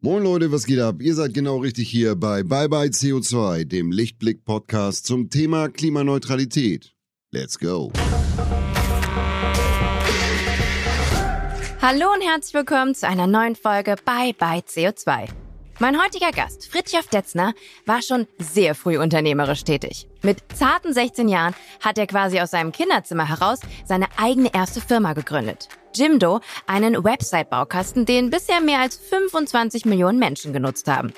Moin 0.00 0.22
Leute, 0.22 0.52
was 0.52 0.64
geht 0.64 0.78
ab? 0.78 1.02
Ihr 1.02 1.12
seid 1.12 1.34
genau 1.34 1.56
richtig 1.56 1.88
hier 1.88 2.14
bei 2.14 2.44
Bye 2.44 2.68
Bye 2.68 2.90
CO2, 2.90 3.64
dem 3.64 3.90
Lichtblick-Podcast 3.90 5.04
zum 5.04 5.28
Thema 5.28 5.68
Klimaneutralität. 5.68 6.94
Let's 7.32 7.58
go! 7.58 7.90
Hallo 11.82 12.12
und 12.14 12.22
herzlich 12.22 12.54
willkommen 12.54 12.94
zu 12.94 13.08
einer 13.08 13.26
neuen 13.26 13.56
Folge 13.56 13.96
Bye 14.04 14.34
Bye 14.38 14.60
CO2. 14.60 15.30
Mein 15.80 16.02
heutiger 16.02 16.32
Gast, 16.32 16.68
Fritjof 16.68 17.06
Detzner, 17.06 17.54
war 17.86 18.02
schon 18.02 18.26
sehr 18.38 18.74
früh 18.74 18.98
unternehmerisch 18.98 19.62
tätig. 19.62 20.08
Mit 20.22 20.38
zarten 20.52 20.92
16 20.92 21.28
Jahren 21.28 21.54
hat 21.80 21.98
er 21.98 22.08
quasi 22.08 22.40
aus 22.40 22.50
seinem 22.50 22.72
Kinderzimmer 22.72 23.28
heraus 23.28 23.60
seine 23.84 24.06
eigene 24.16 24.52
erste 24.52 24.80
Firma 24.80 25.12
gegründet. 25.12 25.68
Jimdo, 25.94 26.40
einen 26.66 27.04
Website-Baukasten, 27.04 28.06
den 28.06 28.30
bisher 28.30 28.60
mehr 28.60 28.80
als 28.80 28.96
25 28.96 29.84
Millionen 29.84 30.18
Menschen 30.18 30.52
genutzt 30.52 30.88
haben. 30.88 31.12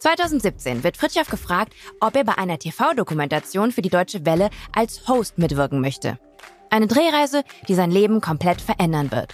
2017 0.00 0.84
wird 0.84 0.98
Fritjof 0.98 1.30
gefragt, 1.30 1.72
ob 2.00 2.14
er 2.14 2.24
bei 2.24 2.36
einer 2.36 2.58
TV-Dokumentation 2.58 3.72
für 3.72 3.80
die 3.80 3.88
Deutsche 3.88 4.26
Welle 4.26 4.50
als 4.74 5.08
Host 5.08 5.38
mitwirken 5.38 5.80
möchte. 5.80 6.18
Eine 6.68 6.88
Drehreise, 6.88 7.42
die 7.68 7.74
sein 7.74 7.90
Leben 7.90 8.20
komplett 8.20 8.60
verändern 8.60 9.10
wird. 9.12 9.32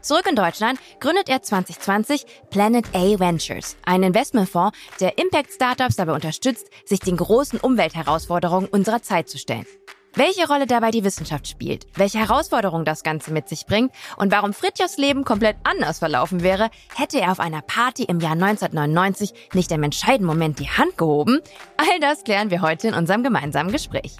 Zurück 0.00 0.26
in 0.28 0.36
Deutschland 0.36 0.78
gründet 1.00 1.28
er 1.28 1.42
2020 1.42 2.24
Planet 2.50 2.86
A 2.94 3.18
Ventures, 3.18 3.76
einen 3.84 4.04
Investmentfonds, 4.04 4.76
der 5.00 5.18
Impact-Startups 5.18 5.96
dabei 5.96 6.12
unterstützt, 6.12 6.68
sich 6.84 7.00
den 7.00 7.16
großen 7.16 7.58
Umweltherausforderungen 7.58 8.68
unserer 8.68 9.02
Zeit 9.02 9.28
zu 9.28 9.38
stellen. 9.38 9.66
Welche 10.14 10.48
Rolle 10.48 10.66
dabei 10.66 10.90
die 10.90 11.04
Wissenschaft 11.04 11.46
spielt, 11.46 11.86
welche 11.94 12.18
Herausforderungen 12.18 12.84
das 12.84 13.02
Ganze 13.02 13.32
mit 13.32 13.48
sich 13.48 13.66
bringt 13.66 13.92
und 14.16 14.32
warum 14.32 14.52
Fritjofs 14.52 14.96
Leben 14.96 15.24
komplett 15.24 15.56
anders 15.64 15.98
verlaufen 15.98 16.42
wäre, 16.42 16.70
hätte 16.96 17.20
er 17.20 17.30
auf 17.30 17.40
einer 17.40 17.60
Party 17.60 18.04
im 18.04 18.18
Jahr 18.18 18.32
1999 18.32 19.32
nicht 19.52 19.70
im 19.70 19.82
entscheidenden 19.82 20.26
Moment 20.26 20.58
die 20.58 20.70
Hand 20.70 20.96
gehoben, 20.96 21.40
all 21.76 22.00
das 22.00 22.24
klären 22.24 22.50
wir 22.50 22.62
heute 22.62 22.88
in 22.88 22.94
unserem 22.94 23.22
gemeinsamen 23.22 23.70
Gespräch. 23.70 24.16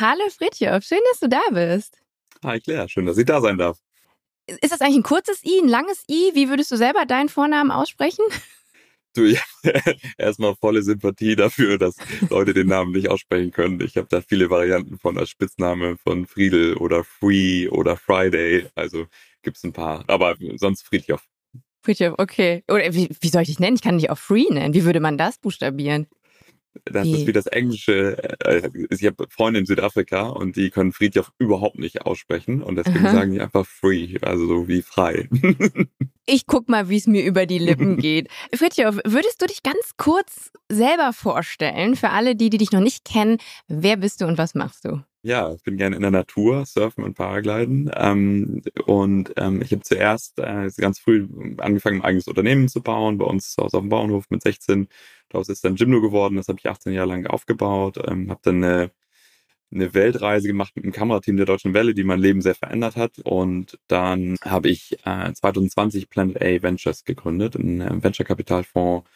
Hallo 0.00 0.22
Fritjof, 0.30 0.82
schön, 0.82 1.00
dass 1.10 1.20
du 1.20 1.28
da 1.28 1.42
bist. 1.50 1.98
Hi 2.42 2.58
Claire, 2.58 2.88
schön, 2.88 3.04
dass 3.04 3.18
ich 3.18 3.26
da 3.26 3.42
sein 3.42 3.58
darf. 3.58 3.78
Ist 4.46 4.72
das 4.72 4.80
eigentlich 4.80 4.96
ein 4.96 5.02
kurzes 5.02 5.44
I, 5.44 5.60
ein 5.60 5.68
langes 5.68 6.04
I? 6.08 6.30
Wie 6.32 6.48
würdest 6.48 6.70
du 6.70 6.76
selber 6.76 7.04
deinen 7.04 7.28
Vornamen 7.28 7.70
aussprechen? 7.70 8.24
Du, 9.14 9.24
ja, 9.24 9.40
erstmal 10.18 10.54
volle 10.54 10.82
Sympathie 10.82 11.34
dafür, 11.36 11.78
dass 11.78 11.96
Leute 12.30 12.54
den 12.54 12.68
Namen 12.68 12.92
nicht 12.92 13.10
aussprechen 13.10 13.50
können. 13.50 13.80
Ich 13.80 13.96
habe 13.96 14.06
da 14.08 14.20
viele 14.22 14.50
Varianten 14.50 14.98
von 14.98 15.18
als 15.18 15.28
Spitzname 15.30 15.96
von 15.96 16.26
Friedel 16.26 16.76
oder 16.76 17.02
Free 17.02 17.68
oder 17.68 17.96
Friday. 17.96 18.68
Also 18.76 19.06
gibt 19.42 19.56
es 19.56 19.64
ein 19.64 19.72
paar. 19.72 20.04
Aber 20.06 20.36
sonst 20.54 20.82
Friedjof. 20.82 21.26
Friedjof, 21.82 22.14
okay. 22.18 22.62
Oder 22.68 22.94
wie, 22.94 23.10
wie 23.20 23.28
soll 23.28 23.42
ich 23.42 23.48
dich 23.48 23.58
nennen? 23.58 23.74
Ich 23.74 23.82
kann 23.82 23.98
dich 23.98 24.10
auch 24.10 24.18
Free 24.18 24.46
nennen. 24.48 24.74
Wie 24.74 24.84
würde 24.84 25.00
man 25.00 25.18
das 25.18 25.38
buchstabieren? 25.38 26.06
Das 26.84 27.06
wie? 27.06 27.12
ist 27.12 27.26
wie 27.26 27.32
das 27.32 27.46
Englische. 27.46 28.16
Äh, 28.44 28.70
ich 28.90 29.04
habe 29.04 29.26
Freunde 29.28 29.60
in 29.60 29.66
Südafrika 29.66 30.28
und 30.28 30.56
die 30.56 30.70
können 30.70 30.92
Friedhof 30.92 31.32
überhaupt 31.38 31.78
nicht 31.78 32.02
aussprechen 32.02 32.62
und 32.62 32.76
deswegen 32.76 33.06
Aha. 33.06 33.12
sagen 33.12 33.32
die 33.32 33.40
einfach 33.40 33.66
free, 33.66 34.16
also 34.22 34.46
so 34.46 34.68
wie 34.68 34.82
frei. 34.82 35.28
ich 36.26 36.46
guck 36.46 36.68
mal, 36.68 36.88
wie 36.88 36.96
es 36.96 37.06
mir 37.06 37.24
über 37.24 37.46
die 37.46 37.58
Lippen 37.58 37.96
geht. 37.96 38.28
Friedhof, 38.54 38.98
würdest 39.04 39.42
du 39.42 39.46
dich 39.46 39.62
ganz 39.62 39.96
kurz 39.96 40.52
selber 40.68 41.12
vorstellen 41.12 41.96
für 41.96 42.10
alle, 42.10 42.36
die, 42.36 42.50
die 42.50 42.58
dich 42.58 42.72
noch 42.72 42.80
nicht 42.80 43.04
kennen? 43.04 43.38
Wer 43.66 43.96
bist 43.96 44.20
du 44.20 44.26
und 44.26 44.38
was 44.38 44.54
machst 44.54 44.84
du? 44.84 45.02
Ja, 45.22 45.52
ich 45.52 45.62
bin 45.62 45.76
gerne 45.76 45.96
in 45.96 46.02
der 46.02 46.10
Natur, 46.10 46.64
surfen 46.64 47.04
und 47.04 47.14
Paragliden. 47.14 47.90
Ähm, 47.94 48.62
und 48.86 49.34
ähm, 49.36 49.60
ich 49.60 49.70
habe 49.72 49.82
zuerst 49.82 50.38
äh, 50.38 50.70
ganz 50.78 50.98
früh 50.98 51.28
angefangen, 51.58 52.00
ein 52.00 52.04
eigenes 52.04 52.26
Unternehmen 52.26 52.68
zu 52.68 52.82
bauen, 52.82 53.18
bei 53.18 53.26
uns 53.26 53.52
zu 53.52 53.62
Hause 53.62 53.76
auf 53.76 53.82
dem 53.82 53.90
Bauernhof 53.90 54.24
mit 54.30 54.42
16 54.42 54.88
Daraus 55.28 55.48
ist 55.50 55.64
dann 55.64 55.76
Gymno 55.76 56.00
geworden, 56.00 56.36
das 56.36 56.48
habe 56.48 56.58
ich 56.58 56.68
18 56.68 56.92
Jahre 56.92 57.08
lang 57.08 57.26
aufgebaut, 57.26 57.98
ähm, 58.04 58.30
habe 58.30 58.40
dann 58.42 58.64
eine, 58.64 58.90
eine 59.72 59.94
Weltreise 59.94 60.48
gemacht 60.48 60.76
mit 60.76 60.84
einem 60.84 60.92
Kamerateam 60.94 61.36
der 61.38 61.46
Deutschen 61.46 61.74
Welle, 61.74 61.94
die 61.94 62.04
mein 62.04 62.20
Leben 62.20 62.42
sehr 62.42 62.54
verändert 62.56 62.96
hat. 62.96 63.18
Und 63.20 63.78
dann 63.88 64.36
habe 64.44 64.70
ich 64.70 64.98
äh, 65.06 65.32
2020 65.32 66.10
Planet 66.10 66.42
A 66.42 66.62
Ventures 66.62 67.04
gegründet, 67.04 67.56
ein 67.56 67.80
äh, 67.82 68.02
Venture-Kapitalfonds, 68.04 69.08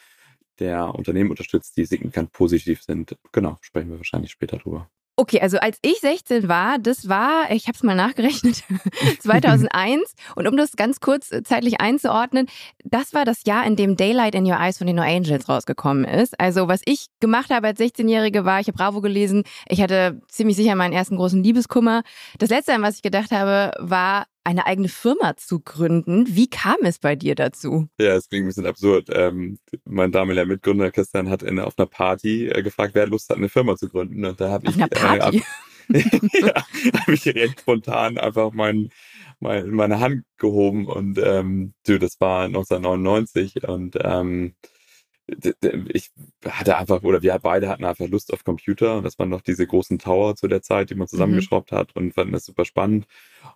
der 0.59 0.95
Unternehmen 0.95 1.31
unterstützt, 1.31 1.77
die 1.77 1.85
signifikant 1.85 2.31
positiv 2.33 2.83
sind. 2.83 3.17
Genau, 3.33 3.57
sprechen 3.61 3.91
wir 3.91 3.97
wahrscheinlich 3.97 4.31
später 4.31 4.57
drüber. 4.57 4.89
Okay, 5.17 5.39
also 5.39 5.57
als 5.59 5.77
ich 5.81 5.99
16 6.01 6.49
war, 6.49 6.77
das 6.77 7.07
war, 7.07 7.49
ich 7.49 7.67
habe 7.67 7.75
es 7.75 7.83
mal 7.83 7.95
nachgerechnet, 7.95 8.63
2001. 9.21 10.13
Und 10.35 10.45
um 10.45 10.57
das 10.57 10.73
ganz 10.73 10.99
kurz 10.99 11.31
äh, 11.31 11.41
zeitlich 11.41 11.79
einzuordnen, 11.79 12.47
das 12.83 13.13
war 13.13 13.23
das 13.23 13.45
Jahr, 13.45 13.65
in 13.65 13.77
dem 13.77 13.95
Daylight 13.95 14.35
in 14.35 14.45
Your 14.45 14.59
Eyes 14.59 14.77
von 14.77 14.87
den 14.87 14.97
No 14.97 15.03
Angels 15.03 15.47
rausgekommen 15.47 16.03
ist. 16.03 16.37
Also 16.37 16.67
was 16.67 16.81
ich 16.83 17.07
gemacht 17.21 17.49
habe 17.49 17.67
als 17.67 17.79
16-Jährige 17.79 18.43
war, 18.43 18.59
ich 18.59 18.67
habe 18.67 18.77
Bravo 18.77 18.99
gelesen, 18.99 19.43
ich 19.69 19.81
hatte 19.81 20.19
ziemlich 20.27 20.57
sicher 20.57 20.75
meinen 20.75 20.93
ersten 20.93 21.15
großen 21.15 21.41
Liebeskummer. 21.41 22.03
Das 22.37 22.49
Letzte, 22.49 22.73
an 22.73 22.81
was 22.81 22.97
ich 22.97 23.01
gedacht 23.01 23.31
habe, 23.31 23.71
war, 23.79 24.25
eine 24.45 24.65
eigene 24.67 24.89
Firma 24.89 25.35
zu 25.37 25.59
gründen. 25.59 26.25
Wie 26.29 26.47
kam 26.47 26.77
es 26.83 26.99
bei 26.99 27.15
dir 27.15 27.35
dazu? 27.35 27.87
Ja, 27.99 28.15
es 28.15 28.29
klingt 28.29 28.45
ein 28.45 28.47
bisschen 28.47 28.67
absurd. 28.67 29.09
Ähm, 29.11 29.59
mein 29.85 30.11
damaliger 30.11 30.45
Mitgründer 30.45 30.91
Christian 30.91 31.29
hat 31.29 31.43
in, 31.43 31.59
auf 31.59 31.73
einer 31.77 31.87
Party 31.87 32.47
äh, 32.47 32.61
gefragt, 32.61 32.93
wer 32.93 33.07
Lust 33.07 33.29
hat, 33.29 33.37
eine 33.37 33.49
Firma 33.49 33.75
zu 33.75 33.89
gründen. 33.89 34.23
Und 34.23 34.39
da 34.39 34.49
habe 34.49 34.67
ich? 34.69 34.77
Äh, 34.77 35.41
ja, 36.41 36.53
hab 36.93 37.09
ich 37.09 37.25
recht 37.27 37.59
spontan 37.59 38.17
einfach 38.17 38.51
mein, 38.53 38.89
mein, 39.39 39.69
meine 39.69 39.99
Hand 39.99 40.23
gehoben 40.37 40.87
und 40.87 41.19
ähm, 41.19 41.73
du, 41.85 41.99
das 41.99 42.19
war 42.19 42.45
1999 42.45 43.67
und 43.67 43.95
ähm, 44.01 44.55
ich 45.27 46.11
hatte 46.47 46.77
einfach, 46.77 47.01
oder 47.01 47.21
wir 47.21 47.37
beide 47.39 47.67
hatten 47.67 47.83
einfach 47.83 48.07
Lust 48.07 48.31
auf 48.31 48.43
Computer 48.43 48.97
und 48.97 49.03
das 49.03 49.17
waren 49.17 49.29
noch 49.29 49.41
diese 49.41 49.65
großen 49.65 49.97
Tower 49.97 50.35
zu 50.35 50.47
der 50.47 50.61
Zeit, 50.61 50.91
die 50.91 50.95
man 50.95 51.05
mhm. 51.05 51.09
zusammengeschraubt 51.09 51.71
mhm. 51.71 51.75
hat 51.75 51.95
und 51.95 52.13
fanden 52.13 52.33
das 52.33 52.45
super 52.45 52.65
spannend. 52.65 53.05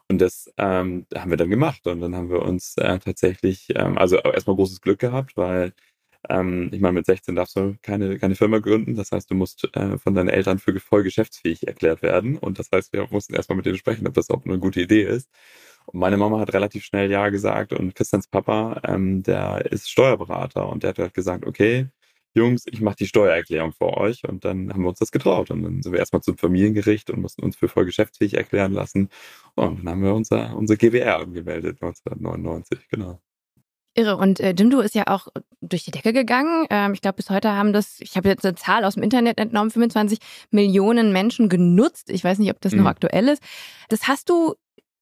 Und 0.10 0.20
das 0.20 0.52
ähm, 0.58 1.06
haben 1.16 1.30
wir 1.30 1.38
dann 1.38 1.50
gemacht 1.52 1.86
und 1.88 2.02
dann 2.02 2.16
haben 2.16 2.30
wir 2.32 2.42
uns 2.42 2.76
äh, 2.78 2.98
tatsächlich, 3.00 3.68
ähm, 3.76 3.98
also 3.98 4.18
erstmal 4.18 4.56
großes 4.56 4.82
Glück 4.82 5.00
gehabt, 5.00 5.38
weil 5.38 5.74
ähm, 6.30 6.70
ich 6.74 6.82
meine, 6.82 6.94
mit 6.94 7.06
16 7.06 7.36
darfst 7.36 7.56
du 7.56 7.76
keine, 7.82 8.20
keine 8.20 8.36
Firma 8.36 8.60
gründen. 8.60 8.96
Das 8.96 9.12
heißt, 9.12 9.30
du 9.32 9.36
musst 9.36 9.70
äh, 9.76 9.98
von 10.00 10.16
deinen 10.16 10.30
Eltern 10.30 10.60
für 10.60 10.78
voll 10.80 11.04
geschäftsfähig 11.04 11.68
erklärt 11.68 12.02
werden. 12.02 12.38
Und 12.38 12.60
das 12.60 12.70
heißt, 12.74 12.94
wir 12.94 13.08
mussten 13.12 13.36
erstmal 13.36 13.58
mit 13.58 13.66
denen 13.66 13.78
sprechen, 13.78 14.08
ob 14.08 14.14
das 14.16 14.30
auch 14.32 14.44
eine 14.46 14.60
gute 14.60 14.82
Idee 14.82 15.04
ist. 15.04 15.30
Und 15.86 16.00
meine 16.00 16.18
Mama 16.18 16.40
hat 16.40 16.54
relativ 16.54 16.86
schnell 16.86 17.12
Ja 17.12 17.30
gesagt 17.30 17.74
und 17.74 17.96
Christians 17.96 18.28
Papa, 18.28 18.82
ähm, 18.86 19.24
der 19.24 19.66
ist 19.72 19.90
Steuerberater 19.90 20.70
und 20.70 20.84
der 20.84 20.90
hat 20.92 21.00
halt 21.00 21.14
gesagt, 21.14 21.46
okay, 21.48 21.88
Jungs, 22.36 22.66
ich 22.68 22.82
mache 22.82 22.98
die 22.98 23.08
Steuererklärung 23.08 23.74
für 23.74 23.98
euch. 23.98 24.24
Und 24.28 24.46
dann 24.46 24.72
haben 24.72 24.82
wir 24.82 24.90
uns 24.90 25.00
das 25.00 25.12
getraut. 25.12 25.52
Und 25.52 25.64
dann 25.64 25.82
sind 25.82 25.92
wir 25.92 26.00
erstmal 26.00 26.22
zum 26.22 26.38
Familiengericht 26.38 27.10
und 27.10 27.22
mussten 27.22 27.44
uns 27.44 27.56
für 27.56 27.68
voll 27.68 27.86
geschäftsfähig 27.86 28.36
erklären 28.36 28.74
lassen. 28.74 29.10
Und 29.56 29.80
dann 29.80 29.90
haben 29.90 30.04
wir 30.04 30.14
unser, 30.14 30.56
unser 30.56 30.76
GWR 30.78 31.20
angemeldet 31.20 31.82
1999, 31.82 32.88
genau. 32.90 33.20
Irre. 33.96 34.18
Und 34.18 34.40
äh, 34.40 34.54
Jimdo 34.58 34.80
ist 34.80 34.96
ja 34.96 35.08
auch 35.08 35.28
durch 35.62 35.84
die 35.84 35.92
Decke 35.92 36.14
gegangen. 36.14 36.66
Ähm, 36.70 36.94
ich 36.94 37.02
glaube, 37.02 37.18
bis 37.18 37.30
heute 37.30 37.52
haben 37.52 37.74
das, 37.74 38.00
ich 38.00 38.16
habe 38.16 38.30
jetzt 38.30 38.46
eine 38.46 38.56
Zahl 38.56 38.86
aus 38.86 38.94
dem 38.94 39.04
Internet 39.04 39.40
entnommen, 39.40 39.72
25 39.72 40.20
Millionen 40.52 41.12
Menschen 41.12 41.50
genutzt. 41.50 42.10
Ich 42.10 42.24
weiß 42.24 42.40
nicht, 42.40 42.52
ob 42.52 42.62
das 42.62 42.74
mhm. 42.74 42.80
noch 42.80 42.90
aktuell 42.90 43.28
ist. 43.28 43.44
Das 43.90 44.08
hast 44.08 44.30
du 44.30 44.56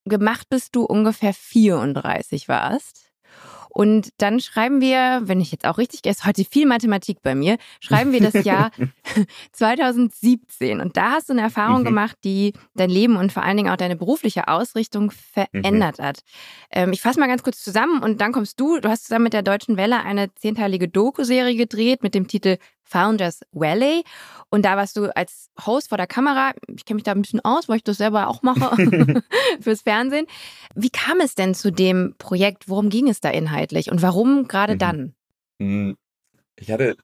gemacht, 0.06 0.48
bis 0.50 0.72
du 0.72 0.84
ungefähr 0.84 1.34
34 1.34 2.48
warst. 2.48 3.07
Und 3.78 4.10
dann 4.18 4.40
schreiben 4.40 4.82
wir, 4.82 5.22
wenn 5.26 5.40
ich 5.40 5.52
jetzt 5.52 5.64
auch 5.68 5.78
richtig, 5.78 6.04
ist 6.08 6.26
heute 6.26 6.44
viel 6.46 6.66
Mathematik 6.66 7.22
bei 7.22 7.36
mir, 7.36 7.60
schreiben 7.80 8.12
wir 8.12 8.20
das 8.20 8.34
Jahr 8.44 8.72
2017. 9.52 10.82
Und 10.82 10.98
da 10.98 11.12
hast 11.12 11.30
du 11.30 11.34
eine 11.34 11.44
Erfahrung 11.44 11.82
mhm. 11.82 11.86
gemacht, 11.86 12.18
die 12.24 12.54
dein 12.74 12.90
Leben 12.90 13.18
und 13.18 13.32
vor 13.32 13.44
allen 13.44 13.56
Dingen 13.56 13.70
auch 13.70 13.78
deine 13.78 13.96
berufliche 13.96 14.48
Ausrichtung 14.48 15.12
verändert 15.12 16.00
mhm. 16.00 16.04
hat. 16.04 16.22
Ähm, 16.72 16.92
ich 16.92 17.04
fasse 17.04 17.20
mal 17.20 17.28
ganz 17.28 17.44
kurz 17.44 17.64
zusammen 17.64 18.02
und 18.02 18.20
dann 18.20 18.32
kommst 18.32 18.60
du. 18.60 18.80
Du 18.80 18.90
hast 18.90 19.04
zusammen 19.04 19.26
mit 19.26 19.34
der 19.34 19.44
Deutschen 19.44 19.78
Welle 19.78 20.04
eine 20.04 20.34
zehnteilige 20.34 20.88
Doku-Serie 20.88 21.56
gedreht 21.56 22.02
mit 22.02 22.16
dem 22.16 22.28
Titel 22.28 22.58
Founders 22.88 23.42
Valley. 23.52 24.04
Und 24.50 24.64
da 24.64 24.78
warst 24.78 24.98
du 24.98 25.16
als 25.16 25.50
Host 25.66 25.90
vor 25.90 25.98
der 25.98 26.08
Kamera. 26.08 26.54
Ich 26.76 26.86
kenne 26.86 26.96
mich 26.96 27.04
da 27.04 27.12
ein 27.12 27.22
bisschen 27.22 27.44
aus, 27.44 27.68
weil 27.68 27.78
ich 27.78 27.84
das 27.84 27.98
selber 27.98 28.28
auch 28.28 28.42
mache 28.42 28.76
fürs 29.62 29.82
Fernsehen. 29.82 30.26
Wie 30.76 30.90
kam 30.90 31.20
es 31.20 31.36
denn 31.36 31.54
zu 31.54 31.72
dem 31.72 32.16
Projekt? 32.18 32.70
Worum 32.70 32.90
ging 32.90 33.10
es 33.10 33.20
da 33.20 33.30
inhaltlich 33.30 33.92
und 33.92 34.02
warum 34.02 34.48
gerade 34.48 34.74
mhm. 34.76 34.80
dann? 34.80 35.16
Hm, 35.62 35.98
ich 36.56 36.72
hatte 36.72 36.96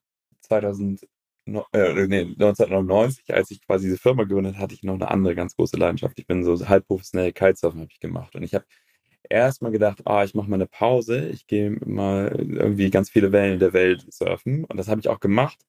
2000, 0.41 1.03
äh, 1.45 2.07
nee, 2.07 2.21
1999, 2.21 3.33
als 3.33 3.51
ich 3.51 3.65
quasi 3.65 3.87
diese 3.87 3.97
Firma 3.97 4.23
gegründet 4.23 4.57
hatte, 4.57 4.73
ich 4.73 4.83
noch 4.83 4.95
eine 4.95 5.11
andere 5.11 5.35
ganz 5.35 5.55
große 5.55 5.77
Leidenschaft. 5.77 6.17
Ich 6.19 6.27
bin 6.27 6.43
so 6.43 6.67
halb 6.67 6.87
professionell 6.87 7.33
Kitesurfen 7.33 7.81
habe 7.81 7.91
ich 7.91 7.99
gemacht 7.99 8.35
und 8.35 8.43
ich 8.43 8.53
habe 8.53 8.65
erstmal 9.29 9.71
gedacht, 9.71 10.01
ah, 10.05 10.23
ich 10.23 10.33
mache 10.35 10.49
mal 10.49 10.55
eine 10.55 10.67
Pause, 10.67 11.29
ich 11.29 11.47
gehe 11.47 11.71
mal 11.85 12.35
irgendwie 12.37 12.89
ganz 12.89 13.09
viele 13.09 13.31
Wellen 13.31 13.59
der 13.59 13.73
Welt 13.73 14.05
surfen. 14.11 14.65
Und 14.65 14.77
das 14.77 14.87
habe 14.87 15.01
ich 15.01 15.09
auch 15.09 15.19
gemacht. 15.19 15.59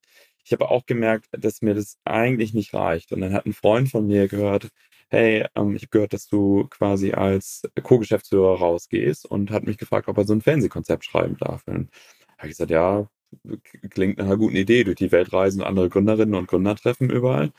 Ich 0.45 0.53
habe 0.53 0.71
auch 0.71 0.87
gemerkt, 0.87 1.29
dass 1.33 1.62
mir 1.62 1.75
das 1.75 1.99
eigentlich 2.05 2.55
nicht 2.55 2.75
reicht. 2.75 3.12
Und 3.12 3.21
dann 3.21 3.33
hat 3.33 3.47
ein 3.47 3.55
Freund 3.55 3.91
von 3.91 4.06
mir 4.06 4.29
gehört, 4.29 4.69
hey, 5.09 5.47
ähm, 5.55 5.77
ich 5.77 5.83
habe 5.83 5.91
gehört, 5.91 6.12
dass 6.12 6.29
du 6.29 6.67
quasi 6.71 7.12
als 7.12 7.62
Co-Geschäftsführer 7.83 8.59
rausgehst 8.59 9.27
und 9.27 9.51
hat 9.51 9.65
mich 9.65 9.79
gefragt, 9.79 10.09
ob 10.09 10.19
er 10.19 10.27
so 10.27 10.35
ein 10.35 10.43
Fernsehkonzept 10.43 11.05
schreiben 11.05 11.37
darf. 11.39 11.62
Und 11.67 11.91
habe 12.39 12.49
ich 12.49 12.51
gesagt, 12.51 12.71
ja, 12.71 13.09
klingt 13.91 14.19
nach 14.19 14.27
einer 14.27 14.37
guten 14.37 14.56
Idee, 14.56 14.85
durch 14.85 14.97
die 14.97 15.12
Welt 15.12 15.33
reisen, 15.33 15.62
andere 15.62 15.89
Gründerinnen 15.89 16.35
und 16.35 16.49
Gründer 16.49 16.77
treffen 16.77 17.11
überall. 17.11 17.53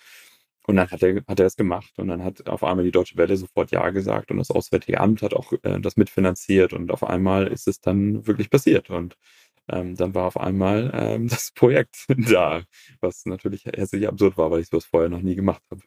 Und 0.67 0.77
dann 0.77 0.89
hat 0.89 1.03
er, 1.03 1.17
hat 1.27 1.39
er 1.39 1.45
das 1.45 1.55
gemacht 1.55 1.93
und 1.97 2.07
dann 2.07 2.23
hat 2.23 2.47
auf 2.47 2.63
einmal 2.63 2.85
die 2.85 2.91
Deutsche 2.91 3.17
Welle 3.17 3.37
sofort 3.37 3.71
Ja 3.71 3.89
gesagt 3.91 4.31
und 4.31 4.37
das 4.37 4.49
Auswärtige 4.49 4.99
Amt 4.99 5.21
hat 5.21 5.33
auch 5.33 5.53
äh, 5.63 5.79
das 5.79 5.95
mitfinanziert 5.95 6.73
und 6.73 6.91
auf 6.91 7.03
einmal 7.03 7.47
ist 7.47 7.67
es 7.67 7.81
dann 7.81 8.25
wirklich 8.25 8.49
passiert 8.49 8.89
und 8.89 9.15
ähm, 9.67 9.95
dann 9.95 10.13
war 10.13 10.25
auf 10.25 10.37
einmal 10.37 10.91
ähm, 10.93 11.27
das 11.29 11.51
Projekt 11.51 12.05
da, 12.07 12.63
was 12.99 13.25
natürlich 13.25 13.65
hässlich 13.65 14.07
absurd 14.07 14.37
war, 14.37 14.51
weil 14.51 14.61
ich 14.61 14.67
sowas 14.67 14.85
vorher 14.85 15.09
noch 15.09 15.21
nie 15.21 15.35
gemacht 15.35 15.61
habe. 15.69 15.81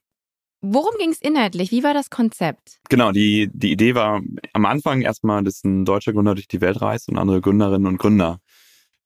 Worum 0.61 0.91
ging 0.99 1.11
es 1.11 1.21
inhaltlich? 1.21 1.71
Wie 1.71 1.85
war 1.85 1.95
das 1.95 2.11
Konzept? 2.11 2.81
Genau, 2.89 3.13
die, 3.13 3.49
die 3.53 3.71
Idee 3.71 3.95
war 3.95 4.21
am 4.53 4.65
Anfang 4.65 5.03
erstmal, 5.03 5.45
dass 5.45 5.63
ein 5.63 5.85
deutscher 5.85 6.13
Gründer 6.13 6.35
durch 6.35 6.49
die 6.49 6.61
Welt 6.61 6.81
reist 6.81 7.09
und 7.09 7.17
andere 7.17 7.41
Gründerinnen 7.41 7.87
und 7.87 7.99
Gründer 7.99 8.41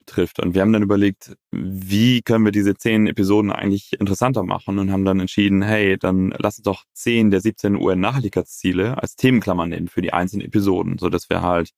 trifft. 0.05 0.39
Und 0.39 0.53
wir 0.53 0.61
haben 0.61 0.73
dann 0.73 0.83
überlegt, 0.83 1.35
wie 1.51 2.21
können 2.21 2.45
wir 2.45 2.51
diese 2.51 2.75
zehn 2.75 3.07
Episoden 3.07 3.51
eigentlich 3.51 3.99
interessanter 3.99 4.43
machen 4.43 4.79
und 4.79 4.91
haben 4.91 5.05
dann 5.05 5.19
entschieden, 5.19 5.61
hey, 5.61 5.97
dann 5.97 6.33
lass 6.37 6.57
uns 6.57 6.65
doch 6.65 6.83
zehn 6.93 7.31
der 7.31 7.41
17 7.41 7.75
UN-Nachhaltigkeitsziele 7.75 9.01
als 9.01 9.15
Themenklammer 9.15 9.65
nehmen 9.65 9.87
für 9.87 10.01
die 10.01 10.13
einzelnen 10.13 10.45
Episoden, 10.45 10.97
so 10.97 11.09
dass 11.09 11.29
wir 11.29 11.41
halt 11.41 11.71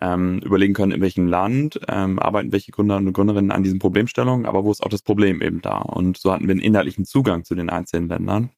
ähm, 0.00 0.38
überlegen 0.38 0.74
können, 0.74 0.92
in 0.92 1.00
welchem 1.00 1.26
Land 1.26 1.80
ähm, 1.88 2.18
arbeiten 2.18 2.52
welche 2.52 2.72
Gründer 2.72 2.96
und 2.96 3.12
Gründerinnen 3.12 3.50
an 3.50 3.62
diesen 3.62 3.78
Problemstellungen, 3.78 4.46
aber 4.46 4.64
wo 4.64 4.70
ist 4.70 4.82
auch 4.82 4.88
das 4.88 5.02
Problem 5.02 5.42
eben 5.42 5.60
da? 5.62 5.78
Und 5.78 6.16
so 6.16 6.32
hatten 6.32 6.46
wir 6.46 6.52
einen 6.52 6.60
inhaltlichen 6.60 7.04
Zugang 7.04 7.44
zu 7.44 7.54
den 7.54 7.70
einzelnen 7.70 8.08
Ländern. 8.08 8.50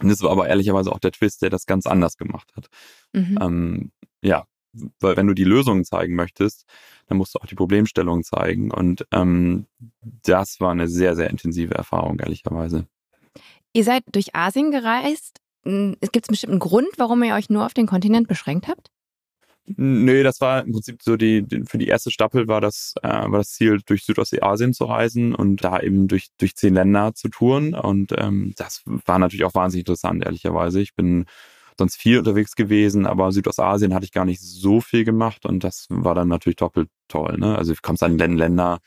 Und 0.00 0.08
das 0.08 0.22
war 0.22 0.30
aber 0.30 0.48
ehrlicherweise 0.48 0.92
auch 0.92 0.98
der 0.98 1.12
Twist, 1.12 1.42
der 1.42 1.50
das 1.50 1.66
ganz 1.66 1.86
anders 1.86 2.16
gemacht 2.16 2.52
hat. 2.56 2.68
Mhm. 3.12 3.38
Ähm, 3.40 3.92
ja, 4.22 4.44
weil 4.72 5.16
wenn 5.16 5.26
du 5.26 5.34
die 5.34 5.44
Lösungen 5.44 5.84
zeigen 5.84 6.14
möchtest, 6.14 6.64
dann 7.08 7.18
musst 7.18 7.34
du 7.34 7.38
auch 7.40 7.46
die 7.46 7.54
Problemstellungen 7.54 8.24
zeigen. 8.24 8.70
Und 8.70 9.06
ähm, 9.12 9.66
das 10.00 10.60
war 10.60 10.70
eine 10.70 10.88
sehr, 10.88 11.16
sehr 11.16 11.30
intensive 11.30 11.74
Erfahrung, 11.74 12.18
ehrlicherweise. 12.18 12.86
Ihr 13.72 13.84
seid 13.84 14.04
durch 14.12 14.34
Asien 14.34 14.70
gereist. 14.70 15.40
Hm, 15.64 15.96
es 16.00 16.12
gibt 16.12 16.28
einen 16.28 16.34
bestimmten 16.34 16.58
Grund, 16.58 16.88
warum 16.96 17.22
ihr 17.22 17.34
euch 17.34 17.50
nur 17.50 17.66
auf 17.66 17.74
den 17.74 17.86
Kontinent 17.86 18.28
beschränkt 18.28 18.68
habt? 18.68 18.90
Nö, 19.76 20.22
das 20.24 20.40
war 20.40 20.64
im 20.64 20.72
Prinzip 20.72 21.02
so 21.02 21.16
die, 21.16 21.42
die 21.42 21.62
für 21.64 21.78
die 21.78 21.86
erste 21.86 22.10
Staffel 22.10 22.48
war 22.48 22.60
das, 22.60 22.94
äh, 23.02 23.08
war 23.08 23.38
das 23.38 23.50
Ziel, 23.50 23.80
durch 23.86 24.04
Südostasien 24.04 24.72
zu 24.72 24.84
reisen 24.84 25.34
und 25.34 25.62
da 25.62 25.80
eben 25.80 26.08
durch, 26.08 26.28
durch 26.38 26.56
zehn 26.56 26.74
Länder 26.74 27.14
zu 27.14 27.28
touren. 27.28 27.74
Und 27.74 28.12
ähm, 28.16 28.54
das 28.56 28.82
war 28.86 29.18
natürlich 29.18 29.44
auch 29.44 29.54
wahnsinnig 29.54 29.82
interessant, 29.82 30.24
ehrlicherweise. 30.24 30.80
Ich 30.80 30.94
bin 30.94 31.26
sonst 31.80 31.96
viel 31.96 32.18
unterwegs 32.18 32.54
gewesen, 32.54 33.06
aber 33.06 33.32
Südostasien 33.32 33.94
hatte 33.94 34.04
ich 34.04 34.12
gar 34.12 34.24
nicht 34.24 34.40
so 34.40 34.80
viel 34.80 35.04
gemacht 35.04 35.44
und 35.44 35.64
das 35.64 35.86
war 35.88 36.14
dann 36.14 36.28
natürlich 36.28 36.56
doppelt 36.56 36.88
toll. 37.08 37.36
Ne? 37.38 37.58
Also 37.58 37.72
du 37.72 37.78
kommst 37.82 38.02
an 38.02 38.16
Länder, 38.16 38.78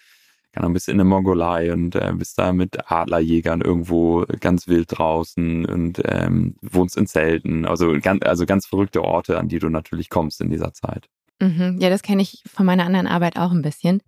kann 0.54 0.66
ein 0.66 0.74
bisschen 0.74 0.94
in 0.94 1.00
der 1.00 1.06
Mongolei 1.06 1.74
und 1.74 1.96
äh, 1.96 2.14
bist 2.16 2.38
da 2.38 2.54
mit 2.54 2.92
Adlerjägern 2.92 3.62
irgendwo 3.62 4.24
ganz 4.40 4.68
wild 4.68 4.98
draußen 4.98 5.66
und 5.66 6.02
ähm, 6.06 6.56
wohnst 6.62 6.96
in 6.96 7.08
Zelten. 7.08 7.66
Also 7.66 7.98
ganz, 8.00 8.24
also 8.24 8.46
ganz 8.46 8.68
verrückte 8.68 9.04
Orte, 9.04 9.40
an 9.40 9.50
die 9.50 9.60
du 9.60 9.70
natürlich 9.70 10.10
kommst 10.10 10.42
in 10.42 10.52
dieser 10.52 10.74
Zeit. 10.74 11.10
Mhm. 11.42 11.78
Ja, 11.82 11.90
das 11.90 12.04
kenne 12.04 12.22
ich 12.22 12.44
von 12.46 12.66
meiner 12.66 12.86
anderen 12.86 13.08
Arbeit 13.08 13.38
auch 13.38 13.52
ein 13.52 13.64
bisschen. 13.64 14.02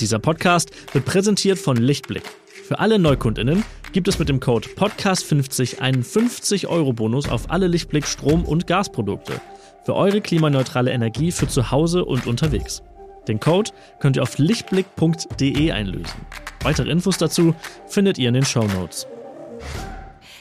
Dieser 0.00 0.18
Podcast 0.20 0.70
wird 0.94 1.04
präsentiert 1.04 1.58
von 1.58 1.76
Lichtblick. 1.76 2.24
Für 2.66 2.78
alle 2.78 2.98
NeukundInnen 2.98 3.62
gibt 3.92 4.08
es 4.08 4.18
mit 4.18 4.30
dem 4.30 4.40
Code 4.40 4.66
Podcast50 4.70 5.80
einen 5.80 6.02
50-Euro-Bonus 6.02 7.28
auf 7.28 7.50
alle 7.50 7.66
Lichtblick 7.66 8.06
Strom- 8.06 8.46
und 8.46 8.66
Gasprodukte 8.66 9.38
für 9.84 9.94
eure 9.94 10.22
klimaneutrale 10.22 10.90
Energie 10.90 11.30
für 11.30 11.46
zu 11.46 11.70
Hause 11.70 12.06
und 12.06 12.26
unterwegs. 12.26 12.82
Den 13.28 13.38
Code 13.38 13.70
könnt 14.00 14.16
ihr 14.16 14.22
auf 14.22 14.38
lichtblick.de 14.38 15.72
einlösen. 15.72 16.26
Weitere 16.62 16.90
Infos 16.90 17.18
dazu 17.18 17.54
findet 17.86 18.16
ihr 18.16 18.28
in 18.28 18.34
den 18.34 18.46
Show 18.46 18.64
Notes. 18.64 19.06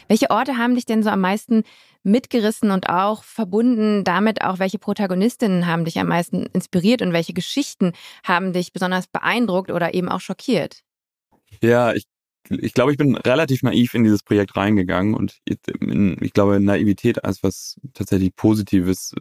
Welche 0.07 0.29
Orte 0.29 0.57
haben 0.57 0.75
dich 0.75 0.85
denn 0.85 1.03
so 1.03 1.09
am 1.09 1.19
meisten 1.19 1.63
mitgerissen 2.03 2.71
und 2.71 2.87
auch 2.87 3.25
verbunden 3.25 4.05
damit 4.05 4.45
auch, 4.45 4.59
welche 4.59 4.79
Protagonistinnen 4.79 5.67
haben 5.67 5.83
dich 5.83 5.99
am 5.99 6.07
meisten 6.07 6.45
inspiriert 6.53 7.01
und 7.01 7.11
welche 7.11 7.33
Geschichten 7.33 7.91
haben 8.23 8.53
dich 8.53 8.71
besonders 8.71 9.07
beeindruckt 9.07 9.71
oder 9.71 9.93
eben 9.93 10.07
auch 10.07 10.21
schockiert? 10.21 10.83
Ja, 11.61 11.93
ich 11.93 12.05
ich 12.49 12.73
glaube, 12.73 12.91
ich 12.91 12.97
bin 12.97 13.15
relativ 13.15 13.63
naiv 13.63 13.93
in 13.93 14.03
dieses 14.03 14.23
Projekt 14.23 14.55
reingegangen 14.55 15.13
und 15.13 15.39
ich 15.45 16.33
glaube, 16.33 16.59
Naivität 16.59 17.23
als 17.23 17.43
was 17.43 17.79
tatsächlich 17.93 18.35
Positives 18.35 19.13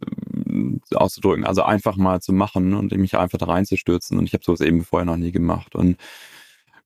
äh, 0.49 0.95
auszudrücken, 0.95 1.45
also 1.45 1.63
einfach 1.63 1.97
mal 1.97 2.21
zu 2.21 2.33
machen 2.33 2.75
und 2.75 2.93
mich 2.97 3.17
einfach 3.17 3.39
da 3.39 3.47
reinzustürzen. 3.47 4.19
Und 4.19 4.27
ich 4.27 4.35
habe 4.35 4.45
sowas 4.45 4.61
eben 4.61 4.85
vorher 4.85 5.07
noch 5.07 5.17
nie 5.17 5.33
gemacht. 5.33 5.75
Und 5.75 5.97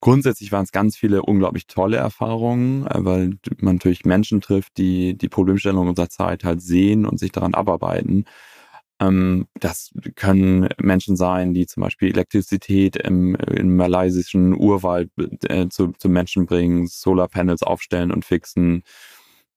grundsätzlich 0.00 0.52
waren 0.52 0.64
es 0.64 0.72
ganz 0.72 0.96
viele 0.96 1.22
unglaublich 1.22 1.66
tolle 1.66 1.96
Erfahrungen, 1.96 2.86
äh, 2.86 3.04
weil 3.04 3.38
man 3.58 3.76
natürlich 3.76 4.04
Menschen 4.04 4.40
trifft, 4.40 4.76
die 4.78 5.16
die 5.16 5.28
Problemstellung 5.28 5.88
unserer 5.88 6.10
Zeit 6.10 6.44
halt 6.44 6.60
sehen 6.62 7.06
und 7.06 7.18
sich 7.18 7.32
daran 7.32 7.54
abarbeiten 7.54 8.24
das 8.98 9.90
können 10.14 10.68
Menschen 10.80 11.16
sein, 11.16 11.52
die 11.52 11.66
zum 11.66 11.82
Beispiel 11.82 12.08
Elektrizität 12.08 12.96
im, 12.96 13.34
im 13.34 13.76
malaysischen 13.76 14.54
Urwald 14.54 15.10
äh, 15.48 15.68
zu, 15.68 15.92
zu 15.98 16.08
Menschen 16.08 16.46
bringen, 16.46 16.86
Solarpanels 16.86 17.62
aufstellen 17.62 18.10
und 18.10 18.24
fixen. 18.24 18.82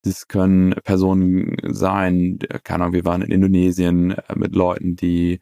Das 0.03 0.27
können 0.27 0.75
Personen 0.83 1.55
sein, 1.63 2.39
keine 2.63 2.83
Ahnung, 2.85 2.93
wir 2.93 3.05
waren 3.05 3.21
in 3.21 3.31
Indonesien 3.31 4.11
äh, 4.11 4.35
mit 4.35 4.55
Leuten, 4.55 4.95
die 4.95 5.39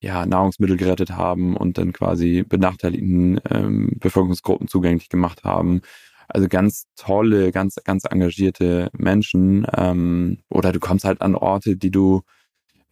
ja, 0.00 0.26
Nahrungsmittel 0.26 0.76
gerettet 0.76 1.10
haben 1.10 1.56
und 1.56 1.78
dann 1.78 1.92
quasi 1.92 2.42
benachteiligten 2.42 3.40
ähm, 3.50 3.90
Bevölkerungsgruppen 3.98 4.68
zugänglich 4.68 5.08
gemacht 5.08 5.44
haben. 5.44 5.80
Also 6.28 6.48
ganz 6.48 6.86
tolle, 6.96 7.52
ganz, 7.52 7.76
ganz 7.84 8.04
engagierte 8.04 8.90
Menschen. 8.92 9.66
Ähm, 9.76 10.38
oder 10.48 10.72
du 10.72 10.80
kommst 10.80 11.04
halt 11.04 11.22
an 11.22 11.34
Orte, 11.34 11.76
die 11.76 11.90
du 11.90 12.22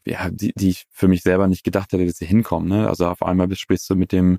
ja, 0.06 0.30
die, 0.30 0.52
die 0.56 0.70
ich 0.70 0.86
für 0.90 1.08
mich 1.08 1.22
selber 1.22 1.46
nicht 1.48 1.64
gedacht 1.64 1.92
hätte, 1.92 2.06
dass 2.06 2.16
sie 2.16 2.26
hinkommen. 2.26 2.68
Ne? 2.68 2.88
Also 2.88 3.06
auf 3.06 3.22
einmal 3.22 3.54
sprichst 3.54 3.88
du 3.90 3.96
mit 3.96 4.12
dem 4.12 4.38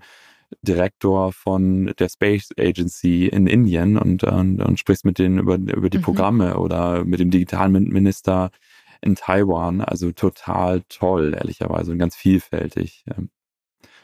Direktor 0.61 1.33
von 1.33 1.93
der 1.97 2.09
Space 2.09 2.49
Agency 2.57 3.27
in 3.27 3.47
Indien 3.47 3.97
und, 3.97 4.23
und, 4.23 4.61
und 4.61 4.79
sprichst 4.79 5.05
mit 5.05 5.17
denen 5.19 5.39
über, 5.39 5.55
über 5.55 5.89
die 5.89 5.97
mhm. 5.97 6.03
Programme 6.03 6.57
oder 6.57 7.03
mit 7.03 7.19
dem 7.19 7.31
Digitalminister 7.31 8.51
in 9.01 9.15
Taiwan. 9.15 9.81
Also 9.81 10.11
total 10.11 10.83
toll, 10.89 11.33
ehrlicherweise, 11.35 11.91
und 11.91 11.99
ganz 11.99 12.15
vielfältig. 12.15 13.05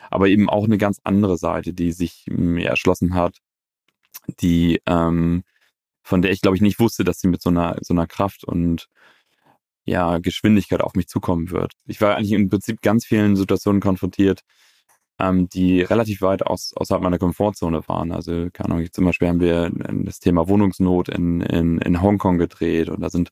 Aber 0.09 0.27
eben 0.27 0.49
auch 0.49 0.65
eine 0.65 0.77
ganz 0.77 0.99
andere 1.03 1.37
Seite, 1.37 1.73
die 1.73 1.91
sich 1.91 2.25
mir 2.29 2.69
erschlossen 2.69 3.13
hat, 3.13 3.37
die, 4.41 4.81
ähm, 4.87 5.43
von 6.03 6.21
der 6.21 6.31
ich 6.31 6.41
glaube 6.41 6.57
ich 6.57 6.61
nicht 6.61 6.79
wusste, 6.79 7.03
dass 7.03 7.19
sie 7.19 7.27
mit 7.27 7.41
so 7.41 7.49
einer, 7.49 7.77
so 7.81 7.93
einer 7.93 8.07
Kraft 8.07 8.43
und 8.43 8.87
ja, 9.85 10.19
Geschwindigkeit 10.19 10.81
auf 10.81 10.93
mich 10.95 11.07
zukommen 11.07 11.51
wird. 11.51 11.73
Ich 11.87 12.01
war 12.01 12.15
eigentlich 12.15 12.33
im 12.33 12.49
Prinzip 12.49 12.81
ganz 12.81 13.05
vielen 13.05 13.35
Situationen 13.35 13.81
konfrontiert, 13.81 14.41
ähm, 15.19 15.49
die 15.49 15.81
relativ 15.81 16.21
weit 16.21 16.45
aus, 16.45 16.73
außerhalb 16.75 17.03
meiner 17.03 17.19
Komfortzone 17.19 17.87
waren. 17.87 18.11
Also, 18.11 18.49
keine 18.53 18.73
Ahnung, 18.75 18.87
zum 18.91 19.05
Beispiel 19.05 19.27
haben 19.27 19.39
wir 19.39 19.71
das 20.05 20.19
Thema 20.19 20.47
Wohnungsnot 20.47 21.09
in, 21.09 21.41
in, 21.41 21.79
in 21.79 22.01
Hongkong 22.01 22.37
gedreht 22.37 22.89
und 22.89 23.01
da 23.01 23.09
sind 23.09 23.31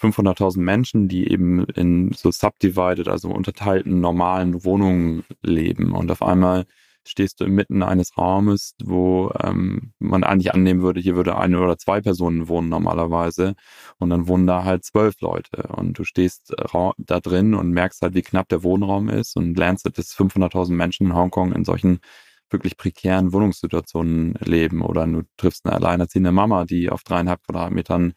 500.000 0.00 0.60
Menschen, 0.60 1.08
die 1.08 1.30
eben 1.30 1.64
in 1.64 2.12
so 2.12 2.30
subdivided, 2.30 3.08
also 3.08 3.28
unterteilten 3.30 4.00
normalen 4.00 4.64
Wohnungen 4.64 5.24
leben 5.42 5.92
und 5.92 6.10
auf 6.10 6.22
einmal 6.22 6.64
stehst 7.06 7.40
du 7.40 7.44
inmitten 7.44 7.82
eines 7.82 8.16
Raumes, 8.18 8.74
wo 8.82 9.32
ähm, 9.42 9.92
man 9.98 10.24
eigentlich 10.24 10.54
annehmen 10.54 10.82
würde, 10.82 11.00
hier 11.00 11.16
würde 11.16 11.36
eine 11.36 11.60
oder 11.60 11.78
zwei 11.78 12.00
Personen 12.00 12.48
wohnen 12.48 12.68
normalerweise 12.68 13.54
und 13.98 14.10
dann 14.10 14.28
wohnen 14.28 14.46
da 14.46 14.64
halt 14.64 14.84
zwölf 14.84 15.20
Leute 15.20 15.68
und 15.68 15.98
du 15.98 16.04
stehst 16.04 16.52
äh, 16.58 16.90
da 16.98 17.20
drin 17.20 17.54
und 17.54 17.70
merkst 17.70 18.02
halt, 18.02 18.14
wie 18.14 18.22
knapp 18.22 18.48
der 18.48 18.62
Wohnraum 18.62 19.08
ist 19.08 19.36
und 19.36 19.56
lernst, 19.56 19.86
dass 19.86 20.14
500.000 20.16 20.72
Menschen 20.72 21.06
in 21.06 21.14
Hongkong 21.14 21.52
in 21.52 21.64
solchen 21.64 22.00
wirklich 22.50 22.76
prekären 22.76 23.32
Wohnungssituationen 23.32 24.34
leben 24.40 24.82
oder 24.82 25.06
du 25.06 25.22
triffst 25.36 25.66
eine 25.66 25.76
alleinerziehende 25.76 26.32
Mama, 26.32 26.64
die 26.64 26.90
auf 26.90 27.02
dreieinhalb 27.04 27.42
Quadratmetern 27.44 28.14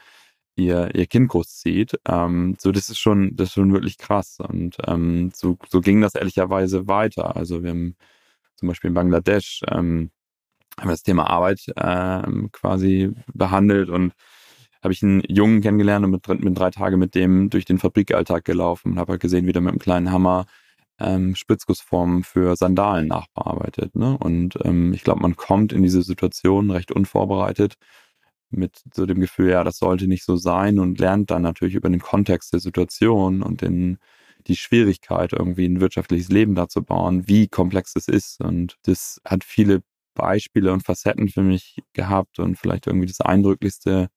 ihr, 0.55 0.93
ihr 0.95 1.07
Kind 1.07 1.29
großzieht. 1.29 1.99
Ähm, 2.07 2.55
so, 2.59 2.71
das 2.71 2.89
ist 2.89 2.99
schon, 2.99 3.35
das 3.35 3.49
ist 3.49 3.53
schon 3.53 3.73
wirklich 3.73 3.97
krass. 3.97 4.37
Und 4.39 4.77
ähm, 4.87 5.31
so, 5.33 5.57
so 5.69 5.81
ging 5.81 6.01
das 6.01 6.15
ehrlicherweise 6.15 6.87
weiter. 6.87 7.35
Also 7.35 7.63
wir 7.63 7.71
haben 7.71 7.95
zum 8.63 8.70
Beispiel 8.70 8.88
in 8.88 8.93
Bangladesch, 8.93 9.62
ähm, 9.70 10.10
haben 10.79 10.88
wir 10.88 10.93
das 10.93 11.03
Thema 11.03 11.29
Arbeit 11.29 11.65
ähm, 11.75 12.50
quasi 12.53 13.12
behandelt 13.34 13.89
und 13.89 14.13
habe 14.82 14.93
ich 14.93 15.03
einen 15.03 15.22
Jungen 15.27 15.60
kennengelernt 15.60 16.05
und 16.05 16.12
mit, 16.12 16.43
mit 16.46 16.58
drei 16.58 16.70
Tagen 16.70 16.98
mit 16.98 17.13
dem 17.13 17.50
durch 17.50 17.65
den 17.65 17.77
Fabrikalltag 17.77 18.46
gelaufen 18.46 18.93
und 18.93 19.00
habe 19.00 19.12
halt 19.12 19.22
gesehen, 19.22 19.46
wie 19.48 19.51
der 19.51 19.62
mit 19.62 19.72
einem 19.72 19.79
kleinen 19.79 20.12
Hammer 20.13 20.46
ähm, 20.98 21.36
Spritzgussformen 21.36 22.24
für 22.24 22.55
Sandalen 22.55 23.08
nachbearbeitet. 23.08 23.98
Ne? 23.98 24.17
Und 24.17 24.58
ähm, 24.63 24.93
ich 24.93 25.03
glaube, 25.03 25.20
man 25.22 25.36
kommt 25.36 25.74
in 25.74 25.84
diese 25.84 26.01
Situation 26.01 26.72
recht 26.72 26.93
unvorbereitet 26.93 27.75
mit 28.50 28.82
so 28.93 29.05
dem 29.05 29.20
Gefühl, 29.20 29.50
ja, 29.50 29.65
das 29.65 29.77
sollte 29.77 30.08
nicht 30.08 30.24
so 30.24 30.38
sein 30.38 30.79
und 30.79 31.00
lernt 31.00 31.32
dann 31.32 31.41
natürlich 31.41 31.75
über 31.75 31.89
den 31.89 32.00
Kontext 32.00 32.53
der 32.53 32.62
Situation 32.62 33.43
und 33.43 33.62
den, 33.62 33.98
die 34.47 34.55
Schwierigkeit, 34.55 35.33
irgendwie 35.33 35.65
ein 35.65 35.81
wirtschaftliches 35.81 36.29
Leben 36.29 36.55
da 36.55 36.67
zu 36.67 36.83
bauen, 36.83 37.27
wie 37.27 37.47
komplex 37.47 37.95
es 37.95 38.07
ist. 38.07 38.41
Und 38.41 38.77
das 38.83 39.21
hat 39.25 39.43
viele 39.43 39.81
Beispiele 40.13 40.71
und 40.71 40.83
Facetten 40.83 41.29
für 41.29 41.41
mich 41.41 41.81
gehabt 41.93 42.39
und 42.39 42.57
vielleicht 42.57 42.88
irgendwie 42.88 43.07
das 43.07 43.21
Eindrücklichste 43.21 44.09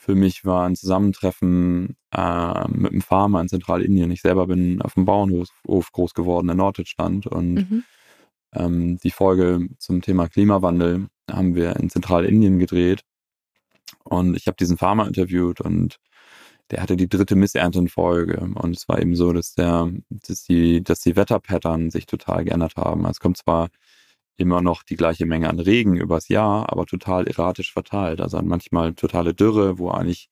für 0.00 0.14
mich 0.14 0.46
war 0.46 0.66
ein 0.66 0.76
Zusammentreffen 0.76 1.94
äh, 2.10 2.68
mit 2.68 2.90
einem 2.90 3.02
Farmer 3.02 3.42
in 3.42 3.50
Zentralindien. 3.50 4.10
Ich 4.10 4.22
selber 4.22 4.46
bin 4.46 4.80
auf 4.80 4.94
dem 4.94 5.04
Bauernhof 5.04 5.92
groß 5.92 6.14
geworden 6.14 6.48
in 6.48 6.56
Norddeutschland 6.56 7.26
und 7.26 7.54
mhm. 7.54 7.84
ähm, 8.54 8.98
die 9.00 9.10
Folge 9.10 9.68
zum 9.78 10.00
Thema 10.00 10.28
Klimawandel 10.28 11.08
haben 11.30 11.54
wir 11.54 11.76
in 11.76 11.90
Zentralindien 11.90 12.58
gedreht 12.58 13.02
und 14.02 14.38
ich 14.38 14.46
habe 14.46 14.56
diesen 14.56 14.78
Farmer 14.78 15.06
interviewt 15.06 15.60
und 15.60 15.98
der 16.70 16.82
hatte 16.82 16.96
die 16.96 17.08
dritte 17.08 17.36
Missernte 17.36 17.78
in 17.80 17.88
Folge. 17.88 18.40
Und 18.54 18.76
es 18.76 18.88
war 18.88 19.00
eben 19.00 19.16
so, 19.16 19.32
dass 19.32 19.54
der, 19.54 19.90
dass 20.08 20.44
die, 20.44 20.82
dass 20.82 21.00
die 21.00 21.16
Wetterpattern 21.16 21.90
sich 21.90 22.06
total 22.06 22.44
geändert 22.44 22.76
haben. 22.76 23.00
Also 23.06 23.12
es 23.12 23.20
kommt 23.20 23.38
zwar 23.38 23.68
immer 24.36 24.62
noch 24.62 24.82
die 24.82 24.96
gleiche 24.96 25.26
Menge 25.26 25.50
an 25.50 25.60
Regen 25.60 25.96
übers 25.96 26.28
Jahr, 26.28 26.70
aber 26.72 26.86
total 26.86 27.26
erratisch 27.26 27.72
verteilt. 27.72 28.20
Also 28.20 28.40
manchmal 28.42 28.94
totale 28.94 29.34
Dürre, 29.34 29.78
wo 29.78 29.90
eigentlich 29.90 30.30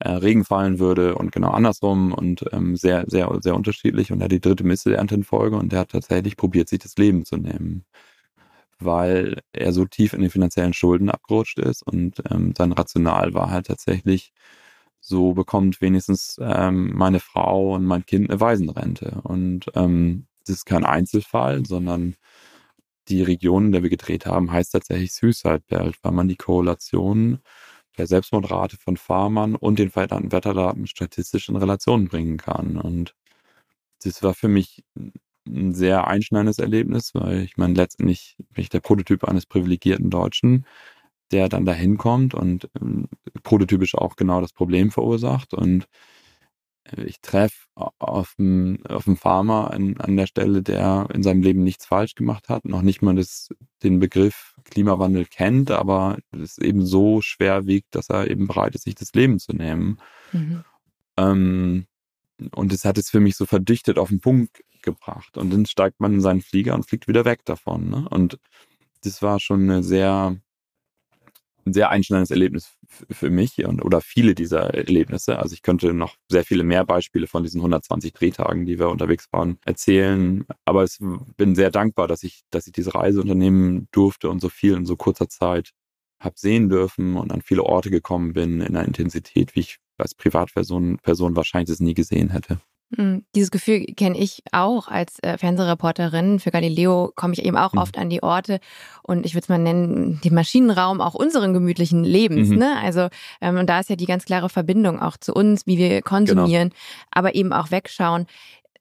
äh, 0.00 0.10
Regen 0.10 0.44
fallen 0.44 0.78
würde 0.78 1.14
und 1.16 1.32
genau 1.32 1.50
andersrum 1.50 2.12
und 2.12 2.44
ähm, 2.52 2.76
sehr, 2.76 3.04
sehr, 3.08 3.30
sehr 3.40 3.54
unterschiedlich. 3.54 4.10
Und 4.12 4.20
er 4.20 4.24
hat 4.24 4.32
die 4.32 4.40
dritte 4.40 4.64
Misselernte 4.64 5.14
in 5.14 5.24
Folge 5.24 5.56
und 5.56 5.72
der 5.72 5.80
hat 5.80 5.90
tatsächlich 5.90 6.36
probiert, 6.36 6.68
sich 6.68 6.80
das 6.80 6.96
Leben 6.96 7.24
zu 7.24 7.36
nehmen, 7.36 7.84
weil 8.78 9.40
er 9.52 9.72
so 9.72 9.84
tief 9.86 10.12
in 10.14 10.20
den 10.20 10.30
finanziellen 10.30 10.72
Schulden 10.72 11.10
abgerutscht 11.10 11.58
ist 11.58 11.82
und 11.82 12.22
ähm, 12.30 12.54
sein 12.56 12.72
Rational 12.72 13.34
war 13.34 13.50
halt 13.50 13.66
tatsächlich, 13.66 14.32
so 15.06 15.34
bekommt 15.34 15.80
wenigstens 15.82 16.38
ähm, 16.40 16.92
meine 16.94 17.20
Frau 17.20 17.74
und 17.74 17.84
mein 17.84 18.06
Kind 18.06 18.30
eine 18.30 18.40
Waisenrente. 18.40 19.20
Und 19.22 19.66
ähm, 19.74 20.26
das 20.46 20.56
ist 20.56 20.64
kein 20.64 20.84
Einzelfall, 20.84 21.66
sondern 21.66 22.16
die 23.08 23.22
Region, 23.22 23.66
in 23.66 23.72
der 23.72 23.82
wir 23.82 23.90
gedreht 23.90 24.24
haben, 24.26 24.50
heißt 24.50 24.72
tatsächlich 24.72 25.12
Suicide 25.12 25.62
Belt, 25.68 25.96
weil 26.02 26.12
man 26.12 26.28
die 26.28 26.36
Korrelation 26.36 27.40
der 27.98 28.06
Selbstmordrate 28.06 28.78
von 28.78 28.96
Farmern 28.96 29.54
und 29.54 29.78
den 29.78 29.90
veränderten 29.90 30.32
Wetterdaten 30.32 30.86
statistisch 30.86 31.48
in 31.50 31.56
Relation 31.56 32.08
bringen 32.08 32.38
kann. 32.38 32.78
Und 32.78 33.14
das 34.02 34.22
war 34.22 34.34
für 34.34 34.48
mich 34.48 34.84
ein 35.46 35.74
sehr 35.74 36.06
einschneidendes 36.06 36.58
Erlebnis, 36.58 37.14
weil 37.14 37.42
ich 37.42 37.58
meine, 37.58 37.74
letztendlich 37.74 38.36
bin 38.38 38.62
ich 38.62 38.70
der 38.70 38.80
Prototyp 38.80 39.24
eines 39.24 39.44
privilegierten 39.44 40.08
Deutschen, 40.08 40.66
der 41.32 41.48
dann 41.48 41.64
dahin 41.64 41.98
kommt 41.98 42.34
und 42.34 42.68
ähm, 42.80 43.08
prototypisch 43.42 43.94
auch 43.94 44.16
genau 44.16 44.40
das 44.40 44.52
Problem 44.52 44.90
verursacht. 44.90 45.54
Und 45.54 45.86
ich 47.06 47.20
treffe 47.20 47.66
auf 47.74 48.34
einen, 48.38 48.84
auf 48.86 49.04
Farmer 49.16 49.72
an, 49.72 49.96
an 49.98 50.16
der 50.16 50.26
Stelle, 50.26 50.62
der 50.62 51.08
in 51.14 51.22
seinem 51.22 51.42
Leben 51.42 51.64
nichts 51.64 51.86
falsch 51.86 52.14
gemacht 52.14 52.48
hat, 52.48 52.66
noch 52.66 52.82
nicht 52.82 53.00
mal 53.00 53.14
das, 53.14 53.48
den 53.82 54.00
Begriff 54.00 54.54
Klimawandel 54.64 55.24
kennt, 55.24 55.70
aber 55.70 56.18
es 56.30 56.58
eben 56.58 56.84
so 56.84 57.22
schwer 57.22 57.66
wiegt, 57.66 57.94
dass 57.94 58.10
er 58.10 58.30
eben 58.30 58.46
bereit 58.46 58.74
ist, 58.74 58.84
sich 58.84 58.94
das 58.94 59.12
Leben 59.14 59.38
zu 59.38 59.52
nehmen. 59.52 59.98
Mhm. 60.32 60.64
Ähm, 61.16 61.86
und 62.54 62.72
es 62.72 62.84
hat 62.84 62.98
es 62.98 63.10
für 63.10 63.20
mich 63.20 63.36
so 63.36 63.46
verdichtet 63.46 63.98
auf 63.98 64.08
den 64.08 64.20
Punkt 64.20 64.62
gebracht. 64.82 65.38
Und 65.38 65.52
dann 65.52 65.66
steigt 65.66 66.00
man 66.00 66.14
in 66.14 66.20
seinen 66.20 66.42
Flieger 66.42 66.74
und 66.74 66.86
fliegt 66.86 67.08
wieder 67.08 67.24
weg 67.24 67.44
davon. 67.44 67.88
Ne? 67.88 68.06
Und 68.10 68.38
das 69.02 69.22
war 69.22 69.40
schon 69.40 69.62
eine 69.62 69.82
sehr 69.82 70.36
ein 71.66 71.72
sehr 71.72 71.90
einschneidendes 71.90 72.30
Erlebnis 72.30 72.76
für 72.88 73.30
mich 73.30 73.64
und, 73.64 73.82
oder 73.82 74.00
viele 74.00 74.34
dieser 74.34 74.74
Erlebnisse. 74.74 75.38
Also 75.38 75.54
ich 75.54 75.62
könnte 75.62 75.94
noch 75.94 76.16
sehr 76.28 76.44
viele 76.44 76.64
mehr 76.64 76.84
Beispiele 76.84 77.26
von 77.26 77.42
diesen 77.42 77.60
120 77.60 78.12
Drehtagen, 78.12 78.66
die 78.66 78.78
wir 78.78 78.88
unterwegs 78.88 79.26
waren, 79.32 79.58
erzählen. 79.64 80.44
Aber 80.64 80.84
ich 80.84 80.98
bin 81.36 81.54
sehr 81.54 81.70
dankbar, 81.70 82.08
dass 82.08 82.22
ich, 82.22 82.42
dass 82.50 82.66
ich 82.66 82.72
diese 82.72 82.94
Reise 82.94 83.20
unternehmen 83.20 83.88
durfte 83.92 84.28
und 84.30 84.40
so 84.40 84.48
viel 84.48 84.74
in 84.74 84.86
so 84.86 84.96
kurzer 84.96 85.28
Zeit 85.28 85.72
habe 86.20 86.34
sehen 86.38 86.68
dürfen 86.68 87.16
und 87.16 87.32
an 87.32 87.42
viele 87.42 87.64
Orte 87.64 87.90
gekommen 87.90 88.32
bin 88.32 88.60
in 88.60 88.76
einer 88.76 88.86
Intensität, 88.86 89.54
wie 89.54 89.60
ich 89.60 89.78
als 89.98 90.14
Privatperson 90.14 90.98
Person 90.98 91.36
wahrscheinlich 91.36 91.68
das 91.68 91.80
nie 91.80 91.94
gesehen 91.94 92.30
hätte. 92.30 92.60
Hm, 92.96 93.24
dieses 93.34 93.50
Gefühl 93.50 93.84
kenne 93.96 94.18
ich 94.18 94.42
auch 94.52 94.88
als 94.88 95.18
äh, 95.22 95.38
Fernsehreporterin. 95.38 96.40
Für 96.40 96.50
Galileo 96.50 97.12
komme 97.14 97.32
ich 97.34 97.44
eben 97.44 97.56
auch 97.56 97.72
mhm. 97.72 97.78
oft 97.78 97.98
an 97.98 98.10
die 98.10 98.22
Orte 98.22 98.60
und 99.02 99.26
ich 99.26 99.34
würde 99.34 99.44
es 99.44 99.48
mal 99.48 99.58
nennen, 99.58 100.20
den 100.22 100.34
Maschinenraum 100.34 101.00
auch 101.00 101.14
unseren 101.14 101.52
gemütlichen 101.52 102.04
Lebens. 102.04 102.48
Mhm. 102.48 102.58
Ne? 102.58 102.76
Also 102.82 103.08
ähm, 103.40 103.58
und 103.58 103.68
da 103.68 103.80
ist 103.80 103.90
ja 103.90 103.96
die 103.96 104.06
ganz 104.06 104.24
klare 104.24 104.48
Verbindung 104.48 105.00
auch 105.00 105.16
zu 105.16 105.32
uns, 105.32 105.66
wie 105.66 105.78
wir 105.78 106.02
konsumieren, 106.02 106.70
genau. 106.70 106.80
aber 107.10 107.34
eben 107.34 107.52
auch 107.52 107.70
wegschauen. 107.70 108.26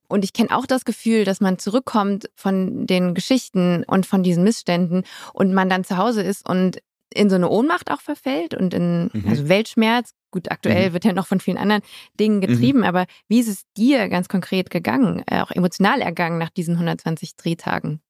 Und 0.08 0.24
ich 0.24 0.34
kenne 0.34 0.56
auch 0.56 0.68
das 0.68 0.86
Gefühl, 0.86 1.26
dass 1.26 1.42
man 1.42 1.58
zurückkommt 1.58 2.30
von 2.36 2.86
den 2.86 3.16
Geschichten 3.16 3.84
und 3.88 4.06
von 4.06 4.22
diesen 4.22 4.44
Missständen 4.44 5.04
und 5.34 5.54
man 5.54 5.70
dann 5.70 5.84
zu 5.84 5.98
Hause 5.98 6.22
ist 6.22 6.48
und 6.48 6.78
in 7.14 7.30
so 7.30 7.36
eine 7.36 7.50
Ohnmacht 7.50 7.92
auch 7.92 8.02
verfällt 8.02 8.54
und 8.54 8.74
in 8.74 9.10
mhm. 9.14 9.26
also 9.28 9.50
Weltschmerz. 9.50 10.14
Gut, 10.32 10.52
aktuell 10.52 10.90
mhm. 10.90 10.94
wird 10.94 11.06
ja 11.06 11.14
noch 11.14 11.28
von 11.28 11.40
vielen 11.40 11.58
anderen 11.58 11.84
Dingen 12.20 12.38
mhm. 12.38 12.42
getrieben, 12.42 12.80
mhm. 12.80 12.86
aber 12.86 13.06
wie 13.28 13.40
ist 13.40 13.48
es 13.48 13.64
dir 13.78 14.10
ganz 14.10 14.28
konkret 14.28 14.70
gegangen, 14.70 15.24
äh, 15.28 15.42
auch 15.42 15.52
emotional 15.52 16.02
ergangen 16.02 16.40
nach 16.40 16.50
diesen 16.50 16.74
120 16.74 17.36
Drehtagen? 17.36 18.02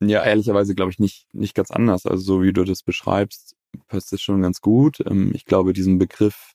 Ja, 0.00 0.24
ehrlicherweise 0.24 0.74
glaube 0.74 0.90
ich 0.90 0.98
nicht, 0.98 1.26
nicht 1.32 1.54
ganz 1.54 1.70
anders. 1.70 2.06
Also 2.06 2.22
so 2.22 2.42
wie 2.42 2.52
du 2.52 2.64
das 2.64 2.82
beschreibst, 2.82 3.56
passt 3.88 4.12
das 4.12 4.20
schon 4.20 4.42
ganz 4.42 4.60
gut. 4.60 5.00
Ähm, 5.06 5.32
ich 5.34 5.44
glaube, 5.44 5.72
diesen 5.72 5.98
Begriff, 5.98 6.52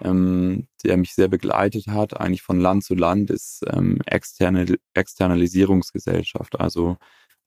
ähm, 0.00 0.66
der 0.84 0.96
mich 0.96 1.14
sehr 1.14 1.28
begleitet 1.28 1.86
hat, 1.88 2.18
eigentlich 2.18 2.42
von 2.42 2.60
Land 2.60 2.84
zu 2.84 2.94
Land, 2.94 3.30
ist 3.30 3.62
ähm, 3.68 4.00
externe, 4.06 4.76
Externalisierungsgesellschaft. 4.94 6.60
Also 6.60 6.96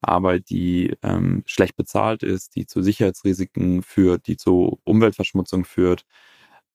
Arbeit, 0.07 0.49
die 0.49 0.95
ähm, 1.03 1.43
schlecht 1.45 1.75
bezahlt 1.75 2.23
ist, 2.23 2.55
die 2.55 2.65
zu 2.65 2.81
Sicherheitsrisiken 2.81 3.83
führt, 3.83 4.27
die 4.27 4.37
zu 4.37 4.79
Umweltverschmutzung 4.83 5.65
führt, 5.65 6.05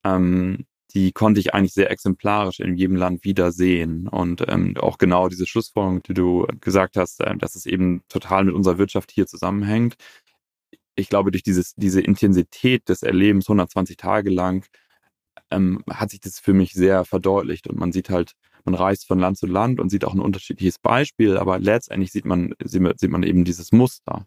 ähm, 0.04 0.66
die 0.94 1.12
konnte 1.12 1.40
ich 1.40 1.54
eigentlich 1.54 1.72
sehr 1.74 1.90
exemplarisch 1.90 2.60
in 2.60 2.76
jedem 2.76 2.96
Land 2.96 3.24
wiedersehen. 3.24 4.08
Und 4.08 4.44
ähm, 4.48 4.76
auch 4.78 4.98
genau 4.98 5.28
diese 5.28 5.46
Schlussfolgerung, 5.46 6.02
die 6.02 6.14
du 6.14 6.46
gesagt 6.60 6.96
hast, 6.96 7.20
äh, 7.20 7.36
dass 7.36 7.54
es 7.54 7.66
eben 7.66 8.02
total 8.08 8.44
mit 8.44 8.54
unserer 8.54 8.78
Wirtschaft 8.78 9.10
hier 9.12 9.26
zusammenhängt. 9.26 9.96
Ich 10.96 11.08
glaube, 11.08 11.30
durch 11.30 11.42
dieses, 11.42 11.74
diese 11.76 12.00
Intensität 12.00 12.88
des 12.88 13.02
Erlebens 13.02 13.48
120 13.48 13.96
Tage 13.96 14.30
lang 14.30 14.66
ähm, 15.50 15.84
hat 15.88 16.10
sich 16.10 16.20
das 16.20 16.38
für 16.40 16.52
mich 16.54 16.72
sehr 16.72 17.04
verdeutlicht. 17.04 17.68
Und 17.68 17.78
man 17.78 17.92
sieht 17.92 18.10
halt, 18.10 18.34
man 18.66 18.74
reist 18.74 19.06
von 19.06 19.18
Land 19.18 19.38
zu 19.38 19.46
Land 19.46 19.80
und 19.80 19.90
sieht 19.90 20.04
auch 20.04 20.14
ein 20.14 20.20
unterschiedliches 20.20 20.78
Beispiel, 20.78 21.36
aber 21.36 21.58
letztendlich 21.58 22.12
sieht 22.12 22.24
man, 22.24 22.54
sieht 22.64 23.10
man 23.10 23.22
eben 23.22 23.44
dieses 23.44 23.72
Muster 23.72 24.26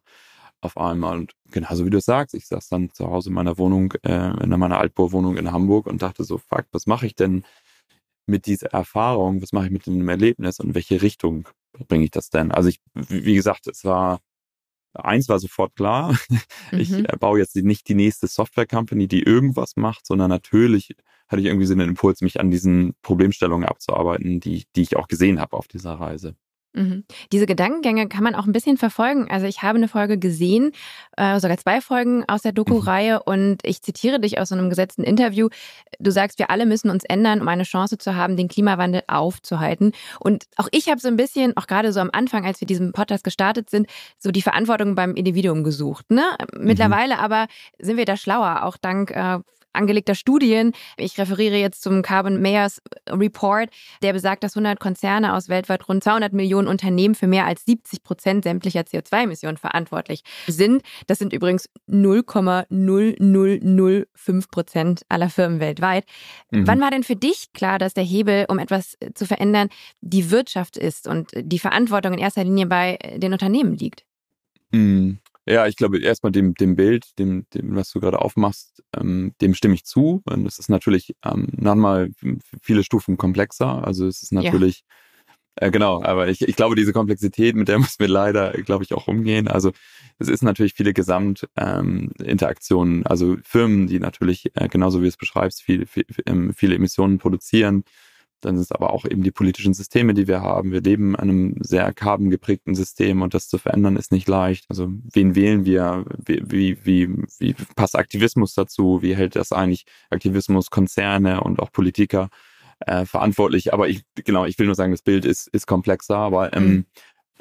auf 0.61 0.77
einmal. 0.77 1.17
Und 1.17 1.33
genauso 1.51 1.85
wie 1.85 1.89
du 1.89 1.99
sagst, 1.99 2.35
ich 2.35 2.47
saß 2.47 2.69
dann 2.69 2.91
zu 2.91 3.07
Hause 3.07 3.29
in 3.29 3.35
meiner 3.35 3.57
Wohnung, 3.57 3.93
äh, 4.03 4.43
in 4.43 4.49
meiner 4.49 4.79
Altbohrwohnung 4.79 5.37
in 5.37 5.51
Hamburg 5.51 5.87
und 5.87 6.01
dachte 6.01 6.23
so, 6.23 6.37
fuck, 6.37 6.65
was 6.71 6.87
mache 6.87 7.05
ich 7.05 7.15
denn 7.15 7.43
mit 8.25 8.45
dieser 8.45 8.67
Erfahrung? 8.67 9.41
Was 9.41 9.51
mache 9.51 9.65
ich 9.65 9.71
mit 9.71 9.85
dem 9.85 10.07
Erlebnis 10.07 10.59
und 10.59 10.69
in 10.69 10.75
welche 10.75 11.01
Richtung 11.01 11.47
bringe 11.87 12.05
ich 12.05 12.11
das 12.11 12.29
denn? 12.29 12.51
Also 12.51 12.69
ich, 12.69 12.79
wie 12.93 13.35
gesagt, 13.35 13.67
es 13.67 13.83
war 13.83 14.19
eins 14.93 15.29
war 15.29 15.39
sofort 15.39 15.75
klar. 15.75 16.17
Ich 16.71 16.89
mhm. 16.89 17.05
baue 17.19 17.39
jetzt 17.39 17.55
nicht 17.55 17.87
die 17.87 17.95
nächste 17.95 18.27
Software-Company, 18.27 19.07
die 19.07 19.21
irgendwas 19.21 19.75
macht, 19.75 20.07
sondern 20.07 20.29
natürlich 20.29 20.95
hatte 21.33 21.41
ich 21.41 21.47
irgendwie 21.47 21.65
so 21.65 21.73
einen 21.73 21.89
Impuls, 21.89 22.21
mich 22.21 22.39
an 22.39 22.49
diesen 22.49 22.93
Problemstellungen 23.01 23.67
abzuarbeiten, 23.67 24.39
die, 24.39 24.65
die 24.75 24.81
ich 24.81 24.95
auch 24.95 25.07
gesehen 25.07 25.39
habe 25.39 25.57
auf 25.57 25.67
dieser 25.67 25.93
Reise. 25.95 26.35
Mhm. 26.73 27.03
Diese 27.31 27.45
Gedankengänge 27.45 28.07
kann 28.07 28.23
man 28.23 28.33
auch 28.33 28.45
ein 28.45 28.51
bisschen 28.51 28.77
verfolgen. 28.77 29.29
Also 29.29 29.45
ich 29.45 29.61
habe 29.61 29.77
eine 29.77 29.87
Folge 29.87 30.17
gesehen, 30.17 30.71
äh, 31.17 31.39
sogar 31.39 31.57
zwei 31.57 31.81
Folgen 31.81 32.23
aus 32.27 32.41
der 32.41 32.51
Doku-Reihe 32.51 33.15
mhm. 33.15 33.21
und 33.25 33.57
ich 33.63 33.83
zitiere 33.83 34.19
dich 34.19 34.39
aus 34.39 34.49
so 34.49 34.55
einem 34.55 34.69
gesetzten 34.69 35.03
Interview. 35.03 35.49
Du 35.99 36.11
sagst, 36.11 36.39
wir 36.39 36.49
alle 36.49 36.65
müssen 36.65 36.89
uns 36.89 37.03
ändern, 37.03 37.41
um 37.41 37.47
eine 37.47 37.63
Chance 37.63 37.99
zu 37.99 38.15
haben, 38.15 38.37
den 38.37 38.47
Klimawandel 38.47 39.03
aufzuhalten. 39.07 39.91
Und 40.19 40.45
auch 40.57 40.67
ich 40.71 40.89
habe 40.89 40.99
so 40.99 41.07
ein 41.07 41.15
bisschen, 41.15 41.55
auch 41.57 41.67
gerade 41.67 41.93
so 41.93 41.99
am 41.99 42.09
Anfang, 42.11 42.45
als 42.45 42.59
wir 42.59 42.65
diesen 42.65 42.91
Podcast 42.91 43.23
gestartet 43.23 43.69
sind, 43.69 43.87
so 44.17 44.31
die 44.31 44.41
Verantwortung 44.41 44.95
beim 44.95 45.15
Individuum 45.15 45.63
gesucht. 45.63 46.09
Ne? 46.09 46.23
Mhm. 46.53 46.65
Mittlerweile 46.65 47.19
aber 47.19 47.47
sind 47.79 47.97
wir 47.97 48.05
da 48.05 48.17
schlauer, 48.17 48.63
auch 48.63 48.77
dank 48.77 49.11
äh, 49.11 49.39
angelegter 49.73 50.15
Studien. 50.15 50.71
Ich 50.97 51.17
referiere 51.17 51.57
jetzt 51.57 51.83
zum 51.83 52.01
Carbon 52.01 52.41
Mayors 52.41 52.81
Report, 53.09 53.69
der 54.01 54.13
besagt, 54.13 54.43
dass 54.43 54.55
100 54.55 54.79
Konzerne 54.79 55.33
aus 55.33 55.49
weltweit 55.49 55.89
rund 55.89 56.03
200 56.03 56.33
Millionen 56.33 56.67
Unternehmen 56.67 57.15
für 57.15 57.27
mehr 57.27 57.45
als 57.45 57.65
70 57.65 58.03
Prozent 58.03 58.43
sämtlicher 58.43 58.81
CO2-Emissionen 58.81 59.57
verantwortlich 59.57 60.23
sind. 60.47 60.83
Das 61.07 61.17
sind 61.19 61.33
übrigens 61.33 61.69
0,0005 61.89 64.49
Prozent 64.49 65.01
aller 65.09 65.29
Firmen 65.29 65.59
weltweit. 65.59 66.05
Mhm. 66.51 66.67
Wann 66.67 66.81
war 66.81 66.91
denn 66.91 67.03
für 67.03 67.15
dich 67.15 67.51
klar, 67.53 67.79
dass 67.79 67.93
der 67.93 68.03
Hebel, 68.03 68.45
um 68.47 68.59
etwas 68.59 68.97
zu 69.13 69.25
verändern, 69.25 69.69
die 70.01 70.31
Wirtschaft 70.31 70.77
ist 70.77 71.07
und 71.07 71.31
die 71.35 71.59
Verantwortung 71.59 72.13
in 72.13 72.19
erster 72.19 72.43
Linie 72.43 72.67
bei 72.67 72.97
den 73.17 73.33
Unternehmen 73.33 73.75
liegt? 73.75 74.05
Mhm. 74.71 75.19
Ja, 75.45 75.67
ich 75.67 75.75
glaube, 75.75 76.00
erstmal 76.00 76.31
dem, 76.31 76.53
dem 76.53 76.77
Bild, 76.77 77.19
dem, 77.19 77.45
dem, 77.53 77.75
was 77.75 77.91
du 77.91 78.00
gerade 78.00 78.21
aufmachst, 78.21 78.81
ähm, 78.97 79.33
dem 79.41 79.53
stimme 79.53 79.73
ich 79.73 79.83
zu. 79.83 80.21
Und 80.25 80.47
es 80.47 80.57
ist 80.57 80.69
natürlich 80.69 81.15
ähm, 81.25 81.50
nochmal 81.51 82.12
viele 82.62 82.83
Stufen 82.83 83.17
komplexer. 83.17 83.85
Also 83.85 84.07
es 84.07 84.23
ist 84.23 84.31
natürlich, 84.31 84.85
ja. 85.59 85.67
äh, 85.67 85.71
genau, 85.71 86.01
aber 86.01 86.29
ich, 86.29 86.43
ich 86.43 86.55
glaube, 86.55 86.75
diese 86.75 86.93
Komplexität, 86.93 87.55
mit 87.55 87.67
der 87.67 87.79
müssen 87.79 88.00
wir 88.00 88.07
leider, 88.07 88.51
glaube 88.51 88.85
ich, 88.85 88.93
auch 88.93 89.09
umgehen. 89.09 89.50
Also 89.50 89.73
es 90.17 90.29
ist 90.29 90.43
natürlich 90.43 90.75
viele 90.75 90.93
Gesamtinteraktionen, 90.93 93.00
ähm, 93.00 93.03
also 93.05 93.35
Firmen, 93.43 93.88
die 93.88 94.00
natürlich, 94.00 94.50
äh, 94.55 94.69
genauso 94.69 95.00
wie 95.00 95.05
du 95.05 95.09
es 95.09 95.17
beschreibst, 95.17 95.62
viel, 95.62 95.85
viel, 95.88 96.05
ähm, 96.25 96.53
viele 96.53 96.75
Emissionen 96.75 97.17
produzieren, 97.17 97.83
dann 98.45 98.55
sind 98.55 98.63
es 98.63 98.71
aber 98.71 98.93
auch 98.93 99.05
eben 99.05 99.23
die 99.23 99.31
politischen 99.31 99.73
Systeme, 99.73 100.13
die 100.13 100.27
wir 100.27 100.41
haben. 100.41 100.71
Wir 100.71 100.81
leben 100.81 101.13
in 101.13 101.19
einem 101.19 101.55
sehr 101.62 101.93
carbon-geprägten 101.93 102.75
System 102.75 103.21
und 103.21 103.33
das 103.33 103.47
zu 103.47 103.57
verändern 103.57 103.95
ist 103.95 104.12
nicht 104.12 104.27
leicht. 104.27 104.65
Also 104.69 104.89
wen 105.13 105.35
wählen 105.35 105.65
wir? 105.65 106.05
Wie, 106.25 106.43
wie, 106.45 106.85
wie, 106.85 107.09
wie 107.39 107.53
passt 107.75 107.95
Aktivismus 107.95 108.53
dazu? 108.53 109.01
Wie 109.01 109.15
hält 109.15 109.35
das 109.35 109.51
eigentlich 109.51 109.85
Aktivismus, 110.09 110.69
Konzerne 110.69 111.41
und 111.41 111.59
auch 111.59 111.71
Politiker 111.71 112.29
äh, 112.79 113.05
verantwortlich? 113.05 113.73
Aber 113.73 113.88
ich, 113.88 114.03
genau, 114.15 114.45
ich 114.45 114.59
will 114.59 114.65
nur 114.65 114.75
sagen, 114.75 114.91
das 114.91 115.01
Bild 115.01 115.25
ist, 115.25 115.47
ist 115.47 115.67
komplexer, 115.67 116.17
aber 116.17 116.53
ähm, 116.53 116.65
mhm. 116.65 116.85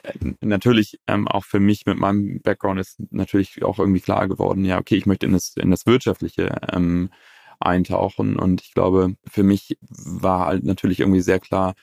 Äh, 0.03 0.35
natürlich 0.41 1.01
ähm, 1.07 1.29
auch 1.29 1.45
für 1.45 1.61
mich 1.61 1.87
mit 1.87 1.99
meinem 1.99 2.41
Background 2.43 2.81
ist 2.81 3.01
natürlich 3.11 3.63
auch 3.63 3.79
irgendwie 3.79 4.01
klar 4.01 4.29
geworden, 4.29 4.65
ja, 4.65 4.79
okay, 4.79 4.97
ich 4.97 5.07
möchte 5.07 5.27
in 5.27 5.33
das, 5.33 5.55
in 5.57 5.71
das 5.71 5.87
Wirtschaftliche 5.87 6.57
ähm, 6.73 7.11
eintauchen. 7.67 8.37
Und 8.37 8.63
ich 8.63 8.75
glaube, 8.75 9.15
für 9.27 9.43
mich 9.43 9.77
war 9.81 10.47
halt 10.47 10.65
natürlich 10.65 11.01
irgendwie 11.01 11.21
sehr 11.21 11.41
klar, 11.41 11.75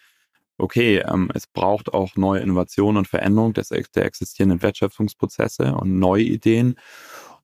okay, 0.57 0.99
ähm, 0.99 1.29
es 1.33 1.47
braucht 1.47 1.93
auch 1.93 2.15
neue 2.15 2.41
Innovationen 2.41 2.97
und 2.97 3.07
Veränderung 3.07 3.53
des, 3.53 3.69
der 3.69 4.05
existierenden 4.05 4.61
Wertschöpfungsprozesse 4.61 5.75
und 5.75 5.99
neue 5.99 6.23
Ideen. 6.23 6.75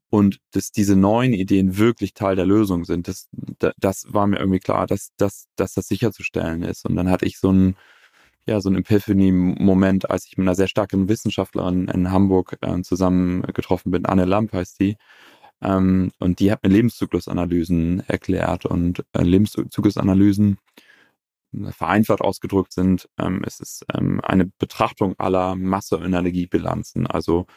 Und 0.09 0.39
dass 0.51 0.71
diese 0.71 0.95
neuen 0.95 1.33
Ideen 1.33 1.77
wirklich 1.77 2.13
Teil 2.13 2.35
der 2.35 2.45
Lösung 2.45 2.85
sind, 2.85 3.07
das, 3.07 3.27
das 3.77 4.05
war 4.09 4.27
mir 4.27 4.37
irgendwie 4.37 4.59
klar, 4.59 4.87
dass, 4.87 5.09
dass, 5.17 5.47
dass 5.55 5.73
das 5.73 5.87
sicherzustellen 5.87 6.63
ist. 6.63 6.85
Und 6.85 6.95
dann 6.95 7.09
hatte 7.09 7.25
ich 7.25 7.39
so 7.39 7.51
ein, 7.51 7.75
ja, 8.45 8.61
so 8.61 8.71
Epiphany-Moment, 8.71 10.09
als 10.11 10.25
ich 10.27 10.37
mit 10.37 10.45
einer 10.45 10.55
sehr 10.55 10.67
starken 10.67 11.09
Wissenschaftlerin 11.09 11.87
in 11.87 12.11
Hamburg 12.11 12.57
äh, 12.61 12.81
zusammen 12.83 13.41
getroffen 13.53 13.91
bin, 13.91 14.05
Anne 14.05 14.25
Lamp 14.25 14.53
heißt 14.53 14.79
die, 14.79 14.97
ähm, 15.61 16.11
und 16.19 16.39
die 16.39 16.51
hat 16.51 16.63
mir 16.63 16.69
Lebenszyklusanalysen 16.69 18.01
erklärt 18.07 18.65
und 18.65 19.05
äh, 19.13 19.23
Lebenszyklusanalysen 19.23 20.57
äh, 21.53 21.71
vereinfacht 21.71 22.21
ausgedrückt 22.21 22.73
sind, 22.73 23.09
ähm, 23.17 23.43
es 23.45 23.59
ist 23.59 23.85
ähm, 23.93 24.21
eine 24.21 24.45
Betrachtung 24.45 25.15
aller 25.17 25.55
Masse- 25.55 25.97
und 25.97 26.05
Energiebilanzen. 26.05 27.07
Also 27.07 27.47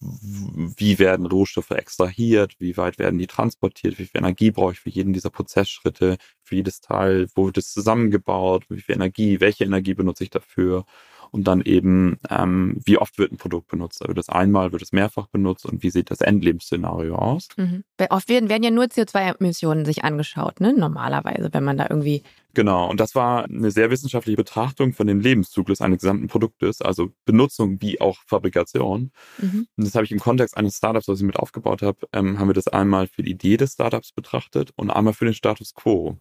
wie 0.00 0.98
werden 0.98 1.26
Rohstoffe 1.26 1.70
extrahiert, 1.70 2.56
wie 2.58 2.76
weit 2.76 2.98
werden 2.98 3.18
die 3.18 3.26
transportiert, 3.26 3.98
wie 3.98 4.04
viel 4.04 4.18
Energie 4.18 4.50
brauche 4.50 4.72
ich 4.72 4.80
für 4.80 4.90
jeden 4.90 5.12
dieser 5.14 5.30
Prozessschritte, 5.30 6.18
für 6.42 6.56
jedes 6.56 6.80
Teil, 6.80 7.28
wo 7.34 7.46
wird 7.46 7.58
es 7.58 7.72
zusammengebaut, 7.72 8.66
wie 8.68 8.80
viel 8.80 8.94
Energie, 8.94 9.40
welche 9.40 9.64
Energie 9.64 9.94
benutze 9.94 10.24
ich 10.24 10.30
dafür 10.30 10.84
und 11.30 11.46
dann 11.46 11.60
eben, 11.62 12.18
ähm, 12.30 12.78
wie 12.84 12.98
oft 12.98 13.18
wird 13.18 13.32
ein 13.32 13.36
Produkt 13.36 13.68
benutzt? 13.68 14.02
Also 14.02 14.12
das 14.14 14.28
einmal, 14.28 14.72
wird 14.72 14.82
es 14.82 14.92
mehrfach 14.92 15.26
benutzt 15.28 15.66
und 15.66 15.82
wie 15.82 15.90
sieht 15.90 16.10
das 16.10 16.20
Endlebensszenario 16.20 17.16
aus? 17.16 17.48
Mhm. 17.56 17.84
Oft 18.10 18.28
werden, 18.28 18.48
werden 18.48 18.62
ja 18.62 18.70
nur 18.70 18.84
CO2-Emissionen 18.84 19.84
sich 19.84 20.04
angeschaut, 20.04 20.60
ne? 20.60 20.72
normalerweise, 20.72 21.48
wenn 21.52 21.64
man 21.64 21.76
da 21.76 21.86
irgendwie. 21.88 22.22
Genau, 22.54 22.88
und 22.88 23.00
das 23.00 23.14
war 23.14 23.44
eine 23.44 23.70
sehr 23.70 23.90
wissenschaftliche 23.90 24.36
Betrachtung 24.36 24.94
von 24.94 25.06
dem 25.06 25.20
Lebenszyklus 25.20 25.80
eines 25.80 26.00
gesamten 26.00 26.28
Produktes, 26.28 26.80
also 26.80 27.10
Benutzung 27.26 27.82
wie 27.82 28.00
auch 28.00 28.16
Fabrikation. 28.26 29.12
Mhm. 29.38 29.66
Und 29.76 29.86
das 29.86 29.94
habe 29.94 30.04
ich 30.04 30.12
im 30.12 30.20
Kontext 30.20 30.56
eines 30.56 30.76
Startups, 30.76 31.08
was 31.08 31.20
ich 31.20 31.26
mit 31.26 31.36
aufgebaut 31.36 31.82
habe, 31.82 32.06
ähm, 32.12 32.38
haben 32.38 32.48
wir 32.48 32.54
das 32.54 32.68
einmal 32.68 33.08
für 33.08 33.22
die 33.22 33.32
Idee 33.32 33.56
des 33.56 33.74
Startups 33.74 34.12
betrachtet 34.12 34.70
und 34.76 34.90
einmal 34.90 35.12
für 35.12 35.26
den 35.26 35.34
Status 35.34 35.74
quo. 35.74 36.18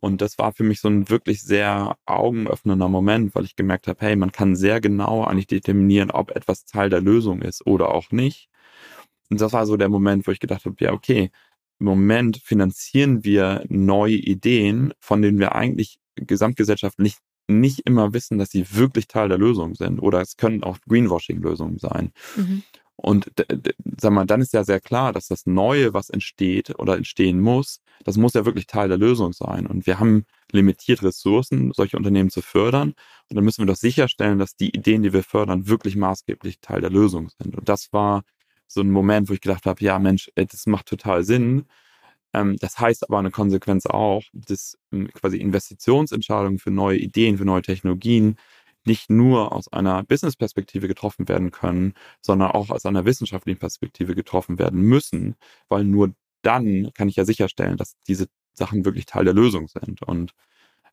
Und 0.00 0.20
das 0.20 0.38
war 0.38 0.52
für 0.52 0.64
mich 0.64 0.80
so 0.80 0.88
ein 0.88 1.08
wirklich 1.08 1.42
sehr 1.42 1.96
augenöffnender 2.06 2.88
Moment, 2.88 3.34
weil 3.34 3.44
ich 3.44 3.56
gemerkt 3.56 3.86
habe, 3.88 4.04
hey, 4.04 4.16
man 4.16 4.32
kann 4.32 4.56
sehr 4.56 4.80
genau 4.80 5.24
eigentlich 5.24 5.46
determinieren, 5.46 6.10
ob 6.10 6.30
etwas 6.30 6.64
Teil 6.64 6.90
der 6.90 7.00
Lösung 7.00 7.42
ist 7.42 7.66
oder 7.66 7.94
auch 7.94 8.10
nicht. 8.10 8.48
Und 9.30 9.40
das 9.40 9.52
war 9.52 9.66
so 9.66 9.76
der 9.76 9.88
Moment, 9.88 10.26
wo 10.26 10.30
ich 10.30 10.40
gedacht 10.40 10.64
habe, 10.64 10.76
ja, 10.80 10.92
okay, 10.92 11.30
im 11.78 11.86
Moment 11.86 12.38
finanzieren 12.38 13.24
wir 13.24 13.64
neue 13.68 14.14
Ideen, 14.14 14.94
von 15.00 15.20
denen 15.20 15.38
wir 15.38 15.54
eigentlich 15.54 15.98
gesamtgesellschaftlich 16.14 17.16
nicht 17.48 17.80
immer 17.84 18.12
wissen, 18.12 18.38
dass 18.38 18.50
sie 18.50 18.66
wirklich 18.74 19.08
Teil 19.08 19.28
der 19.28 19.38
Lösung 19.38 19.74
sind. 19.74 20.00
Oder 20.00 20.20
es 20.20 20.36
können 20.36 20.64
auch 20.64 20.78
Greenwashing-Lösungen 20.88 21.78
sein. 21.78 22.12
Mhm. 22.36 22.62
Und 22.96 23.30
sag 24.00 24.12
mal, 24.12 24.24
dann 24.24 24.40
ist 24.40 24.54
ja 24.54 24.64
sehr 24.64 24.80
klar, 24.80 25.12
dass 25.12 25.28
das 25.28 25.46
Neue, 25.46 25.92
was 25.92 26.08
entsteht 26.08 26.78
oder 26.78 26.96
entstehen 26.96 27.40
muss, 27.40 27.80
das 28.04 28.16
muss 28.16 28.34
ja 28.34 28.44
wirklich 28.44 28.66
Teil 28.66 28.88
der 28.88 28.98
Lösung 28.98 29.32
sein. 29.32 29.66
Und 29.66 29.86
wir 29.86 29.98
haben 29.98 30.24
limitiert 30.52 31.02
Ressourcen, 31.02 31.72
solche 31.72 31.96
Unternehmen 31.96 32.30
zu 32.30 32.42
fördern. 32.42 32.94
Und 33.28 33.36
dann 33.36 33.44
müssen 33.44 33.62
wir 33.62 33.66
doch 33.66 33.76
sicherstellen, 33.76 34.38
dass 34.38 34.56
die 34.56 34.74
Ideen, 34.74 35.02
die 35.02 35.12
wir 35.12 35.22
fördern, 35.22 35.68
wirklich 35.68 35.96
maßgeblich 35.96 36.60
Teil 36.60 36.80
der 36.80 36.90
Lösung 36.90 37.30
sind. 37.38 37.56
Und 37.56 37.68
das 37.68 37.92
war 37.92 38.22
so 38.68 38.80
ein 38.80 38.90
Moment, 38.90 39.28
wo 39.28 39.32
ich 39.32 39.40
gedacht 39.40 39.66
habe, 39.66 39.82
ja 39.84 39.98
Mensch, 39.98 40.30
das 40.34 40.66
macht 40.66 40.86
total 40.86 41.24
Sinn. 41.24 41.66
Ähm, 42.32 42.56
das 42.60 42.78
heißt 42.78 43.08
aber 43.08 43.18
eine 43.18 43.30
Konsequenz 43.30 43.86
auch, 43.86 44.22
dass 44.32 44.78
ähm, 44.92 45.08
quasi 45.12 45.38
Investitionsentscheidungen 45.38 46.58
für 46.58 46.70
neue 46.70 46.98
Ideen, 46.98 47.38
für 47.38 47.44
neue 47.44 47.62
Technologien 47.62 48.36
nicht 48.84 49.10
nur 49.10 49.52
aus 49.52 49.72
einer 49.72 50.04
Business-Perspektive 50.04 50.88
getroffen 50.88 51.28
werden 51.28 51.50
können, 51.50 51.94
sondern 52.20 52.52
auch 52.52 52.70
aus 52.70 52.86
einer 52.86 53.04
wissenschaftlichen 53.04 53.58
Perspektive 53.58 54.14
getroffen 54.14 54.58
werden 54.58 54.80
müssen, 54.80 55.36
weil 55.68 55.84
nur 55.84 56.14
dann 56.46 56.90
kann 56.94 57.08
ich 57.08 57.16
ja 57.16 57.24
sicherstellen, 57.24 57.76
dass 57.76 57.94
diese 58.06 58.26
Sachen 58.54 58.84
wirklich 58.84 59.06
Teil 59.06 59.24
der 59.24 59.34
Lösung 59.34 59.68
sind. 59.68 60.02
Und 60.02 60.32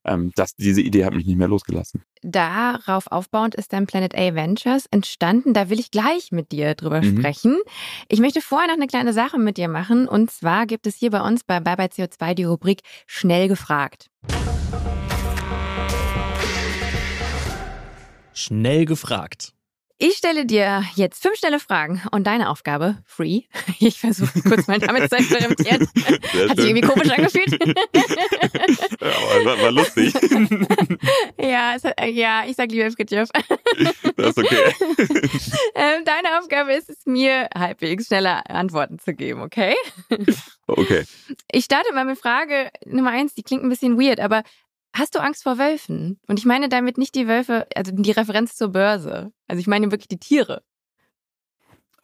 ähm, 0.06 0.32
das, 0.36 0.56
diese 0.56 0.82
Idee 0.82 1.06
hat 1.06 1.14
mich 1.14 1.26
nicht 1.26 1.38
mehr 1.38 1.48
losgelassen. 1.48 2.04
Darauf 2.22 3.08
aufbauend 3.08 3.56
ist 3.56 3.72
dann 3.72 3.86
Planet 3.86 4.16
A 4.16 4.36
Ventures 4.36 4.88
entstanden. 4.88 5.54
Da 5.54 5.70
will 5.70 5.80
ich 5.80 5.92
gleich 5.92 6.32
mit 6.32 6.52
dir 6.52 6.76
drüber 6.76 7.02
mhm. 7.02 7.20
sprechen. 7.20 7.60
Ich 8.10 8.20
möchte 8.20 8.42
vorher 8.42 8.68
noch 8.68 8.76
eine 8.76 8.88
kleine 8.88 9.14
Sache 9.14 9.38
mit 9.38 9.58
dir 9.58 9.70
machen. 9.70 10.08
Und 10.08 10.32
zwar 10.32 10.66
gibt 10.66 10.88
es 10.88 10.96
hier 10.96 11.12
bei 11.12 11.22
uns 11.22 11.44
bei 11.44 11.60
Bye 11.60 11.78
Bye 11.78 11.88
CO2 11.88 12.34
die 12.34 12.44
Rubrik 12.44 12.82
Schnell 13.06 13.48
gefragt. 13.48 14.10
Schnell 18.34 18.86
gefragt. 18.86 19.53
Ich 20.06 20.18
stelle 20.18 20.46
dir 20.46 20.84
jetzt 20.96 21.24
fünf 21.24 21.38
schnelle 21.38 21.62
Fragen 21.62 22.02
und 22.12 22.28
deine 22.28 22.50
Aufgabe, 22.50 22.98
free. 23.06 23.44
Ich 23.80 24.02
versuche 24.02 24.42
kurz 24.42 24.68
mal 24.68 24.78
damit 24.78 25.10
zu 25.10 25.16
experimentieren. 25.16 25.88
Hat 26.50 26.58
sich 26.58 26.70
irgendwie 26.70 26.82
komisch 26.82 27.10
angefühlt. 27.10 27.58
Ja, 29.02 29.46
war, 29.46 29.62
war 29.62 29.72
lustig. 29.72 30.14
Ja, 31.40 31.76
es, 31.76 31.84
ja, 32.14 32.44
ich 32.46 32.56
sag 32.56 32.72
lieber 32.72 32.90
Fritjof. 32.92 33.30
Das 34.16 34.30
ist 34.30 34.38
okay. 34.38 34.74
Ähm, 35.76 36.04
deine 36.06 36.40
Aufgabe 36.40 36.74
ist 36.74 36.90
es, 36.90 37.06
mir 37.06 37.50
halbwegs 37.56 38.08
schneller 38.08 38.50
Antworten 38.50 39.00
zu 39.00 39.14
geben, 39.14 39.42
okay? 39.42 39.76
Okay. 40.68 41.04
Ich 41.52 41.66
starte 41.66 41.94
mal 41.94 42.06
mit 42.06 42.18
Frage 42.18 42.70
Nummer 42.86 43.12
eins, 43.12 43.34
die 43.36 43.44
klingt 43.44 43.64
ein 43.64 43.70
bisschen 43.70 44.00
weird, 44.00 44.20
aber 44.20 44.44
Hast 44.96 45.16
du 45.16 45.20
Angst 45.20 45.44
vor 45.44 45.58
Wölfen? 45.58 46.20
Und 46.28 46.40
ich 46.40 46.46
meine 46.46 46.70
damit 46.70 46.98
nicht 46.98 47.16
die 47.16 47.28
Wölfe, 47.28 47.68
also 47.76 47.92
die 47.92 48.12
Referenz 48.12 48.56
zur 48.56 48.70
Börse. 48.70 49.32
Also 49.48 49.60
ich 49.60 49.68
meine 49.68 49.92
wirklich 49.92 50.08
die 50.08 50.20
Tiere. 50.20 50.64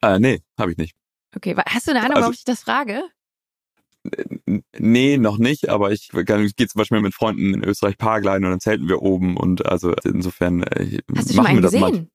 Äh, 0.01 0.19
nee, 0.19 0.41
habe 0.57 0.71
ich 0.71 0.77
nicht. 0.77 0.95
Okay, 1.35 1.55
hast 1.67 1.87
du 1.87 1.91
eine 1.91 1.99
Ahnung, 1.99 2.13
also, 2.13 2.21
warum 2.21 2.33
ich 2.33 2.43
das 2.43 2.61
frage? 2.61 3.03
Nee, 4.77 5.17
noch 5.17 5.37
nicht, 5.37 5.69
aber 5.69 5.91
ich, 5.91 6.09
ich 6.13 6.55
gehe 6.55 6.67
zum 6.67 6.79
Beispiel 6.79 7.01
mit 7.01 7.13
Freunden 7.13 7.53
in 7.53 7.63
Österreich 7.63 7.97
Paragliden 7.97 8.45
und 8.45 8.51
dann 8.51 8.59
zelten 8.59 8.87
wir 8.87 9.01
oben 9.01 9.37
und 9.37 9.65
also 9.65 9.93
insofern 10.03 10.63
äh, 10.63 10.99
Hast 11.15 11.31
du 11.31 11.35
machen 11.35 11.55
wir 11.55 11.61
das 11.61 11.73
gesehen? 11.73 11.81
mal. 11.81 12.07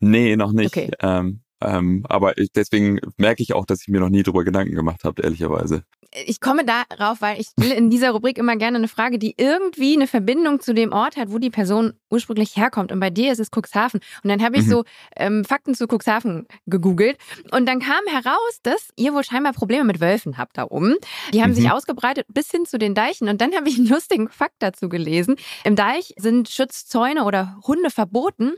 Nee, 0.00 0.36
noch 0.36 0.52
nicht. 0.52 0.76
Okay. 0.76 0.90
Ähm, 1.00 1.42
Ähm, 1.60 2.04
aber 2.08 2.38
ich, 2.38 2.52
deswegen 2.52 3.00
merke 3.16 3.42
ich 3.42 3.54
auch, 3.54 3.66
dass 3.66 3.82
ich 3.82 3.88
mir 3.88 4.00
noch 4.00 4.08
nie 4.08 4.22
drüber 4.22 4.44
Gedanken 4.44 4.74
gemacht 4.74 5.04
habe, 5.04 5.22
ehrlicherweise. 5.22 5.82
Ich 6.24 6.40
komme 6.40 6.64
darauf, 6.64 7.20
weil 7.20 7.38
ich 7.38 7.48
will 7.56 7.70
in 7.70 7.90
dieser 7.90 8.12
Rubrik 8.12 8.38
immer 8.38 8.56
gerne 8.56 8.78
eine 8.78 8.88
Frage, 8.88 9.18
die 9.18 9.34
irgendwie 9.36 9.94
eine 9.94 10.06
Verbindung 10.06 10.60
zu 10.60 10.72
dem 10.72 10.92
Ort 10.92 11.16
hat, 11.16 11.30
wo 11.30 11.38
die 11.38 11.50
Person 11.50 11.92
ursprünglich 12.10 12.56
herkommt. 12.56 12.92
Und 12.92 13.00
bei 13.00 13.10
dir 13.10 13.30
ist 13.30 13.40
es 13.40 13.50
Cuxhaven. 13.50 14.00
Und 14.22 14.30
dann 14.30 14.42
habe 14.42 14.56
ich 14.56 14.64
mhm. 14.64 14.70
so 14.70 14.84
ähm, 15.16 15.44
Fakten 15.44 15.74
zu 15.74 15.86
Cuxhaven 15.86 16.46
gegoogelt. 16.66 17.18
Und 17.50 17.66
dann 17.66 17.80
kam 17.80 18.00
heraus, 18.06 18.58
dass 18.62 18.88
ihr 18.96 19.12
wohl 19.12 19.22
scheinbar 19.22 19.52
Probleme 19.52 19.84
mit 19.84 20.00
Wölfen 20.00 20.38
habt 20.38 20.56
da 20.56 20.64
oben. 20.64 20.94
Die 21.34 21.42
haben 21.42 21.50
mhm. 21.50 21.56
sich 21.56 21.70
ausgebreitet 21.70 22.26
bis 22.32 22.50
hin 22.50 22.64
zu 22.64 22.78
den 22.78 22.94
Deichen. 22.94 23.28
Und 23.28 23.42
dann 23.42 23.52
habe 23.56 23.68
ich 23.68 23.76
einen 23.76 23.88
lustigen 23.88 24.30
Fakt 24.30 24.56
dazu 24.60 24.88
gelesen. 24.88 25.36
Im 25.64 25.76
Deich 25.76 26.14
sind 26.16 26.48
Schutzzäune 26.48 27.24
oder 27.24 27.58
Hunde 27.66 27.90
verboten. 27.90 28.54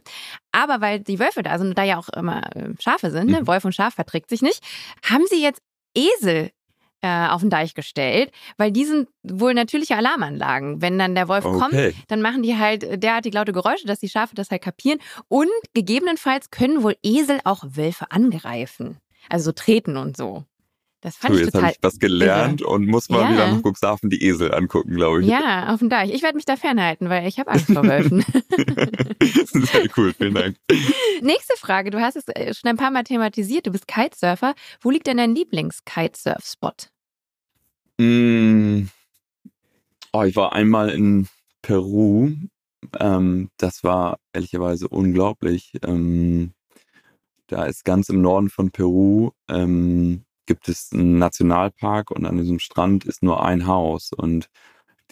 Aber 0.53 0.81
weil 0.81 1.01
die 1.01 1.19
Wölfe 1.19 1.43
da 1.43 1.59
sind 1.59 1.77
da 1.77 1.85
ja 1.85 1.99
auch 1.99 2.09
immer 2.11 2.55
äh, 2.57 2.71
Schafe 2.81 3.11
sind, 3.11 3.31
ne? 3.31 3.41
Mhm. 3.43 3.47
Wolf 3.47 3.65
und 3.65 3.75
Schaf 3.75 3.95
verträgt 3.95 4.31
sich 4.31 4.43
nicht, 4.43 4.63
haben 5.05 5.25
sie 5.29 5.43
jetzt 5.43 5.63
Esel 5.95 6.51
äh, 7.03 7.29
auf 7.29 7.41
den 7.41 7.51
Deich 7.51 7.75
gestellt, 7.75 8.31
weil 8.57 8.73
die 8.73 8.85
sind 8.85 9.09
wohl 9.23 9.55
natürliche 9.55 9.97
Alarmanlagen. 9.97 10.83
Wenn 10.83 10.99
dann 10.99 11.15
der 11.15 11.29
Wolf 11.29 11.45
okay. 11.45 11.59
kommt, 11.59 11.95
dann 12.09 12.23
machen 12.23 12.43
die 12.43 12.57
halt 12.57 13.03
derartig 13.03 13.33
laute 13.33 13.53
Geräusche, 13.53 13.87
dass 13.87 14.01
die 14.01 14.09
Schafe 14.09 14.35
das 14.35 14.51
halt 14.51 14.63
kapieren. 14.63 14.99
Und 15.29 15.49
gegebenenfalls 15.75 16.51
können 16.51 16.83
wohl 16.83 16.97
Esel 17.03 17.41
auch 17.45 17.65
Wölfe 17.65 18.11
angreifen. 18.11 18.99
Also 19.29 19.47
so 19.47 19.53
treten 19.53 19.97
und 19.97 20.17
so. 20.17 20.45
Das 21.03 21.17
fand 21.17 21.33
so, 21.33 21.41
ich 21.41 21.47
jetzt 21.47 21.55
habe 21.55 21.73
ich 21.73 21.79
was 21.81 21.99
gelernt 21.99 22.61
irre. 22.61 22.71
und 22.71 22.87
muss 22.87 23.09
mal 23.09 23.23
ja. 23.23 23.31
wieder 23.31 23.53
nach 23.53 23.63
Cuxhaven 23.63 24.11
die 24.11 24.23
Esel 24.23 24.53
angucken, 24.53 24.95
glaube 24.95 25.23
ich. 25.23 25.29
Ja, 25.29 25.73
auf 25.73 25.79
dem 25.79 25.89
Deich. 25.89 26.13
Ich 26.13 26.23
werde 26.23 26.37
mich 26.37 26.45
da 26.45 26.57
fernhalten, 26.57 27.09
weil 27.09 27.27
ich 27.27 27.39
habe 27.39 27.51
Angst 27.51 27.73
vor 27.73 27.85
Wölfen. 27.85 28.21
Sehr 29.23 29.89
cool, 29.97 30.13
vielen 30.13 30.35
Dank. 30.35 30.57
Nächste 31.23 31.57
Frage. 31.57 31.91
Du 31.91 32.01
hast 32.01 32.17
es 32.17 32.29
äh, 32.29 32.53
schon 32.53 32.69
ein 32.69 32.77
paar 32.77 32.91
Mal 32.91 33.05
thematisiert. 33.05 33.67
Du 33.67 33.73
bist 33.73 33.89
Kitesurfer. 33.89 34.55
Wo 34.83 34.91
liegt 34.91 35.07
denn 35.07 35.17
dein 35.17 35.35
Lieblings-Kitesurf-Spot? 35.35 36.75
Mm. 37.99 38.89
Oh, 40.13 40.23
ich 40.25 40.37
war 40.37 40.53
einmal 40.53 40.91
in 40.91 41.29
Peru. 41.63 42.31
Ähm, 42.99 43.49
das 43.57 43.85
war 43.85 44.19
ehrlicherweise 44.35 44.89
unglaublich. 44.89 45.73
Ähm, 45.83 46.53
da 47.47 47.65
ist 47.65 47.85
ganz 47.87 48.11
im 48.11 48.21
Norden 48.21 48.51
von 48.51 48.71
Peru 48.71 49.31
ähm, 49.49 50.25
gibt 50.51 50.69
es 50.69 50.91
einen 50.93 51.17
Nationalpark 51.19 52.11
und 52.11 52.27
an 52.27 52.37
diesem 52.37 52.59
Strand 52.59 53.05
ist 53.05 53.23
nur 53.23 53.45
ein 53.45 53.69
Haus. 53.69 54.11
Und 54.13 54.49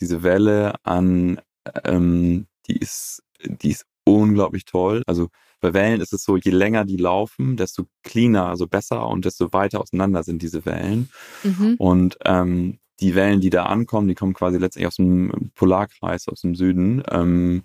diese 0.01 0.25
Welle 0.25 0.75
an, 0.83 1.41
ähm, 1.85 2.49
die 2.67 2.77
ist, 2.77 3.23
die 3.45 3.71
ist 3.71 3.87
unglaublich 4.03 4.65
toll. 4.65 5.05
Also 5.07 5.29
bei 5.61 5.73
Wellen 5.75 6.01
ist 6.01 6.13
es 6.13 6.25
so, 6.25 6.37
je 6.37 6.51
länger 6.51 6.85
die 6.85 6.97
laufen, 6.97 7.57
desto 7.57 7.85
cleaner, 8.03 8.47
also 8.47 8.67
besser 8.67 9.07
und 9.07 9.27
desto 9.27 9.53
weiter 9.53 9.81
auseinander 9.81 10.25
sind 10.25 10.43
diese 10.43 10.67
Wellen. 10.67 11.09
Mhm. 11.45 11.77
Und 11.79 12.19
ähm, 12.25 12.81
die 12.99 13.15
Wellen, 13.15 13.41
die 13.41 13.51
da 13.51 13.67
ankommen, 13.67 14.09
die 14.09 14.17
kommen 14.17 14.35
quasi 14.35 14.59
letztendlich 14.59 14.89
aus 14.89 14.97
dem 14.97 15.53
Polarkreis, 15.55 16.27
aus 16.27 16.41
dem 16.41 16.57
Süden 16.57 17.05
ähm, 17.13 17.63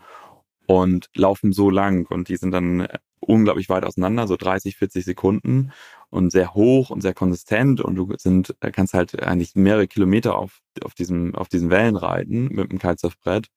und 0.68 1.10
laufen 1.16 1.54
so 1.54 1.72
lang 1.72 2.06
und 2.06 2.30
die 2.30 2.38
sind 2.38 2.52
dann 2.52 2.88
unglaublich 3.20 3.68
weit 3.68 3.84
auseinander, 3.84 4.28
so 4.28 4.36
30, 4.36 4.78
40 4.78 5.06
Sekunden 5.06 5.72
und 6.13 6.30
sehr 6.30 6.54
hoch 6.54 6.91
und 6.91 7.02
sehr 7.02 7.15
konsistent 7.15 7.82
und 7.82 7.95
du 7.95 8.13
sind, 8.17 8.56
kannst 8.60 8.93
halt 8.93 9.21
eigentlich 9.23 9.56
mehrere 9.56 9.88
Kilometer 9.88 10.38
auf, 10.38 10.62
auf, 10.84 10.93
diesem, 10.93 11.34
auf 11.34 11.49
diesen 11.49 11.71
Wellen 11.71 11.95
reiten 11.95 12.49
mit 12.49 12.71
dem 12.71 12.78
Kitesurfbrett. 12.78 13.47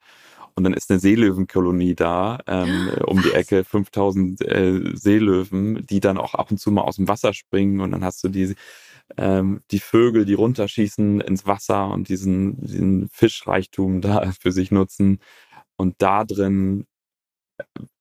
Und 0.54 0.64
dann 0.64 0.72
ist 0.72 0.90
eine 0.90 0.98
Seelöwenkolonie 0.98 1.94
da 1.94 2.38
ähm, 2.46 2.88
um 3.06 3.20
die 3.20 3.32
Ecke, 3.32 3.62
5000 3.62 4.40
äh, 4.40 4.96
Seelöwen, 4.96 5.84
die 5.84 6.00
dann 6.00 6.16
auch 6.16 6.32
ab 6.34 6.50
und 6.50 6.56
zu 6.56 6.70
mal 6.70 6.80
aus 6.80 6.96
dem 6.96 7.08
Wasser 7.08 7.34
springen 7.34 7.80
und 7.80 7.92
dann 7.92 8.02
hast 8.02 8.24
du 8.24 8.30
die, 8.30 8.54
ähm, 9.18 9.60
die 9.70 9.78
Vögel, 9.80 10.24
die 10.24 10.34
runterschießen 10.34 11.20
ins 11.20 11.46
Wasser 11.46 11.90
und 11.90 12.08
diesen, 12.08 12.58
diesen 12.62 13.08
Fischreichtum 13.10 14.00
da 14.00 14.32
für 14.40 14.50
sich 14.50 14.70
nutzen. 14.70 15.20
Und 15.78 15.96
da 15.98 16.24
drin 16.24 16.86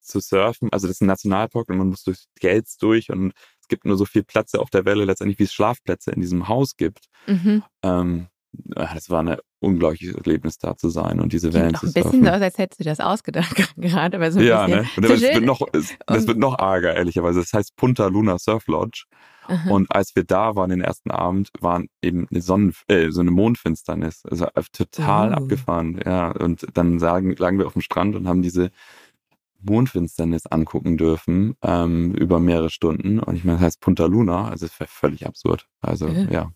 zu 0.02 0.20
surfen. 0.20 0.70
Also 0.72 0.88
das 0.88 0.98
ist 0.98 1.02
ein 1.02 1.08
Nationalpark 1.08 1.70
und 1.70 1.78
man 1.78 1.90
muss 1.90 2.04
durch 2.04 2.26
Gates 2.40 2.78
durch 2.78 3.10
und 3.12 3.34
es 3.66 3.68
gibt 3.68 3.86
nur 3.86 3.98
so 3.98 4.06
viel 4.06 4.24
Plätze 4.24 4.60
auf 4.60 4.70
der 4.70 4.86
Welle, 4.86 5.06
letztendlich 5.06 5.40
wie 5.40 5.44
es 5.44 5.54
Schlafplätze 5.54 6.12
in 6.12 6.22
diesem 6.22 6.48
Haus 6.48 6.78
gibt. 6.78 7.06
Mhm. 7.26 7.64
Ähm, 7.82 8.28
das 8.54 9.10
war 9.10 9.24
ein 9.24 9.38
unglaubliches 9.60 10.16
Erlebnis, 10.16 10.60
da 10.60 10.78
zu 10.78 10.90
sein 10.90 11.20
und 11.20 11.34
diese 11.34 11.52
Wellen 11.52 11.74
zu. 11.74 11.88
Ein 11.88 11.94
bisschen 11.94 12.24
so 12.24 12.30
aus, 12.30 12.42
als 12.42 12.58
hättest 12.60 12.80
du 12.80 12.84
das 12.84 13.00
ausgedacht 13.00 13.56
gerade. 13.76 14.18
Aber 14.18 14.32
so 14.32 14.40
ja, 14.40 14.68
ne? 14.68 14.86
Und 14.96 15.10
das, 15.10 15.20
wird 15.20 15.44
noch, 15.44 15.62
das 15.72 16.28
wird 16.28 16.38
noch 16.38 16.60
arger, 16.60 16.94
ehrlicherweise. 16.94 17.40
Das 17.40 17.54
heißt 17.54 17.76
Punta 17.76 18.06
Luna 18.06 18.38
Surf 18.38 18.68
Lodge. 18.68 19.06
Aha. 19.48 19.70
Und 19.72 19.92
als 19.92 20.16
wir 20.16 20.24
da 20.24 20.56
waren 20.56 20.70
den 20.70 20.82
ersten 20.82 21.10
Abend, 21.10 21.50
waren 21.60 21.88
eben 22.04 22.28
eine 22.30 22.42
Sonnen 22.42 22.74
äh, 22.88 23.10
so 23.10 23.22
eine 23.22 23.32
Mondfinsternis. 23.32 24.24
Also 24.26 24.46
total 24.72 25.32
oh. 25.32 25.38
abgefahren. 25.38 26.00
Ja. 26.06 26.32
Und 26.32 26.68
dann 26.76 27.00
sagen, 27.00 27.36
lagen 27.36 27.58
wir 27.58 27.66
auf 27.66 27.74
dem 27.74 27.82
Strand 27.82 28.16
und 28.16 28.28
haben 28.28 28.44
diese 28.44 28.70
Mondfinsternis 29.70 30.46
angucken 30.48 30.98
dürfen 30.98 31.56
ähm, 31.62 32.14
über 32.14 32.40
mehrere 32.40 32.70
Stunden. 32.70 33.20
Und 33.20 33.36
ich 33.36 33.44
meine, 33.44 33.58
das 33.58 33.66
heißt 33.66 33.82
Punta 33.82 34.06
Luna, 34.06 34.50
also 34.50 34.66
es 34.66 34.80
wäre 34.80 34.90
völlig 34.90 35.26
absurd. 35.26 35.68
Also 35.82 36.08
ja. 36.08 36.30
ja. 36.32 36.52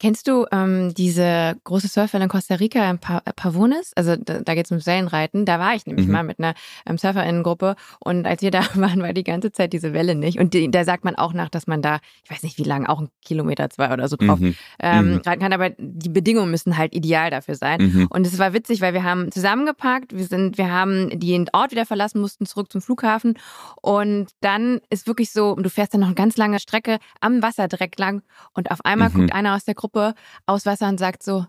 Kennst 0.00 0.28
du 0.28 0.46
ähm, 0.50 0.94
diese 0.94 1.56
große 1.64 1.88
Surferin 1.88 2.22
in 2.22 2.28
Costa 2.30 2.54
Rica, 2.54 2.90
in 2.90 2.98
pa 2.98 3.20
äh, 3.26 3.34
Pavones? 3.34 3.92
Also 3.96 4.16
da, 4.16 4.40
da 4.40 4.54
geht 4.54 4.64
es 4.64 4.70
ums 4.70 4.86
Wellenreiten. 4.86 5.44
Da 5.44 5.58
war 5.58 5.74
ich 5.74 5.84
nämlich 5.84 6.06
mhm. 6.06 6.12
mal 6.12 6.22
mit 6.22 6.38
einer 6.38 6.54
ähm, 6.86 6.96
Surferinnengruppe 6.96 7.76
und 7.98 8.26
als 8.26 8.40
wir 8.40 8.50
da 8.50 8.62
waren, 8.76 9.02
war 9.02 9.12
die 9.12 9.24
ganze 9.24 9.52
Zeit 9.52 9.74
diese 9.74 9.92
Welle 9.92 10.14
nicht. 10.14 10.38
Und 10.38 10.54
die, 10.54 10.70
da 10.70 10.84
sagt 10.84 11.04
man 11.04 11.16
auch 11.16 11.34
nach, 11.34 11.50
dass 11.50 11.66
man 11.66 11.82
da, 11.82 12.00
ich 12.24 12.30
weiß 12.30 12.42
nicht 12.44 12.56
wie 12.56 12.62
lange, 12.62 12.88
auch 12.88 12.98
einen 12.98 13.10
Kilometer, 13.22 13.68
zwei 13.68 13.92
oder 13.92 14.08
so 14.08 14.16
drauf 14.16 14.40
mhm. 14.40 14.56
Ähm, 14.78 15.10
mhm. 15.10 15.16
reiten 15.18 15.42
kann. 15.42 15.52
Aber 15.52 15.68
die 15.68 16.08
Bedingungen 16.08 16.50
müssen 16.50 16.78
halt 16.78 16.94
ideal 16.94 17.30
dafür 17.30 17.56
sein. 17.56 17.82
Mhm. 17.82 18.06
Und 18.08 18.26
es 18.26 18.38
war 18.38 18.54
witzig, 18.54 18.80
weil 18.80 18.94
wir 18.94 19.04
haben 19.04 19.30
zusammengepackt, 19.30 20.16
wir 20.16 20.24
sind, 20.24 20.56
wir 20.56 20.72
haben 20.72 21.10
den 21.20 21.46
Ort 21.52 21.72
wieder 21.72 21.84
verlassen, 21.84 22.22
mussten 22.22 22.46
zurück 22.46 22.72
zum 22.72 22.80
Flughafen. 22.80 23.34
Und 23.82 24.30
dann 24.40 24.80
ist 24.88 25.06
wirklich 25.06 25.30
so, 25.30 25.56
du 25.56 25.68
fährst 25.68 25.92
dann 25.92 26.00
noch 26.00 26.08
eine 26.08 26.14
ganz 26.14 26.38
lange 26.38 26.58
Strecke 26.58 27.00
am 27.20 27.42
Wasser 27.42 27.68
direkt 27.68 27.98
lang 27.98 28.22
und 28.54 28.70
auf 28.70 28.82
einmal 28.82 29.10
mhm. 29.10 29.14
guckt 29.14 29.34
einer 29.34 29.54
aus 29.54 29.66
der 29.66 29.74
Gruppe 29.74 29.89
Gruppe 29.90 30.14
aus 30.46 30.66
Wasser 30.66 30.88
und 30.88 30.98
sagt 30.98 31.22
so, 31.22 31.46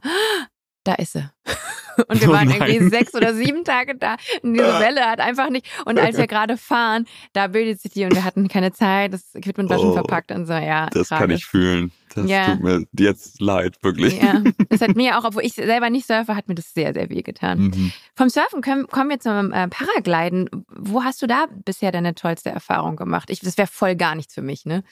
da 0.83 0.95
ist 0.95 1.13
sie. 1.13 1.29
Und 2.07 2.21
wir 2.21 2.29
waren 2.29 2.47
oh 2.47 2.53
irgendwie 2.53 2.89
sechs 2.89 3.13
oder 3.13 3.33
sieben 3.33 3.63
Tage 3.63 3.95
da. 3.95 4.15
Und 4.41 4.53
diese 4.53 4.63
Welle 4.79 5.01
hat 5.01 5.19
einfach 5.19 5.49
nicht. 5.49 5.67
Und 5.85 5.99
als 5.99 6.17
wir 6.17 6.25
gerade 6.25 6.57
fahren, 6.57 7.05
da 7.33 7.47
bildet 7.47 7.81
sich 7.81 7.91
die 7.91 8.05
und 8.05 8.15
wir 8.15 8.23
hatten 8.23 8.47
keine 8.47 8.71
Zeit. 8.71 9.13
Das 9.13 9.35
Equipment 9.35 9.69
war 9.69 9.77
oh, 9.77 9.81
schon 9.81 9.93
verpackt 9.93 10.31
und 10.31 10.45
so, 10.45 10.53
ja. 10.53 10.87
Das 10.89 11.09
tragisch. 11.09 11.19
kann 11.19 11.31
ich 11.31 11.45
fühlen. 11.45 11.91
Das 12.15 12.29
ja. 12.29 12.55
tut 12.55 12.63
mir 12.63 12.85
jetzt 12.97 13.41
leid, 13.41 13.77
wirklich. 13.83 14.21
Ja, 14.21 14.41
das 14.69 14.81
hat 14.81 14.95
mir 14.95 15.19
auch, 15.19 15.25
obwohl 15.25 15.43
ich 15.43 15.53
selber 15.53 15.89
nicht 15.89 16.07
surfe, 16.07 16.35
hat 16.35 16.47
mir 16.47 16.55
das 16.55 16.73
sehr, 16.73 16.93
sehr 16.93 17.09
weh 17.09 17.21
getan. 17.21 17.59
Mhm. 17.59 17.91
Vom 18.15 18.29
Surfen 18.29 18.61
können, 18.61 18.87
kommen 18.87 19.09
wir 19.09 19.19
zum 19.19 19.51
äh, 19.51 19.67
Paragliden. 19.67 20.49
Wo 20.69 21.03
hast 21.03 21.21
du 21.21 21.27
da 21.27 21.45
bisher 21.65 21.91
deine 21.91 22.15
tollste 22.15 22.49
Erfahrung 22.49 22.95
gemacht? 22.95 23.29
Ich, 23.29 23.41
das 23.41 23.57
wäre 23.57 23.67
voll 23.67 23.95
gar 23.95 24.15
nichts 24.15 24.33
für 24.33 24.41
mich, 24.41 24.65
ne? 24.65 24.83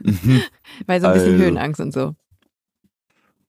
Mhm. 0.00 0.42
Weil 0.86 1.00
so 1.00 1.08
ein 1.08 1.14
bisschen 1.14 1.32
also, 1.32 1.44
Höhenangst 1.44 1.80
und 1.80 1.92
so. 1.92 2.14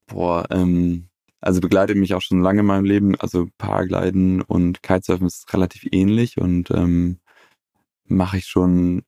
Boah, 0.07 0.45
ähm, 0.51 1.09
also 1.41 1.59
begleitet 1.59 1.97
mich 1.97 2.13
auch 2.13 2.21
schon 2.21 2.41
lange 2.41 2.61
in 2.61 2.65
meinem 2.65 2.85
Leben. 2.85 3.15
Also 3.19 3.47
Paragliden 3.57 4.41
und 4.41 4.81
Kitesurfen 4.81 5.27
ist 5.27 5.51
relativ 5.53 5.87
ähnlich 5.91 6.37
und 6.37 6.71
ähm, 6.71 7.19
mache 8.05 8.37
ich 8.37 8.45
schon, 8.45 9.03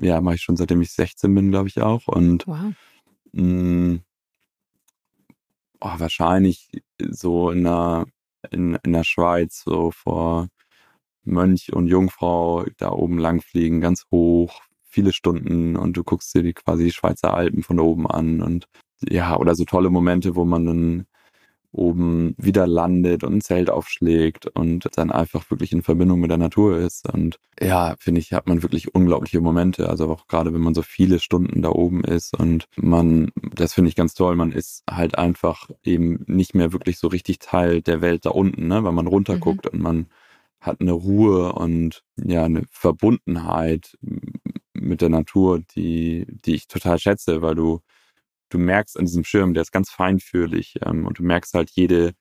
ja, 0.00 0.20
mache 0.20 0.36
ich 0.36 0.42
schon 0.42 0.56
seitdem 0.56 0.82
ich 0.82 0.92
16 0.92 1.34
bin, 1.34 1.50
glaube 1.50 1.68
ich 1.68 1.80
auch. 1.80 2.08
Und 2.08 2.46
wow. 2.46 2.72
mh, 3.32 3.42
mm, 3.42 4.02
oh, 5.80 5.94
wahrscheinlich 5.98 6.70
so 6.98 7.50
in 7.50 7.64
der, 7.64 8.06
in, 8.50 8.76
in 8.82 8.92
der 8.92 9.04
Schweiz, 9.04 9.62
so 9.64 9.90
vor 9.90 10.48
Mönch 11.24 11.72
und 11.72 11.86
Jungfrau 11.86 12.64
da 12.78 12.90
oben 12.90 13.18
langfliegen, 13.18 13.80
ganz 13.80 14.06
hoch, 14.10 14.62
viele 14.82 15.12
Stunden 15.12 15.76
und 15.76 15.96
du 15.96 16.04
guckst 16.04 16.34
dir 16.34 16.42
die 16.42 16.54
quasi 16.54 16.84
die 16.84 16.92
Schweizer 16.92 17.34
Alpen 17.34 17.62
von 17.62 17.78
oben 17.78 18.06
an 18.08 18.42
und 18.42 18.66
ja, 19.08 19.36
oder 19.36 19.54
so 19.54 19.64
tolle 19.64 19.90
Momente, 19.90 20.36
wo 20.36 20.44
man 20.44 20.66
dann 20.66 21.06
oben 21.72 22.34
wieder 22.36 22.66
landet 22.66 23.22
und 23.22 23.34
ein 23.34 23.40
Zelt 23.40 23.70
aufschlägt 23.70 24.46
und 24.46 24.88
dann 24.96 25.10
einfach 25.10 25.48
wirklich 25.50 25.72
in 25.72 25.82
Verbindung 25.82 26.20
mit 26.20 26.30
der 26.30 26.38
Natur 26.38 26.78
ist. 26.78 27.08
Und 27.12 27.38
ja, 27.60 27.94
finde 27.98 28.20
ich, 28.20 28.32
hat 28.32 28.48
man 28.48 28.62
wirklich 28.62 28.94
unglaubliche 28.94 29.40
Momente. 29.40 29.88
Also 29.88 30.10
auch 30.10 30.26
gerade 30.26 30.52
wenn 30.52 30.62
man 30.62 30.74
so 30.74 30.82
viele 30.82 31.20
Stunden 31.20 31.62
da 31.62 31.70
oben 31.70 32.02
ist 32.02 32.36
und 32.36 32.66
man, 32.76 33.30
das 33.54 33.74
finde 33.74 33.88
ich 33.88 33.94
ganz 33.96 34.14
toll, 34.14 34.34
man 34.36 34.52
ist 34.52 34.82
halt 34.90 35.16
einfach 35.16 35.70
eben 35.84 36.24
nicht 36.26 36.54
mehr 36.54 36.72
wirklich 36.72 36.98
so 36.98 37.06
richtig 37.06 37.38
Teil 37.38 37.82
der 37.82 38.00
Welt 38.00 38.26
da 38.26 38.30
unten, 38.30 38.66
ne? 38.66 38.82
weil 38.82 38.92
man 38.92 39.06
runterguckt 39.06 39.66
mhm. 39.66 39.70
und 39.72 39.82
man 39.82 40.06
hat 40.60 40.80
eine 40.80 40.92
Ruhe 40.92 41.52
und 41.52 42.02
ja, 42.16 42.44
eine 42.44 42.64
Verbundenheit 42.70 43.96
mit 44.74 45.00
der 45.00 45.08
Natur, 45.08 45.60
die, 45.74 46.26
die 46.44 46.54
ich 46.54 46.68
total 46.68 46.98
schätze, 46.98 47.42
weil 47.42 47.54
du 47.54 47.80
du 48.50 48.58
merkst 48.58 48.98
an 48.98 49.06
diesem 49.06 49.24
Schirm, 49.24 49.54
der 49.54 49.62
ist 49.62 49.72
ganz 49.72 49.90
feinfühlig 49.90 50.76
ähm, 50.84 51.06
und 51.06 51.18
du 51.18 51.22
merkst 51.22 51.54
halt 51.54 51.70
jede, 51.70 52.12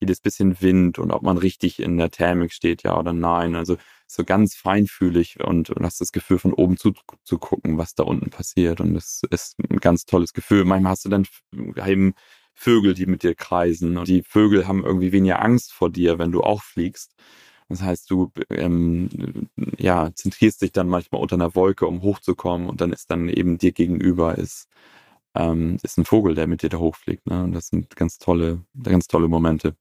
jedes 0.00 0.20
bisschen 0.20 0.60
Wind 0.60 0.98
und 0.98 1.12
ob 1.12 1.22
man 1.22 1.38
richtig 1.38 1.80
in 1.80 1.98
der 1.98 2.10
Thermik 2.10 2.52
steht, 2.52 2.82
ja 2.82 2.98
oder 2.98 3.12
nein. 3.12 3.54
Also 3.54 3.76
so 4.06 4.24
ganz 4.24 4.54
feinfühlig 4.54 5.42
und, 5.42 5.70
und 5.70 5.84
hast 5.84 6.00
das 6.00 6.12
Gefühl, 6.12 6.38
von 6.38 6.52
oben 6.52 6.76
zu, 6.76 6.92
zu 7.24 7.38
gucken, 7.38 7.78
was 7.78 7.94
da 7.94 8.02
unten 8.04 8.30
passiert. 8.30 8.80
Und 8.80 8.94
das 8.94 9.22
ist 9.30 9.58
ein 9.58 9.78
ganz 9.78 10.04
tolles 10.04 10.32
Gefühl. 10.32 10.64
Manchmal 10.64 10.92
hast 10.92 11.04
du 11.04 11.08
dann 11.08 11.26
eben 11.86 12.14
Vögel, 12.54 12.94
die 12.94 13.06
mit 13.06 13.22
dir 13.22 13.34
kreisen. 13.34 13.96
Und 13.96 14.08
die 14.08 14.22
Vögel 14.22 14.68
haben 14.68 14.84
irgendwie 14.84 15.12
weniger 15.12 15.42
Angst 15.42 15.72
vor 15.72 15.90
dir, 15.90 16.18
wenn 16.18 16.32
du 16.32 16.42
auch 16.42 16.62
fliegst. 16.62 17.14
Das 17.68 17.82
heißt, 17.82 18.10
du 18.10 18.30
ähm, 18.50 19.08
ja, 19.78 20.10
zentrierst 20.14 20.60
dich 20.62 20.72
dann 20.72 20.88
manchmal 20.88 21.22
unter 21.22 21.36
einer 21.36 21.54
Wolke, 21.54 21.86
um 21.86 22.02
hochzukommen 22.02 22.68
und 22.68 22.80
dann 22.82 22.92
ist 22.92 23.10
dann 23.10 23.28
eben 23.28 23.56
dir 23.56 23.72
gegenüber 23.72 24.36
ist, 24.36 24.68
ähm, 25.34 25.78
ist 25.82 25.98
ein 25.98 26.04
Vogel, 26.04 26.34
der 26.34 26.46
mit 26.46 26.62
dir 26.62 26.68
da 26.68 26.78
hochfliegt. 26.78 27.26
Ne? 27.26 27.44
Und 27.44 27.52
das 27.52 27.68
sind 27.68 27.94
ganz 27.96 28.18
tolle, 28.18 28.62
ganz 28.82 29.06
tolle 29.06 29.28
Momente. 29.28 29.74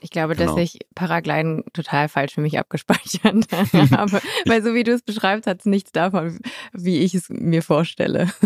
Ich 0.00 0.10
glaube, 0.10 0.36
genau. 0.36 0.54
dass 0.54 0.62
ich 0.62 0.78
Paragliden 0.94 1.64
total 1.72 2.08
falsch 2.08 2.34
für 2.34 2.40
mich 2.40 2.58
abgespeichert 2.58 3.50
habe. 3.52 4.20
Weil 4.44 4.62
so 4.62 4.74
wie 4.74 4.84
du 4.84 4.92
es 4.92 5.02
beschreibst, 5.02 5.46
hat 5.46 5.60
es 5.60 5.64
nichts 5.64 5.90
davon, 5.90 6.38
wie 6.72 6.98
ich 6.98 7.14
es 7.14 7.28
mir 7.28 7.62
vorstelle. 7.62 8.30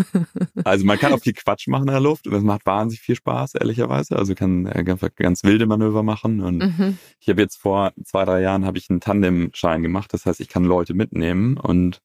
Also 0.63 0.85
man 0.85 0.99
kann 0.99 1.11
auch 1.11 1.19
viel 1.19 1.33
Quatsch 1.33 1.67
machen 1.67 1.87
in 1.87 1.93
der 1.93 1.99
Luft 1.99 2.27
und 2.27 2.33
das 2.33 2.43
macht 2.43 2.65
wahnsinnig 2.67 3.01
viel 3.01 3.15
Spaß, 3.15 3.55
ehrlicherweise. 3.55 4.15
Also 4.15 4.35
kann 4.35 4.65
ganz, 4.65 5.01
ganz 5.15 5.43
wilde 5.43 5.65
Manöver 5.65 6.03
machen. 6.03 6.39
Und 6.39 6.59
mhm. 6.59 6.97
ich 7.19 7.29
habe 7.29 7.41
jetzt 7.41 7.57
vor 7.57 7.91
zwei, 8.03 8.25
drei 8.25 8.41
Jahren 8.41 8.65
habe 8.65 8.77
ich 8.77 8.89
einen 8.89 9.01
Tandem-Schein 9.01 9.81
gemacht. 9.81 10.13
Das 10.13 10.25
heißt, 10.25 10.39
ich 10.39 10.49
kann 10.49 10.63
Leute 10.63 10.93
mitnehmen 10.93 11.57
und 11.57 12.01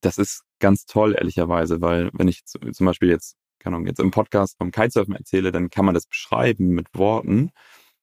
das 0.00 0.18
ist 0.18 0.42
ganz 0.58 0.86
toll, 0.86 1.14
ehrlicherweise, 1.16 1.80
weil 1.80 2.10
wenn 2.12 2.28
ich 2.28 2.44
zum 2.44 2.86
Beispiel 2.86 3.08
jetzt, 3.08 3.36
keine 3.62 3.76
Ahnung, 3.76 3.86
jetzt 3.86 4.00
im 4.00 4.10
Podcast 4.10 4.58
vom 4.58 4.70
Kitesurfen 4.70 5.14
erzähle, 5.14 5.52
dann 5.52 5.70
kann 5.70 5.84
man 5.84 5.94
das 5.94 6.06
beschreiben 6.06 6.68
mit 6.68 6.86
Worten. 6.94 7.50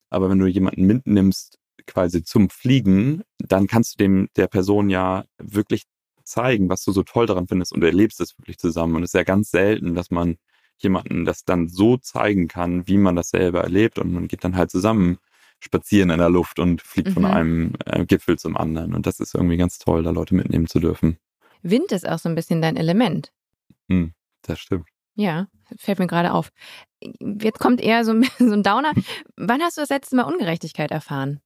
Aber 0.09 0.29
wenn 0.29 0.39
du 0.39 0.47
jemanden 0.47 0.85
mitnimmst, 0.85 1.59
quasi 1.85 2.23
zum 2.23 2.49
Fliegen, 2.49 3.23
dann 3.39 3.67
kannst 3.67 3.93
du 3.93 4.03
dem 4.03 4.29
der 4.35 4.47
Person 4.47 4.89
ja 4.89 5.25
wirklich 5.37 5.83
zeigen, 6.23 6.69
was 6.69 6.83
du 6.83 6.91
so 6.91 7.03
toll 7.03 7.25
daran 7.25 7.47
findest 7.47 7.73
und 7.73 7.81
du 7.81 7.87
erlebst 7.87 8.21
es 8.21 8.37
wirklich 8.37 8.57
zusammen. 8.57 8.95
Und 8.95 9.03
es 9.03 9.09
ist 9.09 9.15
ja 9.15 9.23
ganz 9.23 9.51
selten, 9.51 9.95
dass 9.95 10.11
man 10.11 10.37
jemanden 10.77 11.25
das 11.25 11.43
dann 11.43 11.67
so 11.67 11.97
zeigen 11.97 12.47
kann, 12.47 12.87
wie 12.87 12.97
man 12.97 13.15
das 13.15 13.29
selber 13.29 13.61
erlebt 13.61 13.99
und 13.99 14.13
man 14.13 14.27
geht 14.27 14.43
dann 14.43 14.55
halt 14.55 14.71
zusammen 14.71 15.17
spazieren 15.59 16.09
in 16.09 16.19
der 16.19 16.29
Luft 16.29 16.57
und 16.59 16.81
fliegt 16.81 17.09
mhm. 17.09 17.13
von 17.13 17.25
einem 17.25 17.73
äh, 17.85 18.05
Gipfel 18.05 18.39
zum 18.39 18.55
anderen. 18.55 18.93
Und 18.95 19.05
das 19.05 19.19
ist 19.19 19.35
irgendwie 19.35 19.57
ganz 19.57 19.77
toll, 19.77 20.03
da 20.03 20.11
Leute 20.11 20.35
mitnehmen 20.35 20.67
zu 20.67 20.79
dürfen. 20.79 21.17
Wind 21.61 21.91
ist 21.91 22.07
auch 22.07 22.19
so 22.19 22.29
ein 22.29 22.35
bisschen 22.35 22.61
dein 22.61 22.77
Element. 22.77 23.33
Hm, 23.89 24.13
das 24.43 24.59
stimmt. 24.59 24.87
Ja, 25.19 25.47
fällt 25.75 25.99
mir 25.99 26.07
gerade 26.07 26.33
auf. 26.33 26.49
Jetzt 27.01 27.59
kommt 27.59 27.81
eher 27.81 28.05
so, 28.05 28.13
so 28.39 28.53
ein 28.53 28.63
Downer. 28.63 28.93
Wann 29.35 29.61
hast 29.61 29.75
du 29.75 29.81
das 29.81 29.89
letzte 29.89 30.15
Mal 30.15 30.23
Ungerechtigkeit 30.23 30.91
erfahren? 30.91 31.41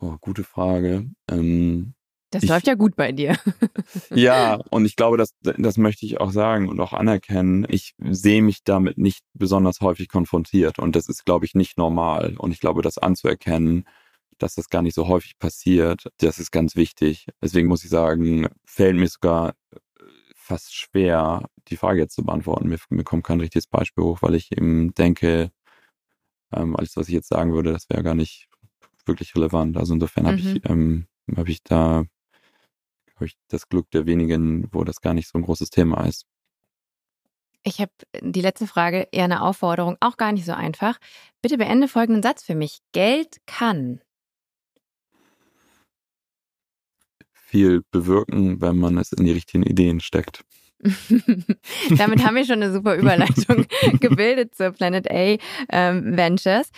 Oh, 0.00 0.16
gute 0.18 0.44
Frage. 0.44 1.10
Ähm, 1.30 1.92
das 2.30 2.42
ich, 2.42 2.48
läuft 2.48 2.66
ja 2.66 2.74
gut 2.74 2.96
bei 2.96 3.12
dir. 3.12 3.36
ja, 4.14 4.54
und 4.70 4.86
ich 4.86 4.96
glaube, 4.96 5.18
das, 5.18 5.34
das 5.42 5.76
möchte 5.76 6.06
ich 6.06 6.22
auch 6.22 6.30
sagen 6.30 6.70
und 6.70 6.80
auch 6.80 6.94
anerkennen. 6.94 7.66
Ich 7.68 7.94
sehe 7.98 8.40
mich 8.40 8.64
damit 8.64 8.96
nicht 8.96 9.24
besonders 9.34 9.82
häufig 9.82 10.08
konfrontiert 10.08 10.78
und 10.78 10.96
das 10.96 11.10
ist, 11.10 11.26
glaube 11.26 11.44
ich, 11.44 11.54
nicht 11.54 11.76
normal. 11.76 12.34
Und 12.38 12.52
ich 12.52 12.60
glaube, 12.60 12.80
das 12.80 12.96
anzuerkennen, 12.96 13.84
dass 14.38 14.54
das 14.54 14.70
gar 14.70 14.80
nicht 14.80 14.94
so 14.94 15.06
häufig 15.06 15.38
passiert, 15.38 16.08
das 16.18 16.38
ist 16.38 16.50
ganz 16.50 16.76
wichtig. 16.76 17.26
Deswegen 17.42 17.68
muss 17.68 17.84
ich 17.84 17.90
sagen, 17.90 18.46
fällt 18.64 18.96
mir 18.96 19.08
sogar 19.08 19.54
fast 20.48 20.74
schwer, 20.74 21.48
die 21.68 21.76
Frage 21.76 22.00
jetzt 22.00 22.14
zu 22.14 22.24
beantworten. 22.24 22.68
Mir, 22.68 22.78
mir 22.88 23.04
kommt 23.04 23.24
kein 23.24 23.40
richtiges 23.40 23.66
Beispiel 23.66 24.04
hoch, 24.04 24.22
weil 24.22 24.34
ich 24.34 24.50
eben 24.50 24.94
denke, 24.94 25.50
ähm, 26.52 26.74
alles, 26.74 26.96
was 26.96 27.08
ich 27.08 27.14
jetzt 27.14 27.28
sagen 27.28 27.52
würde, 27.52 27.72
das 27.72 27.88
wäre 27.90 28.02
gar 28.02 28.14
nicht 28.14 28.48
wirklich 29.04 29.34
relevant. 29.36 29.76
Also 29.76 29.94
insofern 29.94 30.26
habe 30.26 30.38
mhm. 30.38 30.56
ich, 30.56 30.70
ähm, 30.70 31.06
hab 31.36 31.48
ich 31.48 31.62
da 31.62 32.04
hab 33.14 33.22
ich 33.22 33.36
das 33.48 33.68
Glück 33.68 33.90
der 33.90 34.06
wenigen, 34.06 34.68
wo 34.72 34.84
das 34.84 35.00
gar 35.00 35.12
nicht 35.12 35.28
so 35.28 35.38
ein 35.38 35.42
großes 35.42 35.70
Thema 35.70 36.06
ist. 36.06 36.24
Ich 37.64 37.80
habe 37.80 37.92
die 38.22 38.40
letzte 38.40 38.66
Frage 38.66 39.08
eher 39.12 39.24
eine 39.24 39.42
Aufforderung, 39.42 39.96
auch 40.00 40.16
gar 40.16 40.32
nicht 40.32 40.46
so 40.46 40.52
einfach. 40.52 40.98
Bitte 41.42 41.58
beende 41.58 41.88
folgenden 41.88 42.22
Satz 42.22 42.42
für 42.42 42.54
mich. 42.54 42.78
Geld 42.92 43.38
kann. 43.46 44.00
Viel 47.48 47.82
bewirken, 47.90 48.60
wenn 48.60 48.76
man 48.76 48.98
es 48.98 49.12
in 49.12 49.24
die 49.24 49.32
richtigen 49.32 49.62
Ideen 49.62 50.00
steckt. 50.00 50.44
Damit 51.96 52.24
haben 52.24 52.36
wir 52.36 52.44
schon 52.44 52.62
eine 52.62 52.72
super 52.72 52.94
Überleitung 52.94 53.66
gebildet 54.00 54.54
zur 54.54 54.70
Planet 54.70 55.10
A 55.10 55.36
ähm, 55.70 56.16
Ventures. 56.16 56.70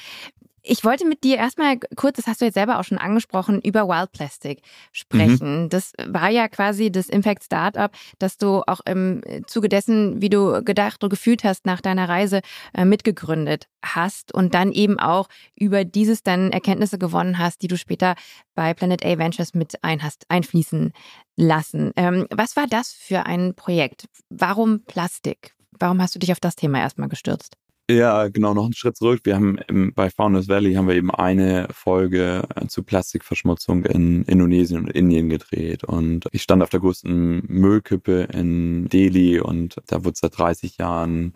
Ich 0.63 0.85
wollte 0.85 1.07
mit 1.07 1.25
dir 1.25 1.37
erstmal 1.37 1.79
kurz, 1.97 2.17
das 2.17 2.27
hast 2.27 2.41
du 2.41 2.45
jetzt 2.45 2.55
selber 2.55 2.79
auch 2.79 2.85
schon 2.85 2.99
angesprochen, 2.99 3.61
über 3.63 3.89
Wild 3.89 4.13
Plastic 4.13 4.63
sprechen. 4.93 5.65
Mhm. 5.65 5.69
Das 5.69 5.93
war 6.05 6.29
ja 6.29 6.49
quasi 6.49 6.93
das 6.93 7.09
Impact 7.09 7.45
Startup, 7.45 7.91
das 8.19 8.37
du 8.37 8.63
auch 8.67 8.81
im 8.85 9.23
Zuge 9.47 9.69
dessen, 9.69 10.21
wie 10.21 10.29
du 10.29 10.63
gedacht 10.63 11.03
und 11.03 11.11
gefühlt 11.11 11.45
hast, 11.45 11.67
nach 11.67 11.81
deiner 11.81 12.09
Reise 12.09 12.41
äh, 12.75 12.85
mitgegründet 12.85 13.69
hast 13.83 14.33
und 14.35 14.55
dann 14.55 14.73
eben 14.73 14.99
auch 14.99 15.29
über 15.55 15.85
dieses 15.85 16.23
dann 16.23 16.53
Erkenntnisse 16.53 16.99
gewonnen 16.99 17.39
hast, 17.39 17.63
die 17.63 17.69
du 17.69 17.77
später 17.77 18.15
bei 18.55 18.75
Planet 18.75 19.05
A 19.05 19.19
Ventures 19.19 19.55
mit 19.55 19.83
ein 19.83 20.03
hast, 20.03 20.27
einfließen 20.29 20.93
lassen. 21.37 21.93
Ähm, 21.97 22.27
was 22.31 22.57
war 22.57 22.67
das 22.67 22.93
für 22.93 23.27
ein 23.27 23.55
Projekt? 23.55 24.07
Warum 24.29 24.85
Plastik? 24.85 25.55
Warum 25.79 26.03
hast 26.03 26.15
du 26.15 26.19
dich 26.19 26.33
auf 26.33 26.41
das 26.41 26.57
Thema 26.57 26.79
erstmal 26.81 27.09
gestürzt? 27.09 27.57
Ja, 27.91 28.29
genau, 28.29 28.55
noch 28.55 28.67
einen 28.67 28.73
Schritt 28.73 28.97
zurück. 28.97 29.23
Wir 29.25 29.35
haben 29.35 29.59
im, 29.67 29.93
bei 29.93 30.11
Founders 30.11 30.47
Valley 30.47 30.75
haben 30.75 30.87
wir 30.87 30.95
eben 30.95 31.11
eine 31.11 31.67
Folge 31.73 32.45
äh, 32.55 32.69
zu 32.69 32.85
Plastikverschmutzung 32.85 33.85
in 33.85 34.23
Indonesien 34.27 34.85
und 34.85 34.93
Indien 34.93 35.29
gedreht. 35.29 35.83
Und 35.83 36.27
ich 36.31 36.43
stand 36.43 36.63
auf 36.63 36.71
der 36.71 36.79
größten 36.79 37.43
Müllkippe 37.49 38.29
in 38.33 38.89
Delhi 38.89 39.41
und 39.41 39.77
da 39.89 40.05
wurde 40.05 40.17
seit 40.21 40.39
30 40.39 40.79
Jahren 40.79 41.33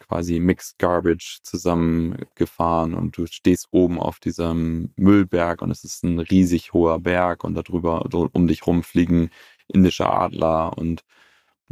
quasi 0.00 0.40
Mixed 0.40 0.76
Garbage 0.80 1.38
zusammengefahren 1.44 2.94
und 2.94 3.16
du 3.16 3.26
stehst 3.26 3.68
oben 3.70 4.00
auf 4.00 4.18
diesem 4.18 4.90
Müllberg 4.96 5.62
und 5.62 5.70
es 5.70 5.84
ist 5.84 6.02
ein 6.02 6.18
riesig 6.18 6.72
hoher 6.72 6.98
Berg 6.98 7.44
und 7.44 7.54
darüber 7.54 8.08
um 8.32 8.48
dich 8.48 8.66
rum 8.66 8.82
fliegen 8.82 9.30
indische 9.68 10.10
Adler 10.10 10.76
und 10.76 11.04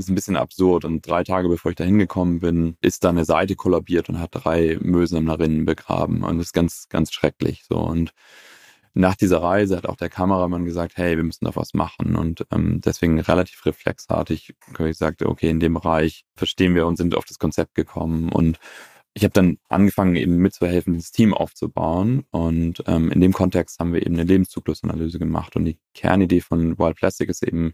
ist 0.01 0.09
ein 0.09 0.15
bisschen 0.15 0.37
absurd. 0.37 0.85
Und 0.85 1.07
drei 1.07 1.25
Tage 1.25 1.49
bevor 1.49 1.71
ich 1.71 1.77
da 1.77 1.85
hingekommen 1.85 2.41
bin, 2.41 2.77
ist 2.81 3.05
da 3.05 3.11
eine 3.11 3.25
Seite 3.25 3.57
kollabiert 3.57 4.09
und 4.09 4.19
hat 4.21 4.31
drei 4.33 4.79
Müllsammlerinnen 4.81 5.65
begraben. 5.65 6.23
Und 6.23 6.39
das 6.39 6.49
ist 6.49 6.53
ganz, 6.53 6.89
ganz 6.89 7.13
schrecklich. 7.13 7.65
So. 7.69 7.77
Und 7.77 8.13
nach 8.95 9.15
dieser 9.15 9.43
Reise 9.43 9.77
hat 9.77 9.87
auch 9.87 9.97
der 9.97 10.09
Kameramann 10.11 10.65
gesagt, 10.65 10.97
hey, 10.97 11.17
wir 11.17 11.25
müssen 11.25 11.45
da 11.45 11.55
was 11.55 11.75
machen. 11.75 12.17
Und 12.17 12.47
ähm, 12.51 12.81
deswegen 12.81 13.21
relativ 13.21 13.65
reflexartig 13.65 14.55
gesagt, 14.75 15.23
okay, 15.23 15.51
in 15.51 15.61
dem 15.61 15.75
Bereich 15.75 16.25
verstehen 16.37 16.75
wir 16.75 16.87
und 16.87 16.97
sind 16.97 17.17
auf 17.17 17.25
das 17.25 17.39
Konzept 17.39 17.75
gekommen. 17.75 18.31
Und 18.31 18.59
ich 19.15 19.25
habe 19.25 19.33
dann 19.33 19.59
angefangen, 19.69 20.17
eben 20.17 20.37
mitzuhelfen, 20.37 20.95
dieses 20.95 21.13
Team 21.13 21.35
aufzubauen. 21.35 22.25
Und 22.31 22.83
ähm, 22.87 23.11
in 23.11 23.21
dem 23.21 23.33
Kontext 23.33 23.79
haben 23.79 23.93
wir 23.93 24.03
eben 24.05 24.15
eine 24.15 24.25
Lebenszyklusanalyse 24.25 25.19
gemacht. 25.19 25.57
Und 25.57 25.65
die 25.67 25.79
Kernidee 25.95 26.41
von 26.41 26.79
Wild 26.79 26.97
Plastic 26.97 27.29
ist 27.29 27.43
eben, 27.43 27.73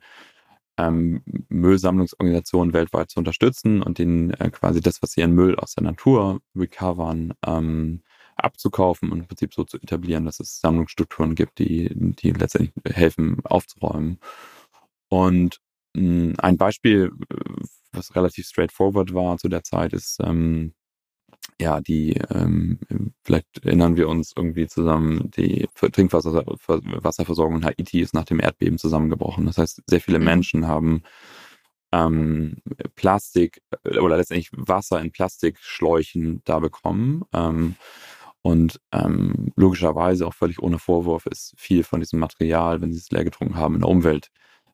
ähm, 0.78 1.22
Müllsammlungsorganisationen 1.48 2.72
weltweit 2.72 3.10
zu 3.10 3.18
unterstützen 3.18 3.82
und 3.82 3.98
denen 3.98 4.30
äh, 4.30 4.50
quasi 4.50 4.80
das, 4.80 5.02
was 5.02 5.12
sie 5.12 5.22
an 5.22 5.32
Müll 5.32 5.56
aus 5.56 5.74
der 5.74 5.84
Natur 5.84 6.40
recovern, 6.54 7.34
ähm, 7.46 8.02
abzukaufen 8.36 9.10
und 9.10 9.20
im 9.20 9.26
Prinzip 9.26 9.54
so 9.54 9.64
zu 9.64 9.78
etablieren, 9.78 10.26
dass 10.26 10.40
es 10.40 10.60
Sammlungsstrukturen 10.60 11.34
gibt, 11.34 11.58
die, 11.58 11.90
die 11.94 12.32
letztendlich 12.32 12.74
helfen 12.94 13.40
aufzuräumen. 13.44 14.18
Und 15.08 15.60
mh, 15.94 16.02
hm, 16.02 16.34
ein 16.38 16.56
Beispiel, 16.58 17.12
was 17.92 18.14
relativ 18.14 18.46
straightforward 18.46 19.14
war 19.14 19.38
zu 19.38 19.48
der 19.48 19.64
Zeit, 19.64 19.92
ist 19.94 20.18
ähm, 20.22 20.74
ja, 21.60 21.80
die, 21.80 22.20
ähm, 22.30 22.78
vielleicht 23.24 23.64
erinnern 23.64 23.96
wir 23.96 24.08
uns 24.08 24.32
irgendwie 24.36 24.66
zusammen, 24.66 25.30
die 25.30 25.68
Trinkwasserversorgung 25.74 27.56
in 27.56 27.64
Haiti 27.64 28.00
ist 28.00 28.14
nach 28.14 28.24
dem 28.24 28.40
Erdbeben 28.40 28.78
zusammengebrochen. 28.78 29.46
Das 29.46 29.58
heißt, 29.58 29.82
sehr 29.86 30.00
viele 30.00 30.18
mhm. 30.18 30.24
Menschen 30.24 30.66
haben 30.66 31.02
ähm, 31.92 32.56
Plastik 32.94 33.62
äh, 33.84 33.98
oder 33.98 34.16
letztendlich 34.16 34.50
Wasser 34.52 35.00
in 35.00 35.12
Plastikschläuchen 35.12 36.42
da 36.44 36.58
bekommen. 36.58 37.22
Ähm, 37.32 37.76
und 38.42 38.80
ähm, 38.92 39.52
logischerweise 39.56 40.26
auch 40.26 40.34
völlig 40.34 40.62
ohne 40.62 40.78
Vorwurf 40.78 41.26
ist 41.26 41.54
viel 41.56 41.82
von 41.82 42.00
diesem 42.00 42.20
Material, 42.20 42.80
wenn 42.80 42.92
sie 42.92 42.98
es 42.98 43.10
leer 43.10 43.24
getrunken 43.24 43.56
haben, 43.56 43.74
in 43.74 43.80
der 43.80 43.90
Umwelt 43.90 44.30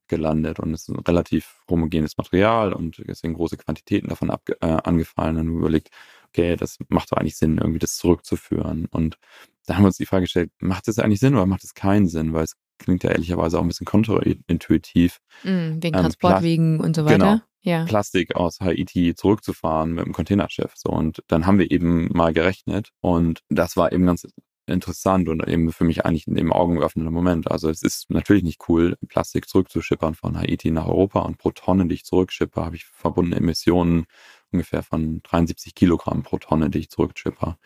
gelandet. 0.08 0.60
Und 0.60 0.74
es 0.74 0.82
ist 0.82 0.88
ein 0.90 1.00
relativ 1.00 1.62
homogenes 1.70 2.18
Material 2.18 2.72
und 2.74 3.02
deswegen 3.06 3.34
große 3.34 3.56
Quantitäten 3.56 4.08
davon 4.08 4.30
ab, 4.30 4.42
äh, 4.60 4.66
angefallen. 4.66 5.38
Und 5.38 5.48
überlegt, 5.48 5.90
okay, 6.32 6.56
das 6.56 6.78
macht 6.88 7.12
doch 7.12 7.18
eigentlich 7.18 7.36
Sinn, 7.36 7.58
irgendwie 7.58 7.78
das 7.78 7.96
zurückzuführen. 7.96 8.86
Und 8.90 9.18
da 9.66 9.74
haben 9.74 9.82
wir 9.82 9.88
uns 9.88 9.96
die 9.96 10.06
Frage 10.06 10.24
gestellt, 10.24 10.50
macht 10.58 10.88
es 10.88 10.98
eigentlich 10.98 11.20
Sinn 11.20 11.34
oder 11.34 11.46
macht 11.46 11.64
es 11.64 11.74
keinen 11.74 12.08
Sinn? 12.08 12.32
Weil 12.32 12.44
es 12.44 12.56
klingt 12.78 13.04
ja 13.04 13.10
ehrlicherweise 13.10 13.58
auch 13.58 13.62
ein 13.62 13.68
bisschen 13.68 13.86
kontraintuitiv. 13.86 15.20
Mm, 15.44 15.82
wegen 15.82 15.96
ähm, 15.96 16.02
Transportwegen 16.02 16.80
und 16.80 16.96
so 16.96 17.04
weiter. 17.04 17.18
Genau. 17.18 17.40
Ja. 17.64 17.84
Plastik 17.84 18.34
aus 18.34 18.58
Haiti 18.60 19.14
zurückzufahren 19.14 19.92
mit 19.92 20.04
dem 20.04 20.12
Containerschiff. 20.12 20.72
So, 20.74 20.90
und 20.90 21.22
dann 21.28 21.46
haben 21.46 21.60
wir 21.60 21.70
eben 21.70 22.08
mal 22.12 22.32
gerechnet 22.32 22.90
und 23.00 23.40
das 23.50 23.76
war 23.76 23.92
eben 23.92 24.04
ganz 24.04 24.26
interessant 24.66 25.28
und 25.28 25.46
eben 25.46 25.72
für 25.72 25.84
mich 25.84 26.04
eigentlich 26.04 26.26
ein 26.26 26.50
augenöffnender 26.50 27.12
Moment. 27.12 27.50
Also 27.50 27.68
es 27.68 27.82
ist 27.82 28.10
natürlich 28.10 28.42
nicht 28.42 28.68
cool, 28.68 28.96
Plastik 29.08 29.48
zurückzuschippern 29.48 30.14
von 30.14 30.36
Haiti 30.36 30.70
nach 30.72 30.86
Europa 30.86 31.20
und 31.20 31.38
pro 31.38 31.50
Tonne, 31.52 31.86
die 31.86 31.94
ich 31.94 32.04
zurückschippe, 32.04 32.64
habe 32.64 32.76
ich 32.76 32.84
verbundene 32.84 33.36
Emissionen 33.36 34.06
ungefähr 34.52 34.82
von 34.82 35.22
73 35.22 35.74
Kilogramm 35.74 36.22
pro 36.22 36.38
Tonne, 36.38 36.70
die 36.70 36.80
ich 36.80 36.90
zurückschippe. 36.90 37.56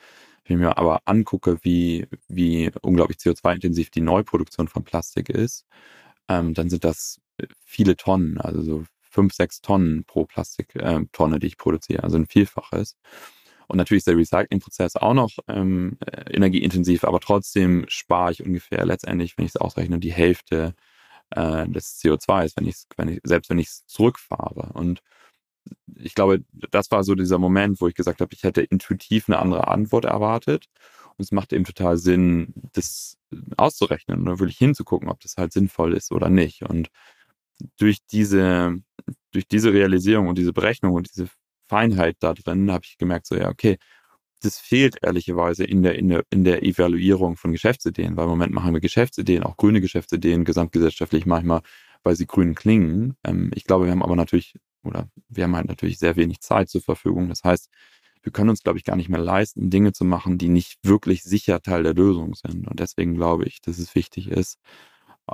Wenn 0.44 0.56
ich 0.56 0.60
mir 0.60 0.78
aber 0.78 1.02
angucke, 1.06 1.58
wie, 1.62 2.06
wie 2.28 2.70
unglaublich 2.82 3.18
CO2-intensiv 3.18 3.90
die 3.90 4.00
Neuproduktion 4.00 4.68
von 4.68 4.84
Plastik 4.84 5.28
ist, 5.28 5.66
ähm, 6.28 6.54
dann 6.54 6.70
sind 6.70 6.84
das 6.84 7.20
viele 7.64 7.96
Tonnen, 7.96 8.38
also 8.38 8.62
so 8.62 8.84
fünf, 9.00 9.34
sechs 9.34 9.60
Tonnen 9.60 10.04
pro 10.04 10.24
Plastiktonne, 10.24 11.36
äh, 11.36 11.38
die 11.38 11.46
ich 11.46 11.56
produziere, 11.56 12.04
also 12.04 12.16
ein 12.16 12.26
Vielfaches. 12.26 12.96
Und 13.68 13.78
natürlich 13.78 14.00
ist 14.00 14.06
der 14.08 14.16
Recyclingprozess 14.16 14.96
auch 14.96 15.14
noch 15.14 15.30
ähm, 15.48 15.98
äh, 16.06 16.32
energieintensiv, 16.34 17.04
aber 17.04 17.20
trotzdem 17.20 17.84
spare 17.88 18.32
ich 18.32 18.44
ungefähr 18.44 18.84
letztendlich, 18.84 19.36
wenn 19.36 19.44
ich 19.44 19.52
es 19.52 19.60
ausrechne, 19.60 19.98
die 19.98 20.12
Hälfte 20.12 20.74
äh, 21.30 21.68
des 21.68 22.00
CO2s, 22.00 22.52
wenn 22.56 22.66
ich, 22.66 22.76
wenn 22.96 23.08
ich, 23.08 23.20
selbst 23.24 23.50
wenn 23.50 23.58
ich 23.58 23.68
es 23.68 23.86
zurückfahre. 23.86 24.72
Und 24.74 25.02
ich 25.96 26.14
glaube, 26.14 26.44
das 26.70 26.90
war 26.90 27.04
so 27.04 27.14
dieser 27.14 27.38
Moment, 27.38 27.80
wo 27.80 27.88
ich 27.88 27.94
gesagt 27.94 28.20
habe, 28.20 28.34
ich 28.34 28.42
hätte 28.42 28.62
intuitiv 28.62 29.28
eine 29.28 29.38
andere 29.38 29.68
Antwort 29.68 30.04
erwartet. 30.04 30.66
Und 31.16 31.24
es 31.24 31.32
macht 31.32 31.52
eben 31.52 31.64
total 31.64 31.96
Sinn, 31.96 32.52
das 32.72 33.16
auszurechnen 33.56 34.22
oder 34.22 34.38
wirklich 34.38 34.58
hinzugucken, 34.58 35.08
ob 35.08 35.20
das 35.20 35.36
halt 35.36 35.52
sinnvoll 35.52 35.94
ist 35.94 36.12
oder 36.12 36.28
nicht. 36.28 36.62
Und 36.62 36.90
durch 37.78 37.98
diese, 38.10 38.76
durch 39.32 39.48
diese 39.48 39.72
Realisierung 39.72 40.28
und 40.28 40.38
diese 40.38 40.52
Berechnung 40.52 40.94
und 40.94 41.08
diese 41.08 41.28
Feinheit 41.68 42.16
da 42.20 42.34
drin 42.34 42.70
habe 42.70 42.84
ich 42.84 42.98
gemerkt, 42.98 43.26
so 43.26 43.34
ja, 43.34 43.48
okay, 43.48 43.78
das 44.42 44.58
fehlt 44.58 44.98
ehrlicherweise 45.02 45.64
in 45.64 45.82
der, 45.82 45.94
in 45.96 46.08
der, 46.08 46.24
in 46.30 46.44
der 46.44 46.62
Evaluierung 46.62 47.36
von 47.36 47.52
Geschäftsideen, 47.52 48.16
weil 48.16 48.24
im 48.24 48.30
Moment 48.30 48.52
machen 48.52 48.74
wir 48.74 48.80
Geschäftsideen, 48.80 49.42
auch 49.42 49.56
grüne 49.56 49.80
Geschäftsideen, 49.80 50.44
gesamtgesellschaftlich 50.44 51.26
manchmal, 51.26 51.62
weil 52.02 52.16
sie 52.16 52.26
grün 52.26 52.54
klingen. 52.54 53.16
Ähm, 53.24 53.50
ich 53.54 53.64
glaube, 53.64 53.86
wir 53.86 53.92
haben 53.92 54.02
aber 54.02 54.16
natürlich 54.16 54.54
oder 54.86 55.08
wir 55.28 55.44
haben 55.44 55.56
halt 55.56 55.68
natürlich 55.68 55.98
sehr 55.98 56.16
wenig 56.16 56.40
Zeit 56.40 56.68
zur 56.68 56.82
Verfügung. 56.82 57.28
Das 57.28 57.44
heißt, 57.44 57.70
wir 58.22 58.32
können 58.32 58.50
uns, 58.50 58.62
glaube 58.62 58.78
ich, 58.78 58.84
gar 58.84 58.96
nicht 58.96 59.08
mehr 59.08 59.20
leisten, 59.20 59.70
Dinge 59.70 59.92
zu 59.92 60.04
machen, 60.04 60.38
die 60.38 60.48
nicht 60.48 60.78
wirklich 60.82 61.22
sicher 61.22 61.62
Teil 61.62 61.84
der 61.84 61.94
Lösung 61.94 62.34
sind. 62.34 62.66
Und 62.66 62.80
deswegen 62.80 63.14
glaube 63.14 63.44
ich, 63.44 63.60
dass 63.60 63.78
es 63.78 63.94
wichtig 63.94 64.28
ist, 64.28 64.58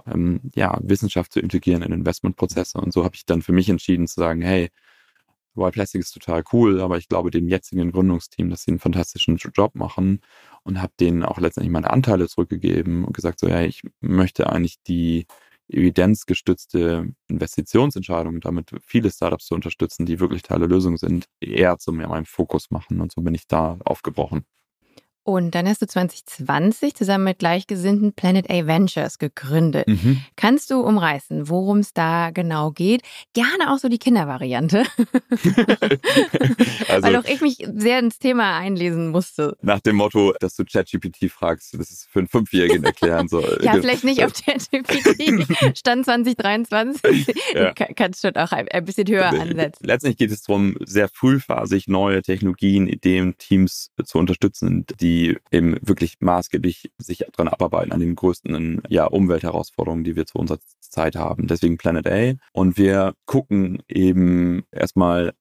ähm, 0.06 0.40
ja, 0.54 0.78
Wissenschaft 0.82 1.32
zu 1.32 1.40
integrieren 1.40 1.82
in 1.82 1.92
Investmentprozesse. 1.92 2.78
Und 2.78 2.92
so 2.92 3.04
habe 3.04 3.14
ich 3.14 3.24
dann 3.26 3.42
für 3.42 3.52
mich 3.52 3.68
entschieden 3.68 4.06
zu 4.06 4.20
sagen, 4.20 4.42
hey, 4.42 4.70
Wild 5.54 5.74
Plastic 5.74 6.00
ist 6.00 6.12
total 6.12 6.42
cool, 6.52 6.80
aber 6.80 6.96
ich 6.98 7.08
glaube 7.08 7.30
dem 7.30 7.48
jetzigen 7.48 7.92
Gründungsteam, 7.92 8.48
dass 8.48 8.62
sie 8.62 8.70
einen 8.70 8.78
fantastischen 8.78 9.36
Job 9.36 9.74
machen 9.74 10.20
und 10.62 10.80
habe 10.80 10.92
denen 10.98 11.22
auch 11.22 11.38
letztendlich 11.38 11.72
meine 11.72 11.90
Anteile 11.90 12.28
zurückgegeben 12.28 13.04
und 13.04 13.14
gesagt, 13.14 13.38
so, 13.38 13.48
ja, 13.48 13.60
ich 13.62 13.82
möchte 14.00 14.50
eigentlich 14.50 14.82
die 14.82 15.26
evidenzgestützte 15.72 17.12
Investitionsentscheidungen, 17.28 18.40
damit 18.40 18.70
viele 18.84 19.10
Startups 19.10 19.46
zu 19.46 19.54
unterstützen, 19.54 20.06
die 20.06 20.20
wirklich 20.20 20.42
Teil 20.42 20.60
der 20.60 20.68
Lösung 20.68 20.96
sind, 20.96 21.26
eher 21.40 21.78
zu 21.78 21.92
mehr 21.92 22.08
meinem 22.08 22.26
Fokus 22.26 22.70
machen. 22.70 23.00
Und 23.00 23.12
so 23.12 23.22
bin 23.22 23.34
ich 23.34 23.46
da 23.46 23.78
aufgebrochen. 23.84 24.44
Und 25.24 25.54
dann 25.54 25.68
hast 25.68 25.80
du 25.80 25.86
2020 25.86 26.96
zusammen 26.96 27.22
mit 27.24 27.38
Gleichgesinnten 27.38 28.12
Planet 28.12 28.50
A 28.50 28.66
Ventures 28.66 29.18
gegründet. 29.18 29.86
Mhm. 29.86 30.20
Kannst 30.34 30.70
du 30.72 30.80
umreißen, 30.80 31.48
worum 31.48 31.78
es 31.78 31.92
da 31.92 32.30
genau 32.30 32.72
geht? 32.72 33.02
Gerne 33.32 33.72
auch 33.72 33.78
so 33.78 33.88
die 33.88 33.98
Kindervariante. 33.98 34.82
also, 36.88 37.06
Weil 37.06 37.16
auch 37.16 37.24
ich 37.24 37.40
mich 37.40 37.58
sehr 37.72 38.00
ins 38.00 38.18
Thema 38.18 38.58
einlesen 38.58 39.10
musste. 39.10 39.56
Nach 39.62 39.78
dem 39.78 39.94
Motto, 39.94 40.34
dass 40.40 40.56
du 40.56 40.64
ChatGPT 40.64 41.30
fragst, 41.30 41.74
das 41.78 41.92
ist 41.92 42.08
für 42.10 42.18
einen 42.18 42.28
Fünfjährigen 42.28 42.82
erklären. 42.82 43.28
So. 43.28 43.40
ja, 43.60 43.74
vielleicht 43.74 44.02
nicht 44.02 44.24
auf 44.24 44.32
ChatGPT. 44.32 45.46
Stand 45.78 46.04
2023. 46.04 47.26
ja. 47.54 47.72
Kannst 47.72 48.24
du 48.24 48.34
auch 48.34 48.50
ein 48.50 48.84
bisschen 48.84 49.06
höher 49.06 49.28
ansetzen. 49.28 49.86
Letztendlich 49.86 50.18
geht 50.18 50.32
es 50.32 50.42
darum, 50.42 50.76
sehr 50.80 51.08
frühphasig 51.08 51.86
neue 51.86 52.22
Technologien, 52.22 52.88
Ideen, 52.88 53.38
Teams 53.38 53.92
zu 54.04 54.18
unterstützen, 54.18 54.84
die 55.00 55.11
die 55.12 55.36
eben 55.50 55.76
wirklich 55.82 56.16
maßgeblich 56.20 56.90
sich 56.98 57.24
daran 57.32 57.52
abarbeiten, 57.52 57.92
an 57.92 58.00
den 58.00 58.14
größten 58.14 58.82
ja, 58.88 59.04
Umweltherausforderungen, 59.06 60.04
die 60.04 60.16
wir 60.16 60.26
zu 60.26 60.38
unserer 60.38 60.58
Zeit 60.80 61.16
haben. 61.16 61.46
Deswegen 61.46 61.76
Planet 61.76 62.06
A. 62.06 62.34
Und 62.52 62.78
wir 62.78 63.14
gucken 63.26 63.82
eben 63.88 64.64
erstmal 64.72 65.34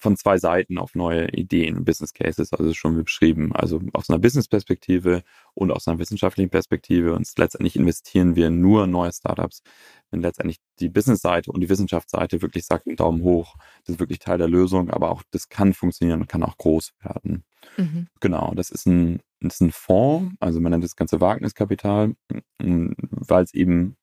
von 0.00 0.16
zwei 0.16 0.38
Seiten 0.38 0.78
auf 0.78 0.94
neue 0.94 1.28
Ideen, 1.30 1.84
Business 1.84 2.12
Cases, 2.12 2.52
also 2.52 2.72
schon 2.74 3.02
beschrieben. 3.02 3.52
Also 3.54 3.80
aus 3.92 4.10
einer 4.10 4.18
Business-Perspektive 4.18 5.22
und 5.54 5.70
aus 5.70 5.88
einer 5.88 5.98
wissenschaftlichen 5.98 6.50
Perspektive. 6.50 7.14
Und 7.14 7.28
letztendlich 7.38 7.76
investieren 7.76 8.36
wir 8.36 8.50
nur 8.50 8.84
in 8.84 8.90
neue 8.90 9.12
Startups, 9.12 9.62
wenn 10.10 10.20
letztendlich 10.20 10.58
die 10.80 10.88
Business-Seite 10.88 11.50
und 11.50 11.60
die 11.60 11.68
Wissenschaftsseite 11.68 12.42
wirklich 12.42 12.66
sagt, 12.66 12.86
Daumen 12.96 13.22
hoch, 13.22 13.56
das 13.84 13.94
ist 13.94 14.00
wirklich 14.00 14.18
Teil 14.18 14.38
der 14.38 14.48
Lösung, 14.48 14.90
aber 14.90 15.10
auch 15.10 15.22
das 15.30 15.48
kann 15.48 15.72
funktionieren 15.72 16.20
und 16.20 16.28
kann 16.28 16.42
auch 16.42 16.56
groß 16.58 16.92
werden. 17.00 17.44
Mhm. 17.76 18.08
Genau, 18.20 18.52
das 18.54 18.70
ist 18.70 18.86
ein, 18.86 19.20
das 19.40 19.54
ist 19.54 19.60
ein 19.60 19.72
Fonds, 19.72 20.34
also 20.40 20.60
man 20.60 20.72
nennt 20.72 20.84
das 20.84 20.96
ganze 20.96 21.20
Wagniskapital, 21.20 22.14
weil 22.58 23.44
es 23.44 23.54
eben 23.54 23.96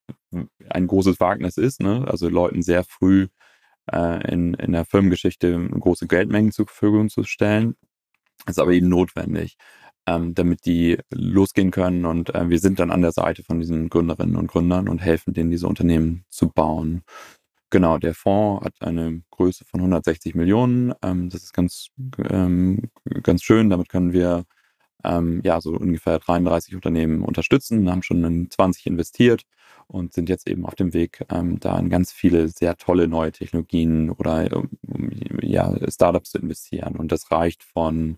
ein 0.70 0.88
großes 0.88 1.20
Wagnis 1.20 1.58
ist, 1.58 1.82
ne? 1.82 2.06
also 2.08 2.28
Leuten 2.30 2.62
sehr 2.62 2.84
früh 2.84 3.28
äh, 3.92 4.32
in, 4.32 4.54
in 4.56 4.72
der 4.74 4.86
Firmengeschichte 4.86 5.68
große 5.70 6.08
Geldmengen 6.08 6.52
zur 6.52 6.68
Verfügung 6.68 7.10
zu 7.10 7.24
stellen. 7.24 7.76
Ist 8.48 8.60
aber 8.60 8.72
eben 8.72 8.90
notwendig, 8.90 9.58
ähm, 10.08 10.34
damit 10.36 10.66
die 10.66 10.98
losgehen 11.12 11.72
können 11.72 12.06
und 12.06 12.34
äh, 12.36 12.50
wir 12.50 12.60
sind 12.60 12.80
dann 12.80 12.92
an 12.92 13.02
der 13.02 13.12
Seite 13.12 13.44
von 13.44 13.60
diesen 13.60 13.90
Gründerinnen 13.90 14.36
und 14.36 14.48
Gründern 14.48 14.90
und 14.90 15.00
helfen 15.00 15.34
denen, 15.34 15.52
diese 15.52 15.68
Unternehmen 15.68 16.26
zu 16.30 16.50
bauen. 16.50 17.04
Genau, 17.70 17.98
der 17.98 18.14
Fonds 18.14 18.66
hat 18.66 18.76
eine 18.82 19.24
Größe 19.32 19.66
von 19.66 19.80
160 19.80 20.36
Millionen. 20.36 20.94
Ähm, 21.02 21.30
das 21.30 21.44
ist 21.44 21.54
ganz, 21.54 21.88
ähm, 22.30 22.92
ganz 23.24 23.44
schön. 23.44 23.70
Damit 23.70 23.90
können 23.90 24.14
wir 24.14 24.44
ähm, 25.04 25.42
ja 25.44 25.62
so 25.62 25.72
ungefähr 25.72 26.20
33 26.20 26.76
Unternehmen 26.76 27.24
unterstützen, 27.24 27.90
haben 27.90 28.04
schon 28.04 28.24
in 28.24 28.50
20 28.50 28.88
investiert 28.88 29.44
und 29.88 30.14
sind 30.14 30.30
jetzt 30.30 30.48
eben 30.48 30.66
auf 30.66 30.76
dem 30.76 30.94
Weg, 30.94 31.26
ähm, 31.30 31.60
da 31.60 31.78
in 31.78 31.90
ganz 31.90 32.12
viele 32.12 32.48
sehr 32.50 32.78
tolle 32.78 33.08
neue 33.08 33.32
Technologien 33.32 34.10
oder 34.10 34.64
ja, 35.42 35.76
Startups 35.90 36.32
zu 36.32 36.40
investieren. 36.40 36.96
Und 36.96 37.12
das 37.12 37.32
reicht 37.32 37.64
von 37.64 38.18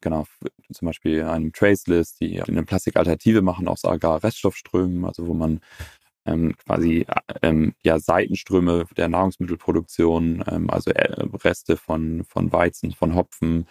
genau, 0.00 0.26
zum 0.72 0.86
Beispiel 0.86 1.22
einem 1.22 1.52
Traceless, 1.52 2.16
die 2.16 2.42
eine 2.42 2.64
Plastikalternative 2.64 3.42
machen 3.42 3.68
aus 3.68 3.84
Agar-Reststoffströmen, 3.84 5.04
also 5.04 5.26
wo 5.26 5.34
man 5.34 5.60
ähm, 6.26 6.54
quasi 6.66 7.06
ähm, 7.42 7.74
ja 7.82 7.98
Seitenströme 7.98 8.84
der 8.96 9.08
Nahrungsmittelproduktion, 9.08 10.44
ähm, 10.46 10.70
also 10.70 10.90
äh, 10.90 11.24
Reste 11.44 11.76
von, 11.76 12.24
von 12.24 12.52
Weizen, 12.52 12.92
von 12.92 13.14
Hopfen, 13.14 13.66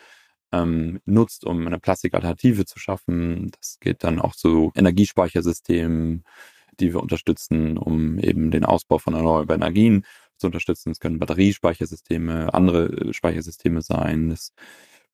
ähm, 0.51 0.99
nutzt, 1.05 1.45
um 1.45 1.65
eine 1.65 1.79
Plastikalternative 1.79 2.65
zu 2.65 2.79
schaffen. 2.79 3.51
Das 3.59 3.79
geht 3.79 4.03
dann 4.03 4.19
auch 4.19 4.35
zu 4.35 4.71
Energiespeichersystemen, 4.75 6.23
die 6.79 6.93
wir 6.93 7.01
unterstützen, 7.01 7.77
um 7.77 8.19
eben 8.19 8.51
den 8.51 8.65
Ausbau 8.65 8.97
von 8.97 9.13
erneuerbaren 9.13 9.61
Energien 9.61 10.05
zu 10.37 10.47
unterstützen. 10.47 10.91
Es 10.91 10.99
können 10.99 11.19
Batteriespeichersysteme, 11.19 12.53
andere 12.53 12.85
äh, 12.85 13.13
Speichersysteme 13.13 13.81
sein. 13.81 14.31
Es 14.31 14.53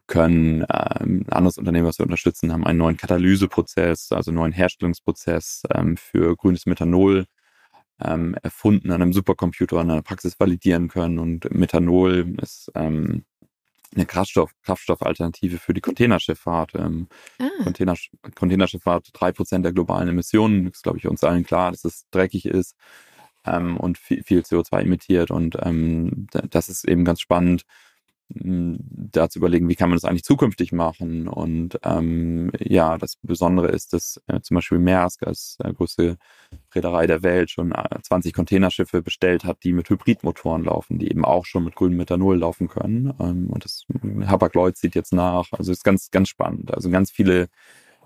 können 0.08 0.62
ähm, 0.72 1.26
ein 1.28 1.34
anderes 1.34 1.58
Unternehmen, 1.58 1.88
was 1.88 2.00
wir 2.00 2.06
unterstützen, 2.06 2.54
haben 2.54 2.66
einen 2.66 2.78
neuen 2.78 2.98
Katalyseprozess, 2.98 4.12
also 4.12 4.32
einen 4.32 4.38
neuen 4.38 4.52
Herstellungsprozess 4.52 5.64
ähm, 5.74 5.98
für 5.98 6.36
grünes 6.36 6.66
Methanol 6.68 7.26
ähm, 8.00 8.36
erfunden, 8.44 8.92
an 8.92 9.02
einem 9.02 9.14
Supercomputer 9.14 9.82
in 9.82 9.90
einer 9.90 10.04
Praxis 10.04 10.40
validieren 10.40 10.90
können. 10.90 11.18
Und 11.20 11.52
Methanol 11.52 12.36
ist 12.42 12.72
ähm, 12.76 13.26
eine 13.96 14.06
Kraftstoff, 14.06 14.52
Kraftstoffalternative 14.64 15.58
für 15.58 15.74
die 15.74 15.82
Containerschifffahrt. 15.82 16.76
Ähm, 16.76 17.08
ah. 17.40 17.50
Container, 17.64 17.96
Containerschifffahrt, 18.36 19.10
drei 19.14 19.32
Prozent 19.32 19.66
der 19.66 19.74
globalen 19.74 20.10
Emissionen, 20.10 20.68
ist, 20.68 20.84
glaube 20.84 20.98
ich, 20.98 21.08
uns 21.08 21.24
allen 21.24 21.46
klar, 21.46 21.72
dass 21.72 21.86
es 21.86 22.06
dreckig 22.12 22.46
ist 22.46 22.76
ähm, 23.46 23.78
und 23.78 23.98
viel, 23.98 24.24
viel, 24.24 24.42
CO2 24.42 24.82
emittiert. 24.82 25.32
Und 25.32 25.58
ähm, 25.62 26.28
das 26.50 26.70
ist 26.70 26.88
eben 26.88 27.06
ganz 27.06 27.22
spannend, 27.22 27.66
da 28.28 29.30
zu 29.30 29.40
überlegen, 29.40 29.70
wie 29.70 29.76
kann 29.76 29.90
man 29.90 29.98
das 29.98 30.04
eigentlich 30.04 30.24
zukünftig 30.24 30.72
machen. 30.72 31.28
Und 31.28 31.80
ähm, 31.84 32.52
ja, 32.60 32.98
das 32.98 33.18
Besondere 33.22 33.68
ist, 33.68 33.94
dass 33.94 34.22
äh, 34.28 34.42
zum 34.42 34.56
Beispiel 34.56 34.80
Maersk 34.80 35.24
als 35.24 35.58
äh, 35.64 35.72
größte 35.72 36.18
Reederei 36.74 37.06
der 37.06 37.22
Welt 37.22 37.52
schon 37.52 37.72
äh, 37.72 38.02
20 38.02 38.34
Containerschiffe 38.34 39.02
bestellt 39.04 39.46
hat, 39.46 39.64
die 39.64 39.74
mit 39.74 39.90
Hybridmotoren 39.90 40.64
laufen, 40.64 40.98
die 40.98 41.10
eben 41.10 41.24
auch 41.24 41.46
schon 41.46 41.66
mit 41.66 41.76
grünem 41.76 41.98
Methanol 41.98 42.40
laufen 42.40 42.68
können. 42.68 43.14
Ähm, 43.20 43.50
und 43.50 43.64
das 43.64 43.86
Hapag-Lloyd 44.26 44.76
zieht 44.76 44.96
jetzt 44.96 45.14
nach. 45.14 45.52
Also 45.52 45.72
ist 45.72 45.84
ganz, 45.84 46.10
ganz 46.10 46.28
spannend. 46.30 46.74
Also 46.74 46.90
ganz 46.90 47.12
viele 47.12 47.48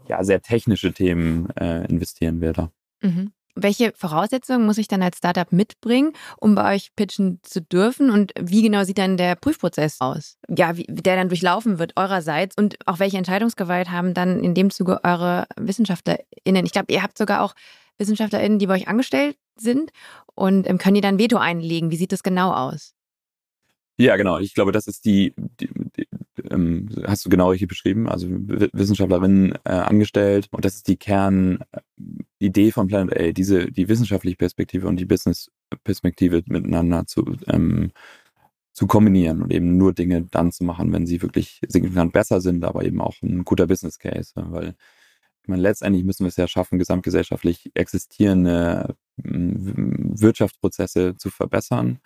ja, 0.07 0.23
sehr 0.23 0.41
technische 0.41 0.91
Themen 0.91 1.49
äh, 1.51 1.85
investieren 1.87 2.41
wir 2.41 2.53
da. 2.53 2.71
Mhm. 3.01 3.31
Welche 3.63 3.93
Voraussetzungen 3.95 4.65
muss 4.65 4.77
ich 4.77 4.87
dann 4.87 5.01
als 5.01 5.17
Startup 5.17 5.51
mitbringen, 5.51 6.13
um 6.37 6.55
bei 6.55 6.75
euch 6.75 6.95
pitchen 6.95 7.39
zu 7.43 7.61
dürfen? 7.61 8.09
Und 8.09 8.33
wie 8.39 8.61
genau 8.61 8.83
sieht 8.83 8.97
dann 8.97 9.17
der 9.17 9.35
Prüfprozess 9.35 9.97
aus? 9.99 10.37
Ja, 10.47 10.77
wie, 10.77 10.85
der 10.89 11.15
dann 11.15 11.29
durchlaufen 11.29 11.79
wird 11.79 11.93
eurerseits 11.95 12.55
und 12.57 12.77
auch 12.85 12.99
welche 12.99 13.17
Entscheidungsgewalt 13.17 13.91
haben 13.91 14.13
dann 14.13 14.43
in 14.43 14.53
dem 14.53 14.69
Zuge 14.69 15.03
eure 15.03 15.45
WissenschaftlerInnen? 15.57 16.65
Ich 16.65 16.71
glaube, 16.71 16.91
ihr 16.91 17.03
habt 17.03 17.17
sogar 17.17 17.41
auch 17.43 17.53
WissenschaftlerInnen, 17.97 18.59
die 18.59 18.67
bei 18.67 18.75
euch 18.75 18.87
angestellt 18.87 19.37
sind 19.55 19.91
und 20.35 20.67
ähm, 20.67 20.77
können 20.77 20.95
die 20.95 21.01
dann 21.01 21.19
Veto 21.19 21.37
einlegen? 21.37 21.91
Wie 21.91 21.97
sieht 21.97 22.11
das 22.11 22.23
genau 22.23 22.53
aus? 22.53 22.93
Ja, 23.97 24.15
genau. 24.15 24.39
Ich 24.39 24.53
glaube, 24.53 24.71
das 24.71 24.87
ist 24.87 25.03
die, 25.03 25.33
die, 25.37 25.69
die 25.97 26.07
ähm, 26.49 26.89
hast 27.05 27.25
du 27.25 27.29
genau 27.29 27.49
richtig 27.49 27.69
beschrieben, 27.69 28.09
also 28.09 28.27
Wissenschaftlerinnen 28.29 29.53
äh, 29.65 29.71
angestellt 29.71 30.47
und 30.51 30.65
das 30.65 30.75
ist 30.75 30.87
die 30.87 30.97
Kernidee 30.97 32.71
von 32.71 32.87
Planet 32.87 33.17
A, 33.19 33.31
diese 33.31 33.71
die 33.71 33.87
wissenschaftliche 33.89 34.37
Perspektive 34.37 34.87
und 34.87 34.97
die 34.97 35.05
Business-Perspektive 35.05 36.43
miteinander 36.47 37.05
zu 37.05 37.35
ähm, 37.47 37.91
zu 38.73 38.87
kombinieren 38.87 39.41
und 39.41 39.51
eben 39.51 39.77
nur 39.77 39.93
Dinge 39.93 40.23
dann 40.31 40.51
zu 40.51 40.63
machen, 40.63 40.93
wenn 40.93 41.05
sie 41.05 41.21
wirklich 41.21 41.59
signifikant 41.67 42.13
besser 42.13 42.39
sind, 42.41 42.63
aber 42.63 42.85
eben 42.85 43.01
auch 43.01 43.15
ein 43.21 43.43
guter 43.43 43.67
Business 43.67 43.99
Case, 43.99 44.31
weil 44.35 44.75
ich 45.43 45.47
meine, 45.49 45.61
letztendlich 45.61 46.03
müssen 46.03 46.25
wir 46.25 46.29
es 46.29 46.37
ja 46.37 46.47
schaffen, 46.47 46.79
gesamtgesellschaftlich 46.79 47.71
existierende 47.73 48.95
Wirtschaftsprozesse 49.17 51.15
zu 51.17 51.29
verbessern. 51.29 51.99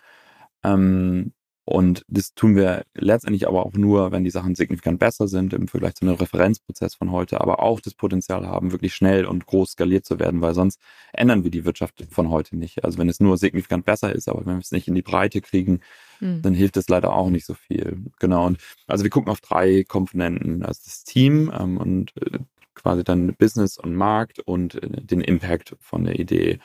Ähm, 0.64 1.32
und 1.66 2.04
das 2.08 2.34
tun 2.34 2.56
wir 2.56 2.84
letztendlich 2.92 3.48
aber 3.48 3.64
auch 3.64 3.72
nur, 3.72 4.12
wenn 4.12 4.22
die 4.22 4.30
Sachen 4.30 4.54
signifikant 4.54 4.98
besser 4.98 5.28
sind 5.28 5.54
im 5.54 5.66
Vergleich 5.66 5.94
zu 5.94 6.04
einem 6.04 6.16
Referenzprozess 6.16 6.94
von 6.94 7.10
heute, 7.10 7.40
aber 7.40 7.60
auch 7.60 7.80
das 7.80 7.94
Potenzial 7.94 8.46
haben, 8.46 8.72
wirklich 8.72 8.94
schnell 8.94 9.24
und 9.24 9.46
groß 9.46 9.70
skaliert 9.70 10.04
zu 10.04 10.18
werden, 10.18 10.42
weil 10.42 10.52
sonst 10.52 10.78
ändern 11.14 11.42
wir 11.42 11.50
die 11.50 11.64
Wirtschaft 11.64 12.04
von 12.10 12.28
heute 12.28 12.56
nicht. 12.56 12.84
Also 12.84 12.98
wenn 12.98 13.08
es 13.08 13.18
nur 13.18 13.38
signifikant 13.38 13.86
besser 13.86 14.14
ist, 14.14 14.28
aber 14.28 14.44
wenn 14.44 14.56
wir 14.56 14.60
es 14.60 14.72
nicht 14.72 14.88
in 14.88 14.94
die 14.94 15.02
Breite 15.02 15.40
kriegen, 15.40 15.80
mhm. 16.20 16.42
dann 16.42 16.52
hilft 16.52 16.76
es 16.76 16.88
leider 16.90 17.14
auch 17.14 17.30
nicht 17.30 17.46
so 17.46 17.54
viel. 17.54 17.96
Genau. 18.18 18.44
Und 18.44 18.58
also 18.86 19.02
wir 19.02 19.10
gucken 19.10 19.32
auf 19.32 19.40
drei 19.40 19.84
Komponenten. 19.84 20.64
Also 20.64 20.82
das 20.84 21.04
Team 21.04 21.50
ähm, 21.58 21.78
und 21.78 22.12
äh, 22.20 22.40
quasi 22.74 23.04
dann 23.04 23.34
Business 23.36 23.78
und 23.78 23.94
Markt 23.94 24.38
und 24.40 24.74
äh, 24.82 25.00
den 25.00 25.22
Impact 25.22 25.76
von 25.80 26.04
der 26.04 26.18
Idee. 26.18 26.58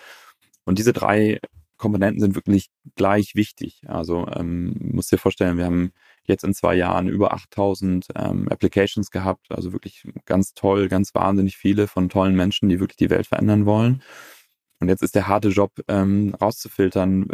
Und 0.65 0.77
diese 0.77 0.91
drei 0.91 1.39
Komponenten 1.79 2.19
sind 2.21 2.35
wirklich 2.35 2.69
gleich 2.95 3.33
wichtig. 3.33 3.81
Also 3.87 4.27
ähm, 4.27 4.75
muss 4.91 5.07
dir 5.07 5.17
vorstellen, 5.17 5.57
wir 5.57 5.65
haben 5.65 5.91
jetzt 6.25 6.43
in 6.43 6.53
zwei 6.53 6.75
Jahren 6.75 7.07
über 7.07 7.33
8000 7.33 8.09
ähm, 8.15 8.47
Applications 8.49 9.09
gehabt, 9.09 9.47
also 9.49 9.73
wirklich 9.73 10.07
ganz 10.25 10.53
toll, 10.53 10.89
ganz 10.89 11.15
wahnsinnig 11.15 11.57
viele 11.57 11.87
von 11.87 12.09
tollen 12.09 12.35
Menschen, 12.35 12.69
die 12.69 12.79
wirklich 12.79 12.97
die 12.97 13.09
Welt 13.09 13.25
verändern 13.25 13.65
wollen. 13.65 14.03
Und 14.81 14.87
jetzt 14.87 15.03
ist 15.03 15.13
der 15.13 15.27
harte 15.27 15.49
Job, 15.49 15.71
ähm, 15.89 16.33
rauszufiltern, 16.39 17.27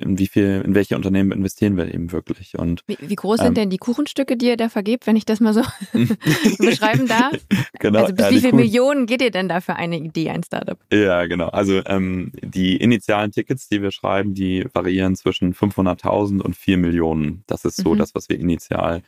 in 0.00 0.18
wie 0.18 0.26
viel, 0.26 0.62
in 0.64 0.74
welche 0.74 0.96
Unternehmen 0.96 1.30
investieren 1.30 1.76
wir 1.76 1.94
eben 1.94 2.10
wirklich. 2.10 2.58
Und 2.58 2.82
wie, 2.88 2.98
wie 3.00 3.14
groß 3.14 3.38
ähm, 3.38 3.46
sind 3.46 3.56
denn 3.56 3.70
die 3.70 3.78
Kuchenstücke, 3.78 4.36
die 4.36 4.46
ihr 4.46 4.56
da 4.56 4.68
vergebt, 4.68 5.06
wenn 5.06 5.14
ich 5.14 5.24
das 5.24 5.38
mal 5.38 5.54
so 5.54 5.62
beschreiben 6.58 7.06
darf? 7.06 7.32
Genau. 7.78 8.00
Also 8.00 8.14
bis 8.14 8.24
ja, 8.24 8.30
wie 8.32 8.40
viele 8.40 8.54
Millionen 8.54 9.06
geht 9.06 9.22
ihr 9.22 9.30
denn 9.30 9.48
da 9.48 9.60
für 9.60 9.76
eine 9.76 9.98
Idee, 9.98 10.30
ein 10.30 10.42
Startup? 10.42 10.78
Ja, 10.92 11.26
genau. 11.26 11.48
Also 11.48 11.82
ähm, 11.86 12.32
die 12.42 12.76
initialen 12.76 13.30
Tickets, 13.30 13.68
die 13.68 13.80
wir 13.80 13.92
schreiben, 13.92 14.34
die 14.34 14.66
variieren 14.72 15.14
zwischen 15.14 15.54
500.000 15.54 16.40
und 16.40 16.56
4 16.56 16.78
Millionen. 16.78 17.44
Das 17.46 17.64
ist 17.64 17.76
so 17.76 17.94
mhm. 17.94 17.98
das, 17.98 18.16
was 18.16 18.28
wir 18.28 18.40
initial 18.40 19.02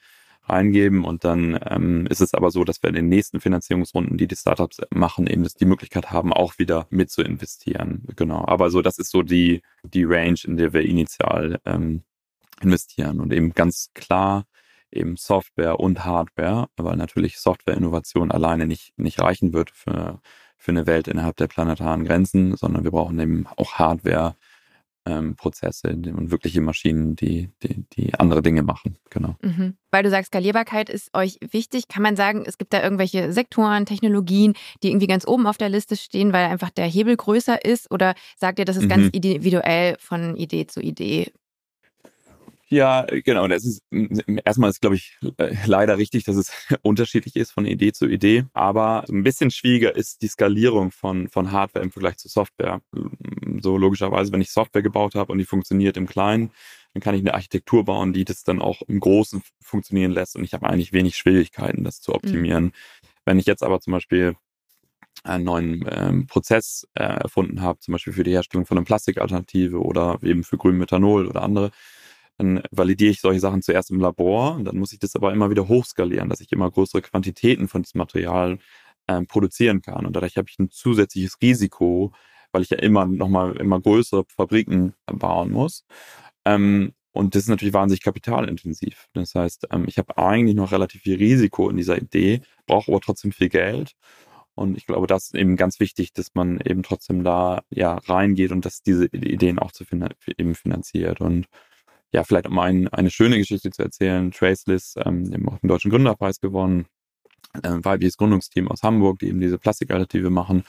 reingeben. 0.51 1.05
Und 1.05 1.25
dann 1.25 1.59
ähm, 1.69 2.07
ist 2.07 2.21
es 2.21 2.35
aber 2.35 2.51
so, 2.51 2.65
dass 2.65 2.83
wir 2.83 2.89
in 2.89 2.97
den 2.97 3.09
nächsten 3.09 3.41
Finanzierungsrunden, 3.41 4.17
die 4.17 4.27
die 4.27 4.37
Startups 4.37 4.79
machen, 4.91 5.27
eben 5.27 5.47
die 5.59 5.65
Möglichkeit 5.65 6.11
haben, 6.11 6.33
auch 6.33 6.59
wieder 6.59 6.87
mit 6.91 7.11
zu 7.11 7.23
investieren. 7.23 8.05
Genau. 8.17 8.45
Aber 8.47 8.71
so, 8.71 8.83
das 8.83 8.99
ist 8.99 9.11
so 9.11 9.23
die, 9.23 9.63
die 9.83 10.05
Range, 10.05 10.39
in 10.45 10.57
der 10.57 10.73
wir 10.73 10.83
initial 10.83 11.61
ähm, 11.65 12.03
investieren 12.61 13.21
und 13.21 13.33
eben 13.33 13.53
ganz 13.53 13.91
klar 13.95 14.45
eben 14.93 15.17
Software 15.17 15.79
und 15.81 16.05
Hardware, 16.05 16.69
weil 16.77 16.97
natürlich 16.97 17.39
Software-Innovation 17.39 18.31
alleine 18.31 18.67
nicht, 18.67 18.93
nicht 18.99 19.21
reichen 19.21 19.53
wird 19.53 19.71
für, 19.71 20.21
für 20.57 20.73
eine 20.73 20.87
Welt 20.87 21.09
innerhalb 21.09 21.37
der 21.37 21.47
planetaren 21.47 22.05
Grenzen, 22.05 22.57
sondern 22.57 22.85
wir 22.85 22.91
brauchen 22.91 23.19
eben 23.19 23.47
auch 23.57 23.75
Hardware, 23.75 24.37
ähm, 25.07 25.37
Prozesse 25.37 25.89
und 25.89 26.31
wirkliche 26.31 26.61
Maschinen, 26.61 27.17
die, 27.17 27.51
die, 27.63 27.85
die 27.93 28.15
andere 28.15 28.43
Dinge 28.43 28.63
machen. 28.63 28.99
Genau. 29.11 29.37
Mhm. 29.43 29.77
Weil 29.91 30.03
du 30.03 30.11
sagst, 30.11 30.29
Skalierbarkeit 30.29 30.89
ist 30.89 31.15
euch 31.15 31.39
wichtig. 31.51 31.89
Kann 31.89 32.03
man 32.03 32.17
sagen, 32.17 32.45
es 32.47 32.59
gibt 32.59 32.73
da 32.73 32.83
irgendwelche 32.83 33.33
Sektoren, 33.33 33.87
Technologien, 33.87 34.55
die 34.83 34.89
irgendwie 34.89 35.07
ganz 35.07 35.27
oben 35.27 35.47
auf 35.47 35.57
der 35.57 35.69
Liste 35.69 35.97
stehen, 35.97 36.33
weil 36.33 36.47
einfach 36.47 36.71
der 36.71 36.87
Hebel 36.87 37.17
größer 37.17 37.65
ist? 37.65 37.91
Oder 37.91 38.15
sagt 38.37 38.59
ihr, 38.59 38.65
das 38.65 38.77
ist 38.77 38.85
mhm. 38.85 38.89
ganz 38.89 39.09
individuell 39.13 39.97
von 39.99 40.37
Idee 40.37 40.67
zu 40.67 40.81
Idee 40.81 41.33
ja, 42.71 43.05
genau. 43.25 43.49
Das 43.49 43.65
ist 43.65 43.83
erstmal 44.45 44.71
ist, 44.71 44.81
glaube 44.81 44.95
ich, 44.95 45.19
äh, 45.39 45.57
leider 45.67 45.99
richtig, 45.99 46.25
dass 46.25 46.37
es 46.37 46.53
unterschiedlich 46.83 47.35
ist 47.35 47.51
von 47.51 47.67
Idee 47.67 47.93
zu 47.93 48.07
Idee. 48.07 48.45
Aber 48.53 49.05
ein 49.09 49.25
bisschen 49.25 49.51
schwieriger 49.51 49.95
ist 49.95 50.23
die 50.23 50.29
Skalierung 50.29 50.93
von, 50.93 51.29
von 51.29 51.51
Hardware 51.51 51.85
im 51.85 51.91
Vergleich 51.91 52.17
zu 52.17 52.29
Software. 52.29 52.81
So 53.61 53.77
logischerweise, 53.77 54.33
wenn 54.33 54.41
ich 54.41 54.53
Software 54.53 54.83
gebaut 54.83 55.17
habe 55.17 55.33
und 55.33 55.39
die 55.39 55.45
funktioniert 55.45 55.97
im 55.97 56.07
Kleinen, 56.07 56.53
dann 56.95 57.03
kann 57.03 57.15
ich 57.15 57.21
eine 57.21 57.35
Architektur 57.35 57.85
bauen, 57.85 58.13
die 58.13 58.25
das 58.25 58.45
dann 58.45 58.63
auch 58.63 58.83
im 58.83 59.01
Großen 59.01 59.43
funktionieren 59.61 60.13
lässt. 60.13 60.37
Und 60.37 60.45
ich 60.45 60.55
habe 60.55 60.69
eigentlich 60.69 60.93
wenig 60.93 61.17
Schwierigkeiten, 61.17 61.83
das 61.83 62.01
zu 62.01 62.15
optimieren. 62.15 62.65
Mhm. 62.65 62.73
Wenn 63.25 63.39
ich 63.41 63.47
jetzt 63.47 63.65
aber 63.65 63.81
zum 63.81 63.93
Beispiel 63.93 64.37
einen 65.25 65.45
neuen 65.45 65.85
ähm, 65.91 66.27
Prozess 66.27 66.87
äh, 66.95 67.03
erfunden 67.03 67.63
habe, 67.63 67.81
zum 67.81 67.93
Beispiel 67.93 68.13
für 68.13 68.25
die 68.25 68.33
Herstellung 68.33 68.65
von 68.65 68.79
einer 68.79 68.85
Plastikalternative 68.85 69.79
oder 69.81 70.19
eben 70.23 70.45
für 70.45 70.57
Grünmethanol 70.57 71.27
oder 71.27 71.43
andere, 71.43 71.73
dann 72.41 72.63
validiere 72.71 73.11
ich 73.11 73.21
solche 73.21 73.41
Sachen 73.41 73.61
zuerst 73.61 73.91
im 73.91 74.01
Labor 74.01 74.55
und 74.55 74.65
dann 74.65 74.79
muss 74.79 74.93
ich 74.93 74.99
das 74.99 75.15
aber 75.15 75.33
immer 75.33 75.51
wieder 75.51 75.69
hochskalieren, 75.69 76.31
dass 76.31 76.41
ich 76.41 76.51
immer 76.53 76.71
größere 76.71 77.03
Quantitäten 77.03 77.69
von 77.69 77.83
diesem 77.83 77.99
Material 77.99 78.59
ähm, 79.09 79.27
produzieren 79.27 79.83
kann. 79.83 80.07
Und 80.07 80.17
dadurch 80.17 80.37
habe 80.39 80.49
ich 80.49 80.59
ein 80.59 80.71
zusätzliches 80.71 81.37
Risiko, 81.43 82.13
weil 82.53 82.63
ich 82.63 82.71
ja 82.71 82.79
immer 82.79 83.05
nochmal 83.05 83.57
immer 83.59 83.79
größere 83.79 84.25
Fabriken 84.35 84.95
bauen 85.05 85.51
muss. 85.51 85.85
Ähm, 86.47 86.95
und 87.13 87.35
das 87.35 87.43
ist 87.43 87.49
natürlich 87.49 87.75
wahnsinnig 87.75 88.03
kapitalintensiv. 88.03 89.09
Das 89.13 89.35
heißt, 89.35 89.67
ähm, 89.71 89.85
ich 89.87 89.99
habe 89.99 90.17
eigentlich 90.17 90.57
noch 90.57 90.73
relativ 90.73 91.03
viel 91.03 91.17
Risiko 91.17 91.69
in 91.69 91.77
dieser 91.77 91.99
Idee, 91.99 92.41
brauche 92.67 92.91
aber 92.91 93.03
trotzdem 93.03 93.33
viel 93.33 93.51
Geld. 93.51 93.97
Und 94.55 94.79
ich 94.79 94.87
glaube, 94.87 95.07
das 95.07 95.27
ist 95.27 95.35
eben 95.35 95.57
ganz 95.57 95.79
wichtig, 95.79 96.15
dass 96.15 96.35
man 96.35 96.59
eben 96.65 96.83
trotzdem 96.83 97.23
da 97.23 97.63
ja 97.71 97.97
reingeht 97.97 98.51
und 98.53 98.65
dass 98.65 98.83
diese 98.83 99.07
Ideen 99.07 99.59
auch 99.59 99.73
zu 99.73 99.85
fin 99.85 100.09
eben 100.39 100.55
finanziert. 100.55 101.21
Und 101.21 101.47
ja, 102.13 102.25
vielleicht 102.25 102.47
um 102.47 102.59
ein, 102.59 102.89
eine 102.89 103.11
schöne 103.11 103.39
Geschichte 103.39 103.71
zu 103.71 103.83
erzählen, 103.83 104.31
Traceless, 104.31 104.95
ähm, 105.05 105.25
die 105.25 105.35
haben 105.35 105.49
auch 105.49 105.59
den 105.59 105.69
Deutschen 105.69 105.91
Gründerpreis 105.91 106.41
gewonnen, 106.41 106.87
äh, 107.63 107.71
weibliches 107.83 108.17
Gründungsteam 108.17 108.69
aus 108.69 108.83
Hamburg, 108.83 109.21
die 109.21 109.29
eben 109.29 109.41
diese 109.41 109.59
Plastikalternative 109.59 110.31
machen. 110.31 110.65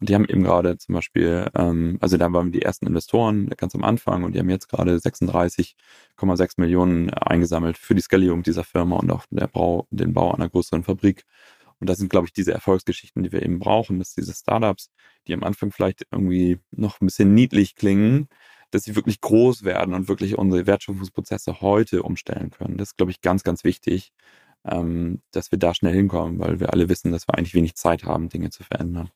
Und 0.00 0.08
die 0.08 0.14
haben 0.14 0.24
eben 0.24 0.42
gerade 0.42 0.76
zum 0.78 0.96
Beispiel, 0.96 1.48
ähm, 1.54 1.96
also 2.00 2.16
da 2.16 2.32
waren 2.32 2.50
die 2.50 2.62
ersten 2.62 2.86
Investoren 2.86 3.48
ganz 3.56 3.74
am 3.74 3.84
Anfang 3.84 4.24
und 4.24 4.34
die 4.34 4.40
haben 4.40 4.50
jetzt 4.50 4.68
gerade 4.68 4.98
36,6 4.98 6.54
Millionen 6.56 7.10
eingesammelt 7.10 7.78
für 7.78 7.94
die 7.94 8.00
Skalierung 8.02 8.42
dieser 8.42 8.64
Firma 8.64 8.96
und 8.96 9.10
auch 9.12 9.24
der 9.30 9.46
Bau, 9.46 9.86
den 9.90 10.12
Bau 10.12 10.34
einer 10.34 10.48
größeren 10.48 10.82
Fabrik. 10.82 11.24
Und 11.78 11.88
das 11.88 11.98
sind, 11.98 12.10
glaube 12.10 12.26
ich, 12.26 12.32
diese 12.32 12.52
Erfolgsgeschichten, 12.52 13.22
die 13.22 13.32
wir 13.32 13.42
eben 13.42 13.58
brauchen, 13.58 13.98
dass 13.98 14.14
diese 14.14 14.34
Startups, 14.34 14.90
die 15.26 15.34
am 15.34 15.44
Anfang 15.44 15.70
vielleicht 15.70 16.06
irgendwie 16.10 16.58
noch 16.70 17.00
ein 17.00 17.06
bisschen 17.06 17.34
niedlich 17.34 17.76
klingen, 17.76 18.28
dass 18.72 18.84
sie 18.84 18.96
wirklich 18.96 19.20
groß 19.20 19.64
werden 19.64 19.94
und 19.94 20.08
wirklich 20.08 20.38
unsere 20.38 20.66
Wertschöpfungsprozesse 20.66 21.60
heute 21.60 22.02
umstellen 22.02 22.50
können. 22.50 22.78
Das 22.78 22.90
ist, 22.90 22.96
glaube 22.96 23.12
ich, 23.12 23.20
ganz, 23.20 23.44
ganz 23.44 23.64
wichtig, 23.64 24.12
ähm, 24.64 25.22
dass 25.32 25.52
wir 25.52 25.58
da 25.58 25.74
schnell 25.74 25.94
hinkommen, 25.94 26.38
weil 26.40 26.60
wir 26.60 26.72
alle 26.72 26.88
wissen, 26.88 27.12
dass 27.12 27.28
wir 27.28 27.36
eigentlich 27.36 27.54
wenig 27.54 27.74
Zeit 27.76 28.04
haben, 28.04 28.28
Dinge 28.28 28.50
zu 28.50 28.64
verändern. 28.64 29.10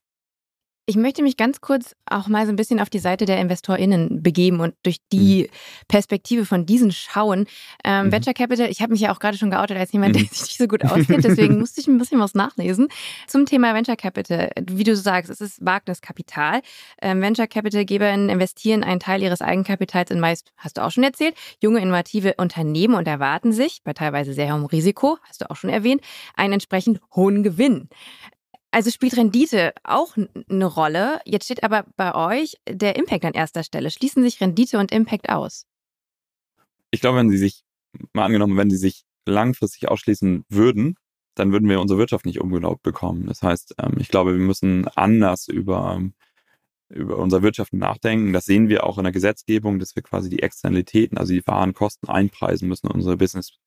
Ich 0.89 0.95
möchte 0.95 1.25
mich 1.25 1.37
ganz 1.37 1.61
kurz 1.61 1.97
auch 2.09 2.29
mal 2.29 2.47
so 2.47 2.53
ein 2.53 2.57
bisschen 2.57 2.79
auf 2.79 2.89
die 2.89 3.01
Seite 3.01 3.25
der 3.25 3.41
InvestorInnen 3.41 4.23
begeben 4.23 4.61
und 4.61 4.75
durch 4.85 4.99
die 5.13 5.43
mhm. 5.43 5.87
Perspektive 5.89 6.45
von 6.45 6.65
diesen 6.65 6.93
schauen. 6.93 7.47
Ähm, 7.83 8.07
mhm. 8.07 8.13
Venture 8.13 8.35
Capital, 8.35 8.71
ich 8.71 8.83
habe 8.83 8.93
mich 8.93 9.01
ja 9.01 9.13
auch 9.13 9.19
gerade 9.19 9.37
schon 9.37 9.51
geoutet 9.51 9.77
als 9.79 9.91
jemand, 9.91 10.15
mhm. 10.15 10.21
der 10.21 10.29
sich 10.29 10.43
nicht 10.43 10.59
so 10.59 10.69
gut 10.69 10.85
auskennt, 10.85 11.25
deswegen 11.25 11.59
musste 11.59 11.81
ich 11.81 11.89
ein 11.89 11.99
bisschen 11.99 12.21
was 12.21 12.35
nachlesen. 12.35 12.87
Zum 13.27 13.47
Thema 13.47 13.75
Venture 13.75 13.97
Capital, 13.97 14.53
wie 14.61 14.85
du 14.85 14.95
sagst, 14.95 15.29
es 15.29 15.41
ist 15.41 15.67
Wagniskapital. 15.67 16.61
Ähm, 17.03 17.21
Venture 17.21 17.49
Capital-GeberInnen 17.49 18.29
investieren 18.29 18.85
einen 18.85 19.01
Teil 19.01 19.25
ihres 19.25 19.43
Eigenkapitals 19.43 20.13
in 20.13 20.21
meist, 20.21 20.53
hast 20.57 20.77
du 20.77 20.85
auch 20.85 20.93
schon 20.93 21.03
erzählt, 21.03 21.35
junge, 21.61 21.81
innovative 21.81 22.35
Unternehmen 22.39 22.95
und 22.95 23.09
erwarten 23.09 23.53
sich, 23.53 23.81
bei 23.83 23.93
teilweise 23.93 24.35
sehr 24.35 24.55
hohem 24.55 24.67
Risiko, 24.67 25.19
hast 25.29 25.41
du 25.41 25.51
auch 25.51 25.57
schon 25.57 25.71
erwähnt, 25.71 26.01
einen 26.37 26.53
entsprechend 26.53 27.01
hohen 27.13 27.43
Gewinn. 27.43 27.89
Also 28.71 28.91
spielt 28.91 29.17
Rendite 29.17 29.73
auch 29.85 30.17
eine 30.17 30.67
Rolle. 30.67 31.21
Jetzt 31.25 31.45
steht 31.45 31.65
aber 31.65 31.87
bei 31.97 32.15
euch 32.15 32.57
der 32.69 32.97
Impact 32.97 33.25
an 33.25 33.33
erster 33.33 33.63
Stelle. 33.63 33.91
Schließen 33.91 34.23
sich 34.23 34.41
Rendite 34.41 34.79
und 34.79 34.93
Impact 34.93 35.29
aus? 35.31 35.67
Ich 36.91 37.01
glaube, 37.01 37.19
wenn 37.19 37.31
sie 37.31 37.39
sich, 37.39 37.65
mal 38.13 38.25
angenommen, 38.25 38.57
wenn 38.57 38.71
sie 38.71 38.77
sich 38.77 39.05
langfristig 39.27 39.89
ausschließen 39.89 40.45
würden, 40.49 40.97
dann 41.35 41.53
würden 41.53 41.69
wir 41.69 41.81
unsere 41.81 41.99
Wirtschaft 41.99 42.27
nicht 42.27 42.41
umgebaut 42.41 42.83
bekommen. 42.83 43.27
Das 43.27 43.43
heißt, 43.43 43.75
ähm, 43.79 43.97
ich 43.99 44.09
glaube, 44.09 44.33
wir 44.33 44.45
müssen 44.45 44.89
anders 44.89 45.49
über 45.49 46.01
über 46.89 47.19
unser 47.19 47.43
Wirtschaften 47.43 47.79
nachdenken. 47.79 48.33
Das 48.33 48.45
sehen 48.45 48.69
wir 48.69 48.85
auch 48.85 48.99
in 48.99 49.05
der 49.05 49.13
Gesetzgebung, 49.13 49.79
dass 49.79 49.97
wir 49.97 50.03
quasi 50.03 50.31
die 50.31 50.43
Externalitäten, 50.43 51.19
also 51.19 51.33
die 51.33 51.47
wahren 51.47 51.75
Kosten 51.75 52.09
einpreisen 52.09 52.69
müssen 52.69 52.87
in 52.87 52.93
unsere 52.93 53.17
Business 53.17 53.59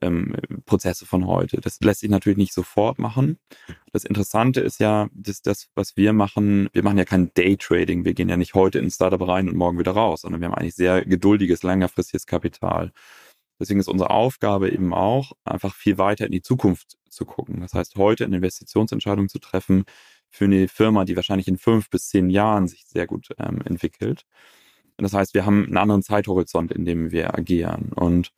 ähm, 0.00 0.36
von 0.66 1.26
heute. 1.26 1.60
Das 1.60 1.80
lässt 1.80 2.00
sich 2.00 2.10
natürlich 2.10 2.36
nicht 2.36 2.52
sofort 2.52 2.98
machen. 2.98 3.38
Das 3.92 4.04
Interessante 4.04 4.60
ist 4.60 4.80
ja, 4.80 5.08
dass 5.12 5.42
das, 5.42 5.68
was 5.74 5.96
wir 5.96 6.12
machen, 6.12 6.68
wir 6.72 6.82
machen 6.82 6.98
ja 6.98 7.04
kein 7.04 7.32
Daytrading. 7.34 8.04
Wir 8.04 8.14
gehen 8.14 8.28
ja 8.28 8.36
nicht 8.36 8.54
heute 8.54 8.78
ins 8.78 8.96
Startup 8.96 9.26
rein 9.26 9.48
und 9.48 9.56
morgen 9.56 9.78
wieder 9.78 9.92
raus, 9.92 10.22
sondern 10.22 10.40
wir 10.40 10.48
haben 10.48 10.54
eigentlich 10.54 10.74
sehr 10.74 11.04
geduldiges, 11.04 11.62
längerfristiges 11.62 12.26
Kapital. 12.26 12.92
Deswegen 13.58 13.78
ist 13.78 13.88
unsere 13.88 14.10
Aufgabe 14.10 14.70
eben 14.70 14.94
auch, 14.94 15.32
einfach 15.44 15.74
viel 15.74 15.98
weiter 15.98 16.24
in 16.26 16.32
die 16.32 16.42
Zukunft 16.42 16.96
zu 17.10 17.26
gucken. 17.26 17.60
Das 17.60 17.74
heißt, 17.74 17.96
heute 17.96 18.24
eine 18.24 18.36
Investitionsentscheidung 18.36 19.28
zu 19.28 19.38
treffen 19.38 19.84
für 20.30 20.44
eine 20.46 20.68
Firma, 20.68 21.04
die 21.04 21.16
wahrscheinlich 21.16 21.48
in 21.48 21.58
fünf 21.58 21.90
bis 21.90 22.08
zehn 22.08 22.30
Jahren 22.30 22.68
sich 22.68 22.84
sehr 22.86 23.06
gut 23.06 23.28
ähm, 23.38 23.60
entwickelt. 23.64 24.24
Das 24.96 25.12
heißt, 25.12 25.34
wir 25.34 25.46
haben 25.46 25.64
einen 25.64 25.76
anderen 25.76 26.02
Zeithorizont, 26.02 26.72
in 26.72 26.84
dem 26.84 27.10
wir 27.10 27.34
agieren. 27.34 27.92
Und 27.94 28.32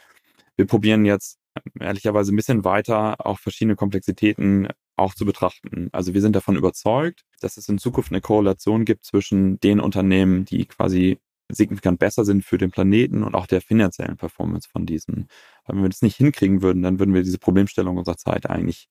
wir 0.56 0.66
probieren 0.66 1.04
jetzt 1.04 1.38
ehrlicherweise 1.78 2.32
ein 2.32 2.36
bisschen 2.36 2.64
weiter 2.64 3.26
auch 3.26 3.38
verschiedene 3.38 3.76
Komplexitäten 3.76 4.68
auch 4.96 5.14
zu 5.14 5.24
betrachten. 5.24 5.88
Also 5.92 6.14
wir 6.14 6.20
sind 6.20 6.36
davon 6.36 6.56
überzeugt, 6.56 7.24
dass 7.40 7.56
es 7.56 7.68
in 7.68 7.78
Zukunft 7.78 8.12
eine 8.12 8.20
Korrelation 8.20 8.84
gibt 8.84 9.04
zwischen 9.04 9.58
den 9.60 9.80
Unternehmen, 9.80 10.44
die 10.44 10.66
quasi 10.66 11.18
signifikant 11.48 11.98
besser 11.98 12.24
sind 12.24 12.44
für 12.44 12.58
den 12.58 12.70
Planeten 12.70 13.22
und 13.22 13.34
auch 13.34 13.46
der 13.46 13.60
finanziellen 13.60 14.16
Performance 14.16 14.68
von 14.68 14.86
diesen. 14.86 15.28
Wenn 15.66 15.82
wir 15.82 15.88
das 15.88 16.02
nicht 16.02 16.16
hinkriegen 16.16 16.62
würden, 16.62 16.82
dann 16.82 16.98
würden 16.98 17.14
wir 17.14 17.22
diese 17.22 17.38
Problemstellung 17.38 17.98
unserer 17.98 18.16
Zeit 18.16 18.48
eigentlich 18.48 18.88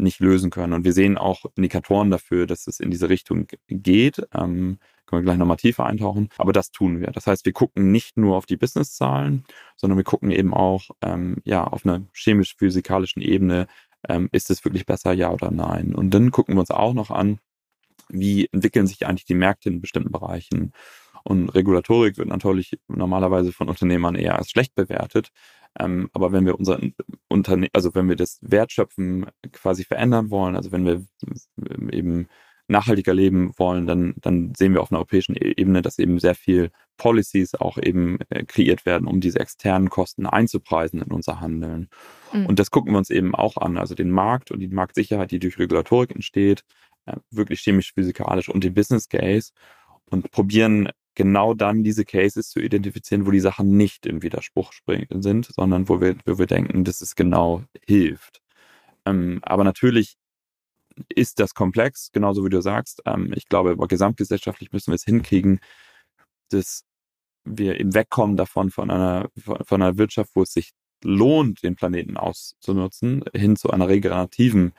nicht 0.00 0.20
lösen 0.20 0.50
können. 0.50 0.72
Und 0.72 0.84
wir 0.84 0.92
sehen 0.92 1.18
auch 1.18 1.44
Indikatoren 1.56 2.10
dafür, 2.10 2.46
dass 2.46 2.66
es 2.66 2.80
in 2.80 2.90
diese 2.90 3.08
Richtung 3.08 3.46
geht. 3.68 4.22
Ähm, 4.34 4.78
können 5.06 5.22
wir 5.22 5.24
gleich 5.24 5.38
nochmal 5.38 5.56
tiefer 5.56 5.86
eintauchen. 5.86 6.28
Aber 6.38 6.52
das 6.52 6.70
tun 6.70 7.00
wir. 7.00 7.08
Das 7.08 7.26
heißt, 7.26 7.44
wir 7.44 7.52
gucken 7.52 7.90
nicht 7.90 8.16
nur 8.16 8.36
auf 8.36 8.46
die 8.46 8.56
Businesszahlen, 8.56 9.44
sondern 9.76 9.96
wir 9.96 10.04
gucken 10.04 10.30
eben 10.30 10.54
auch 10.54 10.90
ähm, 11.02 11.38
ja, 11.44 11.64
auf 11.64 11.84
einer 11.84 12.02
chemisch-physikalischen 12.12 13.20
Ebene, 13.20 13.66
ähm, 14.08 14.28
ist 14.32 14.50
es 14.50 14.64
wirklich 14.64 14.86
besser, 14.86 15.12
ja 15.12 15.30
oder 15.30 15.50
nein. 15.50 15.94
Und 15.94 16.14
dann 16.14 16.30
gucken 16.30 16.54
wir 16.54 16.60
uns 16.60 16.70
auch 16.70 16.94
noch 16.94 17.10
an, 17.10 17.40
wie 18.08 18.48
entwickeln 18.52 18.86
sich 18.86 19.06
eigentlich 19.06 19.24
die 19.24 19.34
Märkte 19.34 19.68
in 19.68 19.80
bestimmten 19.80 20.12
Bereichen. 20.12 20.72
Und 21.24 21.50
Regulatorik 21.50 22.18
wird 22.18 22.28
natürlich 22.28 22.78
normalerweise 22.88 23.52
von 23.52 23.68
Unternehmern 23.68 24.14
eher 24.14 24.38
als 24.38 24.50
schlecht 24.50 24.74
bewertet. 24.74 25.30
Ähm, 25.78 26.10
aber 26.12 26.32
wenn 26.32 26.46
wir 26.46 26.58
unser 26.58 26.80
Unternehmen, 27.28 27.70
also 27.72 27.94
wenn 27.94 28.08
wir 28.08 28.16
das 28.16 28.38
Wertschöpfen 28.42 29.26
quasi 29.52 29.84
verändern 29.84 30.30
wollen, 30.30 30.56
also 30.56 30.72
wenn 30.72 30.84
wir 30.84 31.04
eben 31.92 32.28
nachhaltiger 32.70 33.12
leben 33.12 33.52
wollen, 33.56 33.86
dann, 33.86 34.14
dann 34.20 34.54
sehen 34.56 34.72
wir 34.72 34.80
auf 34.80 34.90
einer 34.90 34.98
europäischen 34.98 35.34
e-, 35.34 35.54
Ebene, 35.56 35.82
dass 35.82 35.98
eben 35.98 36.18
sehr 36.18 36.34
viel 36.34 36.70
Policies 36.96 37.54
auch 37.54 37.78
eben 37.78 38.18
äh, 38.30 38.44
kreiert 38.44 38.86
werden, 38.86 39.08
um 39.08 39.20
diese 39.20 39.40
externen 39.40 39.90
Kosten 39.90 40.26
einzupreisen 40.26 41.02
in 41.02 41.10
unser 41.10 41.40
Handeln. 41.40 41.88
Mhm. 42.32 42.46
Und 42.46 42.58
das 42.58 42.70
gucken 42.70 42.92
wir 42.92 42.98
uns 42.98 43.10
eben 43.10 43.34
auch 43.34 43.56
an, 43.56 43.76
also 43.76 43.94
den 43.94 44.10
Markt 44.10 44.50
und 44.50 44.60
die 44.60 44.68
Marktsicherheit, 44.68 45.30
die 45.32 45.40
durch 45.40 45.58
Regulatorik 45.58 46.14
entsteht, 46.14 46.64
äh, 47.06 47.16
wirklich 47.30 47.60
chemisch-physikalisch 47.60 48.48
und 48.48 48.62
den 48.62 48.74
Business 48.74 49.08
Case 49.08 49.50
und 50.08 50.30
probieren 50.30 50.90
genau 51.14 51.54
dann 51.54 51.82
diese 51.82 52.04
Cases 52.04 52.48
zu 52.48 52.60
identifizieren, 52.60 53.26
wo 53.26 53.30
die 53.30 53.40
Sachen 53.40 53.76
nicht 53.76 54.06
im 54.06 54.22
Widerspruch 54.22 54.72
sind, 55.10 55.46
sondern 55.46 55.88
wo 55.88 56.00
wir, 56.00 56.16
wo 56.24 56.38
wir 56.38 56.46
denken, 56.46 56.84
dass 56.84 57.00
es 57.00 57.16
genau 57.16 57.64
hilft. 57.84 58.40
Ähm, 59.04 59.40
aber 59.42 59.64
natürlich 59.64 60.16
ist 61.08 61.40
das 61.40 61.54
komplex, 61.54 62.10
genauso 62.12 62.44
wie 62.44 62.50
du 62.50 62.60
sagst. 62.60 63.02
Ähm, 63.06 63.32
ich 63.34 63.48
glaube, 63.48 63.76
gesamtgesellschaftlich 63.88 64.72
müssen 64.72 64.90
wir 64.90 64.96
es 64.96 65.04
hinkriegen, 65.04 65.60
dass 66.50 66.84
wir 67.44 67.80
eben 67.80 67.94
wegkommen 67.94 68.36
davon 68.36 68.70
von 68.70 68.90
einer, 68.90 69.28
von 69.36 69.82
einer 69.82 69.96
Wirtschaft, 69.98 70.30
wo 70.34 70.42
es 70.42 70.52
sich 70.52 70.72
lohnt, 71.02 71.62
den 71.62 71.76
Planeten 71.76 72.16
auszunutzen, 72.16 73.24
hin 73.34 73.56
zu 73.56 73.70
einer 73.70 73.88
regenerativen 73.88 74.72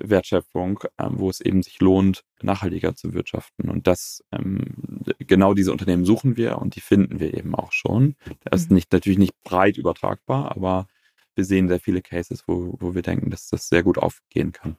Wertschöpfung, 0.00 0.80
ähm, 0.98 1.18
wo 1.18 1.30
es 1.30 1.40
eben 1.40 1.62
sich 1.62 1.80
lohnt, 1.80 2.24
nachhaltiger 2.42 2.94
zu 2.94 3.14
wirtschaften. 3.14 3.68
Und 3.70 3.86
das, 3.86 4.22
ähm, 4.32 5.04
genau 5.18 5.54
diese 5.54 5.72
Unternehmen 5.72 6.04
suchen 6.04 6.36
wir 6.36 6.58
und 6.58 6.76
die 6.76 6.80
finden 6.80 7.20
wir 7.20 7.34
eben 7.34 7.54
auch 7.54 7.72
schon. 7.72 8.16
Das 8.44 8.62
ist 8.62 8.70
mhm. 8.70 8.76
nicht, 8.76 8.92
natürlich 8.92 9.18
nicht 9.18 9.34
breit 9.42 9.76
übertragbar, 9.76 10.50
aber 10.50 10.86
wir 11.34 11.44
sehen 11.44 11.68
sehr 11.68 11.80
viele 11.80 12.02
Cases, 12.02 12.44
wo, 12.46 12.76
wo 12.78 12.94
wir 12.94 13.02
denken, 13.02 13.30
dass 13.30 13.48
das 13.48 13.68
sehr 13.68 13.82
gut 13.82 13.98
aufgehen 13.98 14.52
kann. 14.52 14.76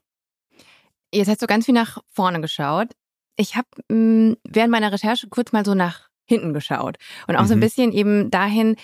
Jetzt 1.14 1.30
hast 1.30 1.42
du 1.42 1.48
ganz 1.48 1.66
viel 1.66 1.74
nach 1.74 2.00
vorne 2.12 2.42
geschaut. 2.42 2.90
Ich 3.38 3.56
habe 3.56 3.68
hm, 3.90 4.38
während 4.44 4.72
meiner 4.72 4.92
Recherche 4.92 5.28
kurz 5.30 5.52
mal 5.52 5.66
so 5.66 5.74
nach 5.74 6.10
hinten 6.26 6.54
geschaut 6.54 6.98
und 7.28 7.36
auch 7.36 7.44
mhm. 7.44 7.48
so 7.48 7.54
ein 7.54 7.60
mhm. 7.60 7.62
bisschen 7.62 7.92
eben 7.92 8.32
dahin, 8.32 8.76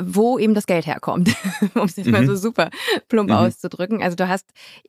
wo 0.00 0.38
eben 0.38 0.54
das 0.54 0.66
Geld 0.66 0.86
herkommt, 0.86 1.34
um 1.74 1.82
es 1.82 1.96
jetzt 1.96 2.06
mhm. 2.06 2.12
mal 2.12 2.26
so 2.26 2.36
super 2.36 2.70
plump 3.08 3.30
mhm. 3.30 3.36
auszudrücken. 3.36 4.02
Also 4.02 4.16
du 4.16 4.28
hast 4.28 4.46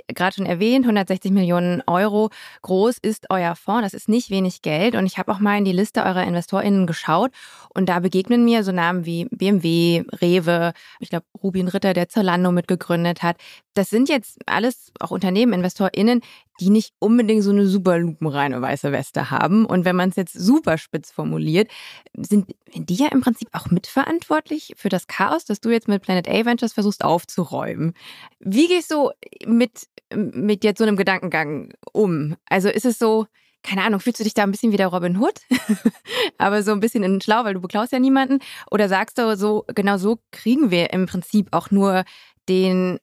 gerade 0.07 0.35
schon 0.35 0.45
erwähnt, 0.45 0.85
160 0.85 1.31
Millionen 1.31 1.81
Euro 1.87 2.29
groß 2.61 2.97
ist 2.97 3.27
euer 3.29 3.55
Fonds. 3.55 3.83
Das 3.83 3.93
ist 3.93 4.09
nicht 4.09 4.29
wenig 4.29 4.61
Geld. 4.61 4.95
Und 4.95 5.05
ich 5.05 5.17
habe 5.17 5.31
auch 5.31 5.39
mal 5.39 5.57
in 5.57 5.65
die 5.65 5.71
Liste 5.71 6.03
eurer 6.03 6.23
InvestorInnen 6.23 6.87
geschaut 6.87 7.31
und 7.73 7.89
da 7.89 7.99
begegnen 7.99 8.45
mir 8.45 8.63
so 8.63 8.71
Namen 8.71 9.05
wie 9.05 9.25
BMW, 9.31 10.03
Rewe, 10.21 10.73
ich 10.99 11.09
glaube 11.09 11.25
Rubin 11.41 11.67
Ritter, 11.67 11.93
der 11.93 12.09
Zalando 12.09 12.51
mitgegründet 12.51 13.23
hat. 13.23 13.37
Das 13.75 13.89
sind 13.89 14.09
jetzt 14.09 14.39
alles 14.45 14.91
auch 14.99 15.11
Unternehmen, 15.11 15.53
InvestorInnen, 15.53 16.21
die 16.61 16.69
nicht 16.69 16.93
unbedingt 16.99 17.43
so 17.43 17.51
eine 17.51 17.67
super 17.67 17.99
lupenreine 17.99 18.61
weiße 18.61 18.91
Weste 18.91 19.29
haben. 19.29 19.65
Und 19.65 19.83
wenn 19.83 19.97
man 19.97 20.09
es 20.09 20.15
jetzt 20.15 20.33
super 20.33 20.77
spitz 20.77 21.11
formuliert, 21.11 21.69
sind 22.17 22.55
die 22.73 22.95
ja 22.95 23.07
im 23.11 23.21
Prinzip 23.21 23.49
auch 23.51 23.67
mitverantwortlich 23.67 24.73
für 24.77 24.89
das 24.89 25.07
Chaos, 25.07 25.43
das 25.43 25.59
du 25.59 25.69
jetzt 25.69 25.89
mit 25.89 26.01
Planet 26.01 26.29
A 26.29 26.45
Ventures 26.45 26.73
versuchst 26.73 27.03
aufzuräumen. 27.03 27.93
Wie 28.39 28.67
gehst 28.67 28.91
du 28.91 29.11
mit, 29.45 29.87
mit 30.13 30.63
jetzt 30.63 30.77
so 30.77 30.85
einem 30.85 30.95
Gedankengang 30.95 31.73
um? 31.91 32.37
Also 32.45 32.69
ist 32.69 32.85
es 32.85 32.97
so, 32.97 33.27
keine 33.61 33.83
Ahnung, 33.83 33.99
fühlst 33.99 34.21
du 34.21 34.23
dich 34.23 34.33
da 34.33 34.43
ein 34.43 34.51
bisschen 34.51 34.71
wie 34.71 34.77
der 34.77 34.87
Robin 34.87 35.19
Hood? 35.19 35.41
Aber 36.37 36.63
so 36.63 36.71
ein 36.71 36.79
bisschen 36.79 37.03
in 37.03 37.19
schlau, 37.19 37.43
weil 37.43 37.55
du 37.55 37.61
beklaust 37.61 37.91
ja 37.91 37.99
niemanden? 37.99 38.39
Oder 38.71 38.87
sagst 38.87 39.17
du 39.17 39.35
so, 39.35 39.65
genau 39.75 39.97
so 39.97 40.19
kriegen 40.31 40.71
wir 40.71 40.93
im 40.93 41.07
Prinzip 41.07 41.49
auch 41.51 41.71
nur 41.71 42.05
den 42.47 42.99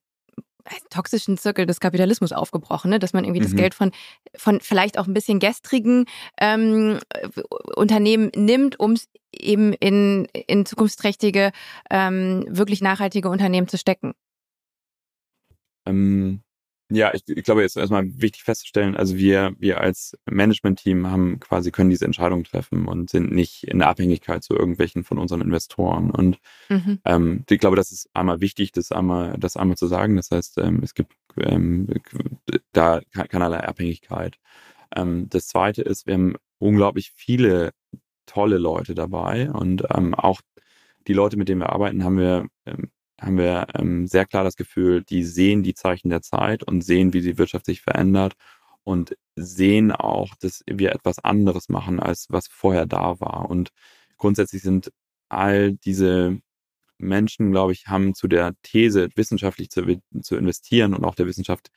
toxischen 0.91 1.39
Zirkel 1.39 1.67
des 1.67 1.81
Kapitalismus 1.81 2.33
aufgebrochen, 2.33 2.91
ne? 2.91 2.99
dass 2.99 3.13
man 3.13 3.25
irgendwie 3.25 3.41
mhm. 3.41 3.45
das 3.45 3.57
Geld 3.57 3.75
von, 3.75 3.93
von 4.37 4.61
vielleicht 4.61 4.99
auch 4.99 5.07
ein 5.07 5.15
bisschen 5.15 5.39
gestrigen 5.39 6.07
ähm, 6.41 6.99
Unternehmen 7.77 8.31
nimmt, 8.35 8.79
um 8.79 8.93
es 8.93 9.09
eben 9.33 9.73
in, 9.73 10.27
in 10.47 10.67
zukunftsträchtige, 10.67 11.53
ähm, 11.91 12.45
wirklich 12.49 12.81
nachhaltige 12.81 13.29
Unternehmen 13.29 13.69
zu 13.69 13.79
stecken. 13.79 14.13
Ähm, 15.87 16.43
ja, 16.95 17.13
ich, 17.15 17.23
ich 17.29 17.45
glaube, 17.45 17.63
jetzt 17.63 17.77
erstmal 17.77 18.05
wichtig 18.21 18.43
festzustellen, 18.43 18.97
also 18.97 19.17
wir, 19.17 19.55
wir 19.59 19.81
als 19.81 20.17
Management-Team 20.31 21.07
haben 21.07 21.41
quasi, 21.41 21.71
können 21.71 21.91
diese 21.91 22.05
Entscheidungen 22.05 22.45
treffen 22.45 22.87
und 22.87 23.11
sind 23.11 23.33
nicht 23.33 23.65
in 23.65 23.79
der 23.79 23.89
Abhängigkeit 23.89 24.43
zu 24.43 24.55
irgendwelchen 24.55 25.05
von 25.05 25.19
unseren 25.19 25.41
Investoren. 25.41 26.11
Und 26.11 26.39
mhm. 26.69 27.01
ähm, 27.05 27.45
ich 27.49 27.61
glaube, 27.61 27.77
das 27.77 27.93
ist 27.93 28.09
einmal 28.15 28.41
wichtig, 28.41 28.73
das 28.73 28.93
einmal, 28.93 29.37
das 29.39 29.57
einmal 29.57 29.77
zu 29.77 29.87
sagen. 29.87 30.17
Das 30.17 30.31
heißt, 30.31 30.59
ähm, 30.59 30.81
es 30.83 30.95
gibt 30.95 31.13
ähm, 31.39 31.89
da 32.73 33.01
keinerlei 33.13 33.61
Abhängigkeit. 33.61 34.39
Ähm, 34.95 35.29
das 35.29 35.47
zweite 35.49 35.83
ist, 35.83 36.07
wir 36.07 36.15
haben 36.15 36.37
unglaublich 36.59 37.13
viele 37.15 37.73
tolle 38.27 38.59
Leute 38.59 38.95
dabei 38.95 39.51
und 39.51 39.85
ähm, 39.95 40.15
auch 40.15 40.41
die 41.07 41.13
Leute, 41.13 41.37
mit 41.37 41.49
denen 41.49 41.61
wir 41.61 41.71
arbeiten, 41.71 42.05
haben 42.05 42.19
wir 42.19 42.47
ähm, 42.67 42.91
haben 43.23 43.39
wir 43.39 43.67
ähm, 43.75 44.07
sehr 44.07 44.27
klar 44.27 44.45
das 44.45 44.57
Gefühl, 44.57 45.03
die 45.05 45.25
sehen 45.25 45.63
die 45.63 45.75
Zeichen 45.75 46.11
der 46.11 46.23
Zeit 46.23 46.63
und 46.63 46.83
sehen, 46.83 47.13
wie 47.13 47.21
die 47.21 47.39
Wirtschaft 47.39 47.67
sich 47.67 47.81
verändert 47.83 48.35
und 48.85 49.17
sehen 49.37 49.93
auch, 49.93 50.35
dass 50.41 50.63
wir 50.69 50.93
etwas 50.93 51.19
anderes 51.21 51.69
machen, 51.69 52.01
als 52.01 52.27
was 52.31 52.49
vorher 52.49 52.87
da 52.87 53.21
war. 53.21 53.49
Und 53.51 53.71
grundsätzlich 54.19 54.63
sind 54.63 54.93
all 55.29 55.73
diese 55.73 56.39
Menschen, 56.99 57.53
glaube 57.53 57.73
ich, 57.73 57.89
haben 57.89 58.15
zu 58.15 58.29
der 58.29 58.55
These, 58.63 59.09
wissenschaftlich 59.17 59.71
zu, 59.71 60.01
zu 60.23 60.37
investieren 60.37 60.95
und 60.95 61.05
auch 61.05 61.15
der 61.15 61.27
Wissenschaft 61.27 61.71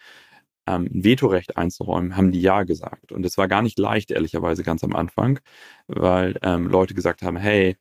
ähm, 0.67 0.89
ein 0.93 1.03
Vetorecht 1.03 1.57
einzuräumen, 1.57 2.17
haben 2.17 2.31
die 2.31 2.41
Ja 2.41 2.63
gesagt. 2.63 3.11
Und 3.11 3.25
es 3.25 3.37
war 3.37 3.47
gar 3.47 3.61
nicht 3.61 3.79
leicht, 3.79 4.11
ehrlicherweise, 4.11 4.63
ganz 4.63 4.83
am 4.83 4.95
Anfang, 4.95 5.39
weil 5.87 6.37
ähm, 6.43 6.67
Leute 6.67 6.93
gesagt 6.93 7.21
haben, 7.21 7.37
hey, 7.37 7.77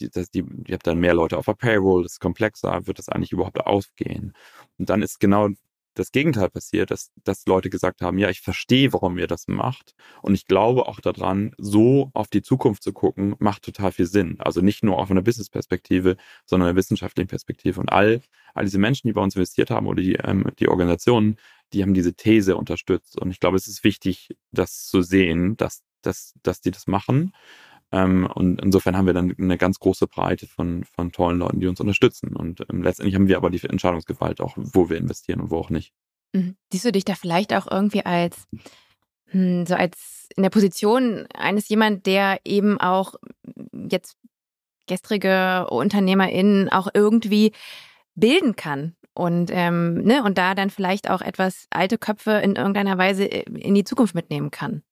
die, 0.00 0.10
das, 0.10 0.30
die, 0.30 0.44
ihr 0.66 0.74
habt 0.74 0.86
dann 0.86 1.00
mehr 1.00 1.14
Leute 1.14 1.38
auf 1.38 1.46
der 1.46 1.54
Payroll, 1.54 2.02
das 2.02 2.12
ist 2.12 2.20
komplexer, 2.20 2.86
wird 2.86 2.98
das 2.98 3.08
eigentlich 3.08 3.32
überhaupt 3.32 3.60
aufgehen? 3.60 4.32
Und 4.78 4.90
dann 4.90 5.02
ist 5.02 5.20
genau 5.20 5.48
das 5.94 6.12
Gegenteil 6.12 6.48
passiert, 6.48 6.90
dass, 6.90 7.10
dass 7.24 7.46
Leute 7.46 7.70
gesagt 7.70 8.00
haben, 8.00 8.18
ja, 8.18 8.30
ich 8.30 8.40
verstehe, 8.40 8.92
warum 8.92 9.18
ihr 9.18 9.26
das 9.26 9.46
macht. 9.48 9.94
Und 10.22 10.34
ich 10.34 10.46
glaube 10.46 10.86
auch 10.88 11.00
daran, 11.00 11.52
so 11.58 12.10
auf 12.14 12.28
die 12.28 12.42
Zukunft 12.42 12.82
zu 12.82 12.92
gucken, 12.92 13.34
macht 13.38 13.62
total 13.62 13.92
viel 13.92 14.06
Sinn. 14.06 14.36
Also 14.40 14.60
nicht 14.62 14.82
nur 14.82 14.98
auf 14.98 15.10
einer 15.10 15.22
Business-Perspektive, 15.22 16.16
sondern 16.46 16.70
einer 16.70 16.76
wissenschaftlichen 16.76 17.28
Perspektive. 17.28 17.78
Und 17.78 17.90
all, 17.90 18.22
all 18.54 18.64
diese 18.64 18.78
Menschen, 18.78 19.08
die 19.08 19.12
bei 19.12 19.20
uns 19.20 19.36
investiert 19.36 19.70
haben 19.70 19.86
oder 19.86 20.02
die, 20.02 20.14
ähm, 20.14 20.46
die 20.58 20.68
Organisationen, 20.68 21.36
die 21.72 21.82
haben 21.82 21.94
diese 21.94 22.14
These 22.14 22.56
unterstützt. 22.56 23.20
Und 23.20 23.30
ich 23.30 23.40
glaube, 23.40 23.56
es 23.56 23.66
ist 23.68 23.84
wichtig, 23.84 24.34
das 24.50 24.86
zu 24.86 25.02
sehen, 25.02 25.56
dass 25.56 25.82
dass, 26.02 26.34
dass 26.42 26.60
die 26.60 26.70
das 26.70 26.86
machen. 26.86 27.32
Ähm, 27.92 28.26
und 28.26 28.60
insofern 28.60 28.96
haben 28.96 29.06
wir 29.06 29.12
dann 29.12 29.34
eine 29.38 29.58
ganz 29.58 29.78
große 29.78 30.06
Breite 30.06 30.46
von, 30.46 30.84
von 30.84 31.12
tollen 31.12 31.38
Leuten, 31.38 31.60
die 31.60 31.66
uns 31.66 31.80
unterstützen. 31.80 32.34
Und 32.34 32.64
ähm, 32.70 32.82
letztendlich 32.82 33.14
haben 33.14 33.28
wir 33.28 33.36
aber 33.36 33.50
die 33.50 33.62
Entscheidungsgewalt 33.62 34.40
auch, 34.40 34.54
wo 34.56 34.88
wir 34.88 34.96
investieren 34.96 35.40
und 35.40 35.50
wo 35.50 35.58
auch 35.58 35.70
nicht. 35.70 35.92
Mhm. 36.32 36.56
Siehst 36.72 36.86
du 36.86 36.92
dich 36.92 37.04
da 37.04 37.14
vielleicht 37.14 37.52
auch 37.52 37.70
irgendwie 37.70 38.04
als 38.04 38.46
hm, 39.26 39.66
so 39.66 39.74
als 39.74 40.28
in 40.36 40.42
der 40.42 40.50
Position 40.50 41.26
eines 41.34 41.68
jemand, 41.68 42.06
der 42.06 42.40
eben 42.44 42.80
auch 42.80 43.14
jetzt 43.72 44.16
gestrige 44.86 45.66
UnternehmerInnen 45.70 46.70
auch 46.70 46.88
irgendwie 46.92 47.52
bilden 48.14 48.56
kann 48.56 48.94
und, 49.14 49.50
ähm, 49.52 50.02
ne, 50.02 50.22
und 50.24 50.38
da 50.38 50.54
dann 50.54 50.70
vielleicht 50.70 51.08
auch 51.10 51.20
etwas 51.20 51.66
alte 51.70 51.98
Köpfe 51.98 52.32
in 52.32 52.56
irgendeiner 52.56 52.98
Weise 52.98 53.24
äh, 53.30 53.42
in 53.58 53.74
die 53.74 53.84
Zukunft 53.84 54.14
mitnehmen 54.14 54.50
kann 54.50 54.82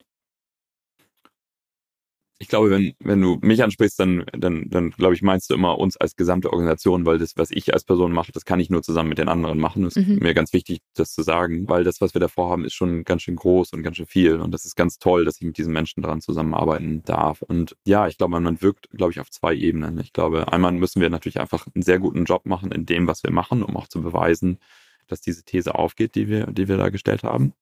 ich 2.43 2.49
glaube, 2.49 2.71
wenn, 2.71 2.95
wenn 3.01 3.21
du 3.21 3.39
mich 3.43 3.63
ansprichst, 3.63 4.01
dann, 4.01 4.25
dann, 4.33 4.71
dann 4.71 4.93
glaube 4.93 5.13
ich, 5.13 5.21
meinst 5.21 5.51
du 5.51 5.55
immer 5.55 5.79
uns 5.79 5.99
als 5.99 6.17
gesamte 6.17 6.51
Organisation, 6.51 7.05
weil 7.05 7.19
das, 7.19 7.37
was 7.37 7.51
ich 7.51 7.75
als 7.75 7.85
Person 7.85 8.13
mache, 8.13 8.33
das 8.33 8.47
kann 8.47 8.59
ich 8.59 8.71
nur 8.71 8.83
zusammen 8.83 9.11
mit 9.11 9.19
den 9.19 9.29
anderen 9.29 9.59
machen. 9.59 9.83
Das 9.85 9.95
mhm. 9.97 10.15
ist 10.15 10.23
mir 10.23 10.33
ganz 10.33 10.55
wichtig, 10.55 10.81
das 10.95 11.13
zu 11.13 11.23
sagen, 11.23 11.69
weil 11.69 11.85
das, 11.85 12.01
was 12.01 12.15
wir 12.15 12.21
davor 12.21 12.51
haben, 12.51 12.65
ist 12.65 12.73
schon 12.73 13.05
ganz 13.05 13.21
schön 13.23 13.37
groß 13.37 13.75
und 13.75 13.83
ganz 13.83 13.99
schön 13.99 14.07
viel. 14.07 14.37
Und 14.37 14.53
das 14.53 14.65
ist 14.65 14.75
ganz 14.75 14.99
toll, 14.99 15.27
dass 15.27 15.37
ich 15.37 15.43
mit 15.43 15.59
diesen 15.59 15.75
Menschen 15.75 16.03
daran 16.03 16.23
zusammenarbeiten 16.23 17.03
darf. 17.05 17.43
Und 17.43 17.77
ja, 17.85 18.09
ich 18.09 18.17
glaube, 18.17 18.41
man 18.41 18.63
wirkt, 18.63 18.89
glaube 18.91 19.13
ich, 19.13 19.21
auf 19.21 19.31
zwei 19.31 19.55
Ebenen. 19.55 20.01
Ich 20.01 20.15
glaube, 20.15 20.51
einmal 20.51 20.73
müssen 20.73 21.03
wir 21.03 21.11
natürlich 21.11 21.41
einfach 21.41 21.67
einen 21.75 21.83
sehr 21.83 21.99
guten 21.99 22.25
Job 22.25 22.47
machen 22.47 22.73
in 22.73 22.87
dem, 22.87 23.07
was 23.07 23.23
wir 23.23 23.33
machen, 23.33 23.63
um 23.63 23.77
auch 23.77 23.87
zu 23.87 24.01
beweisen, 24.01 24.61
dass 25.09 25.21
diese 25.21 25.45
These 25.45 25.75
aufgeht, 25.75 26.15
die 26.15 26.29
wir, 26.29 26.47
die 26.47 26.69
wir 26.69 26.79
da 26.79 26.89
gestellt 26.89 27.23
haben. 27.23 27.53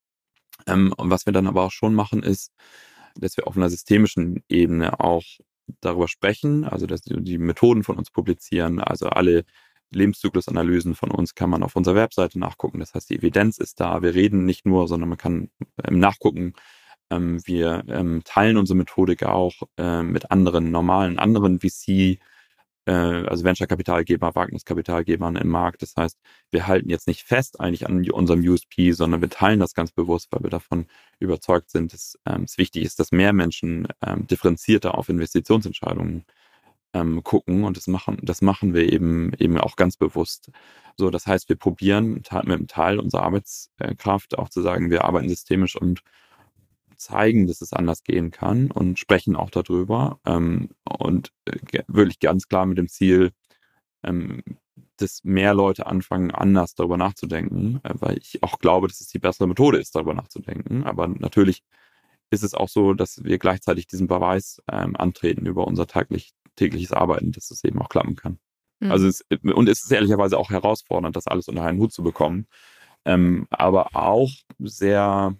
Ähm, 0.69 0.95
und 0.97 1.11
was 1.11 1.27
wir 1.27 1.33
dann 1.33 1.49
aber 1.49 1.65
auch 1.65 1.73
schon 1.73 1.97
machen, 1.97 2.23
ist, 2.23 2.53
dass 3.21 3.37
wir 3.37 3.47
auf 3.47 3.57
einer 3.57 3.71
systemischen 3.71 4.43
Ebene 4.49 5.01
auch 5.01 5.25
darüber 5.81 6.09
sprechen, 6.09 6.65
also 6.65 6.87
dass 6.87 7.03
die 7.03 7.39
Methoden 7.39 7.85
von 7.85 7.97
uns 7.97 8.11
publizieren, 8.11 8.81
also 8.81 9.09
alle 9.09 9.45
Lebenszyklusanalysen 9.91 10.95
von 10.95 11.11
uns 11.11 11.35
kann 11.35 11.51
man 11.51 11.63
auf 11.63 11.77
unserer 11.77 11.95
Webseite 11.95 12.39
nachgucken. 12.39 12.81
Das 12.81 12.95
heißt, 12.95 13.09
die 13.11 13.17
Evidenz 13.17 13.59
ist 13.59 13.81
da. 13.81 14.03
Wir 14.03 14.15
reden 14.15 14.45
nicht 14.45 14.67
nur, 14.67 14.87
sondern 14.87 15.09
man 15.09 15.19
kann 15.19 15.51
ähm, 15.83 15.99
nachgucken. 15.99 16.53
Ähm, 17.11 17.41
wir 17.47 17.85
ähm, 17.89 18.23
teilen 18.25 18.59
unsere 18.59 18.77
Methodik 18.77 19.23
auch 19.23 19.55
mit 19.79 20.31
anderen 20.31 20.71
normalen, 20.71 21.19
anderen 21.19 21.61
VC 21.61 22.19
äh, 22.89 23.27
also 23.27 23.45
Venture-Kapitalgeber, 23.45 24.35
Wagniskapitalgebern 24.35 25.37
im 25.37 25.49
Markt. 25.49 25.83
Das 25.83 25.95
heißt, 25.97 26.19
wir 26.51 26.67
halten 26.67 26.89
jetzt 26.89 27.07
nicht 27.07 27.23
fest 27.23 27.61
eigentlich 27.61 27.87
an 27.87 28.09
unserem 28.11 28.41
USP, 28.41 28.93
sondern 28.93 29.21
wir 29.21 29.29
teilen 29.29 29.61
das 29.61 29.75
ganz 29.75 29.93
bewusst, 29.93 30.29
weil 30.33 30.43
wir 30.43 30.51
davon 30.51 30.87
überzeugt 31.21 31.71
sind, 31.71 31.93
dass 31.93 32.19
ähm, 32.27 32.45
es 32.45 32.57
wichtig 32.59 32.85
ist, 32.85 32.99
dass 32.99 33.13
mehr 33.13 33.33
Menschen 33.35 33.89
ähm, 34.05 34.27
differenzierter 34.27 34.97
auf 34.97 35.11
Investitionsentscheidungen 35.11 36.25
ähm, 36.95 37.23
gucken 37.23 37.65
und 37.65 37.77
das 37.77 37.87
machen, 37.87 38.19
das 38.23 38.41
machen 38.41 38.73
wir 38.73 38.91
eben 38.91 39.33
eben 39.39 39.59
auch 39.59 39.77
ganz 39.77 39.97
bewusst. 39.99 40.51
So, 40.97 41.11
das 41.11 41.27
heißt, 41.27 41.49
wir 41.51 41.57
probieren 41.57 42.15
mit 42.15 42.33
einem 42.33 42.67
Teil 42.69 42.99
unserer 42.99 43.25
Arbeitskraft 43.25 44.39
auch 44.39 44.49
zu 44.49 44.63
sagen, 44.63 44.91
wir 44.91 45.05
arbeiten 45.05 45.29
systemisch 45.29 45.77
und 45.77 46.03
zeigen, 46.99 47.47
dass 47.47 47.61
es 47.61 47.73
anders 47.73 48.03
gehen 48.03 48.31
kann 48.31 48.71
und 48.71 48.99
sprechen 48.99 49.37
auch 49.37 49.51
darüber. 49.51 50.21
Ähm, 50.27 50.71
und 50.99 51.33
äh, 51.47 51.83
wirklich 51.87 52.21
ganz 52.21 52.49
klar 52.49 52.67
mit 52.67 52.79
dem 52.79 52.89
Ziel, 52.89 53.33
ähm, 54.03 54.43
dass 54.97 55.25
mehr 55.25 55.55
Leute 55.55 55.87
anfangen, 55.87 56.31
anders 56.31 56.75
darüber 56.75 56.97
nachzudenken, 56.97 57.81
äh, 57.85 57.95
weil 57.95 58.19
ich 58.19 58.43
auch 58.43 58.59
glaube, 58.59 58.89
dass 58.89 59.01
es 59.01 59.09
die 59.09 59.19
bessere 59.19 59.49
Methode 59.49 59.79
ist, 59.79 59.95
darüber 59.95 60.15
nachzudenken. 60.15 60.85
Aber 60.85 61.09
natürlich 61.09 61.63
ist 62.31 62.43
es 62.45 62.55
auch 62.55 62.69
so, 62.69 62.95
dass 62.95 63.25
wir 63.25 63.39
gleichzeitig 63.39 63.87
diesen 63.87 64.07
Beweis 64.07 64.63
ähm, 64.71 64.97
antreten 64.97 65.47
über 65.47 65.67
unser 65.67 65.87
täglich, 65.87 66.33
tägliches 66.57 66.93
Arbeiten, 66.93 67.33
dass 67.33 67.51
es 67.51 67.65
eben 67.65 67.81
auch 67.81 67.89
klappen 67.89 68.17
kann. 68.17 68.39
Mhm. 68.81 68.93
Also 68.93 69.07
es, 69.07 69.25
und 69.43 69.69
es 69.69 69.85
ist 69.85 69.93
ehrlicherweise 69.93 70.39
auch 70.39 70.51
herausfordernd, 70.51 71.17
das 71.17 71.27
alles 71.27 71.49
unter 71.49 71.63
einen 71.63 71.79
Hut 71.79 71.93
zu 71.93 72.03
bekommen. 72.03 72.47
Ähm, 73.05 73.47
aber 73.51 73.97
auch 73.97 74.31
sehr 74.59 75.37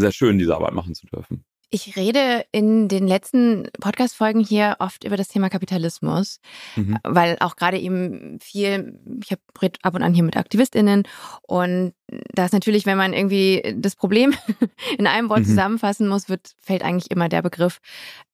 sehr 0.00 0.12
schön, 0.12 0.38
diese 0.38 0.54
Arbeit 0.54 0.74
machen 0.74 0.94
zu 0.94 1.06
dürfen. 1.06 1.44
Ich 1.72 1.94
rede 1.94 2.44
in 2.50 2.88
den 2.88 3.06
letzten 3.06 3.68
Podcast-Folgen 3.80 4.40
hier 4.40 4.76
oft 4.80 5.04
über 5.04 5.16
das 5.16 5.28
Thema 5.28 5.48
Kapitalismus, 5.50 6.40
mhm. 6.74 6.98
weil 7.04 7.36
auch 7.38 7.54
gerade 7.54 7.78
eben 7.78 8.40
viel, 8.40 8.98
ich 9.22 9.30
habe 9.30 9.42
ab 9.82 9.94
und 9.94 10.02
an 10.02 10.12
hier 10.12 10.24
mit 10.24 10.36
AktivistInnen 10.36 11.04
und 11.42 11.92
da 12.32 12.44
ist 12.44 12.52
natürlich, 12.52 12.86
wenn 12.86 12.98
man 12.98 13.12
irgendwie 13.12 13.74
das 13.76 13.96
Problem 13.96 14.34
in 14.98 15.06
einem 15.06 15.28
Wort 15.28 15.40
mhm. 15.40 15.46
zusammenfassen 15.46 16.08
muss, 16.08 16.28
wird, 16.28 16.52
fällt 16.60 16.82
eigentlich 16.82 17.10
immer 17.10 17.28
der 17.28 17.42
Begriff 17.42 17.80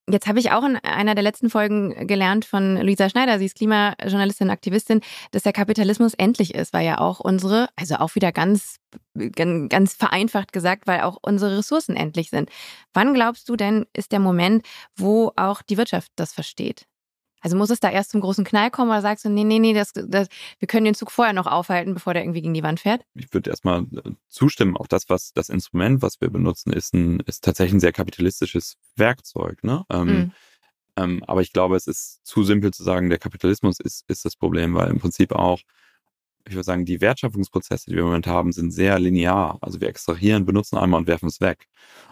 Jetzt 0.08 0.28
habe 0.28 0.38
ich 0.38 0.52
auch 0.52 0.62
in 0.62 0.76
einer 0.76 1.16
der 1.16 1.24
letzten 1.24 1.50
Folgen 1.50 2.06
gelernt 2.06 2.44
von 2.44 2.76
Luisa 2.76 3.10
Schneider, 3.10 3.40
sie 3.40 3.46
ist 3.46 3.56
Klimajournalistin, 3.56 4.50
Aktivistin, 4.50 5.00
dass 5.32 5.42
der 5.42 5.52
Kapitalismus 5.52 6.14
endlich 6.14 6.54
ist, 6.54 6.72
weil 6.72 6.86
ja 6.86 6.98
auch 6.98 7.18
unsere, 7.18 7.68
also 7.74 7.96
auch 7.96 8.14
wieder 8.14 8.30
ganz, 8.30 8.76
ganz 9.34 9.94
vereinfacht 9.94 10.52
gesagt, 10.52 10.86
weil 10.86 11.00
auch 11.00 11.18
unsere 11.22 11.58
Ressourcen 11.58 11.96
endlich 11.96 12.30
sind. 12.30 12.50
Wann 12.94 13.14
glaubst 13.14 13.48
du 13.48 13.56
denn, 13.56 13.86
ist 13.94 14.12
der 14.12 14.20
Moment, 14.20 14.64
wo 14.94 15.32
auch 15.34 15.60
die 15.60 15.76
Wirtschaft 15.76 16.12
das 16.14 16.32
versteht? 16.32 16.86
Also 17.46 17.56
muss 17.56 17.70
es 17.70 17.78
da 17.78 17.88
erst 17.88 18.10
zum 18.10 18.22
großen 18.22 18.44
Knall 18.44 18.72
kommen 18.72 18.90
oder 18.90 19.02
sagst 19.02 19.24
du, 19.24 19.28
nee, 19.28 19.44
nee, 19.44 19.60
nee, 19.60 19.72
das, 19.72 19.92
das, 19.92 20.26
wir 20.58 20.66
können 20.66 20.84
den 20.84 20.96
Zug 20.96 21.12
vorher 21.12 21.32
noch 21.32 21.46
aufhalten, 21.46 21.94
bevor 21.94 22.12
der 22.12 22.24
irgendwie 22.24 22.42
gegen 22.42 22.54
die 22.54 22.64
Wand 22.64 22.80
fährt? 22.80 23.02
Ich 23.14 23.32
würde 23.32 23.50
erstmal 23.50 23.82
äh, 23.82 24.10
zustimmen. 24.28 24.76
Auch 24.76 24.88
das, 24.88 25.08
was 25.08 25.32
das 25.32 25.48
Instrument, 25.48 26.02
was 26.02 26.20
wir 26.20 26.28
benutzen, 26.28 26.72
ist, 26.72 26.92
ein, 26.92 27.20
ist 27.20 27.44
tatsächlich 27.44 27.74
ein 27.74 27.80
sehr 27.80 27.92
kapitalistisches 27.92 28.78
Werkzeug. 28.96 29.62
Ne? 29.62 29.84
Ähm, 29.90 30.08
mhm. 30.08 30.32
ähm, 30.96 31.24
aber 31.28 31.40
ich 31.40 31.52
glaube, 31.52 31.76
es 31.76 31.86
ist 31.86 32.26
zu 32.26 32.42
simpel 32.42 32.74
zu 32.74 32.82
sagen, 32.82 33.10
der 33.10 33.20
Kapitalismus 33.20 33.78
ist, 33.78 34.02
ist 34.10 34.24
das 34.24 34.34
Problem, 34.34 34.74
weil 34.74 34.90
im 34.90 34.98
Prinzip 34.98 35.30
auch 35.30 35.60
ich 36.46 36.54
würde 36.54 36.64
sagen, 36.64 36.84
die 36.84 37.00
Wertschöpfungsprozesse, 37.00 37.90
die 37.90 37.94
wir 37.96 38.02
im 38.02 38.06
Moment 38.06 38.26
haben, 38.26 38.52
sind 38.52 38.70
sehr 38.70 38.98
linear. 38.98 39.58
Also 39.60 39.80
wir 39.80 39.88
extrahieren, 39.88 40.46
benutzen 40.46 40.76
einmal 40.76 41.00
und 41.00 41.06
werfen 41.06 41.28
es 41.28 41.40
weg. 41.40 41.66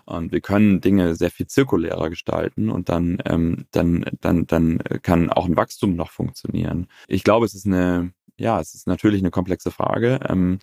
Und 0.07 0.33
wir 0.33 0.41
können 0.41 0.81
Dinge 0.81 1.15
sehr 1.15 1.31
viel 1.31 1.47
zirkulärer 1.47 2.11
gestalten 2.11 2.69
und 2.71 2.89
dann, 2.89 3.19
ähm, 3.27 3.67
dann, 3.71 4.05
dann, 4.21 4.47
dann 4.47 4.79
kann 5.03 5.31
auch 5.31 5.47
ein 5.47 5.57
Wachstum 5.57 5.95
noch 5.97 6.11
funktionieren. 6.11 6.89
Ich 7.07 7.25
glaube, 7.25 7.47
es 7.47 7.55
ist 7.55 7.67
eine, 7.67 8.13
ja, 8.37 8.61
es 8.61 8.75
ist 8.75 8.87
natürlich 8.87 9.23
eine 9.23 9.31
komplexe 9.31 9.71
Frage. 9.71 10.21
Ähm, 10.29 10.59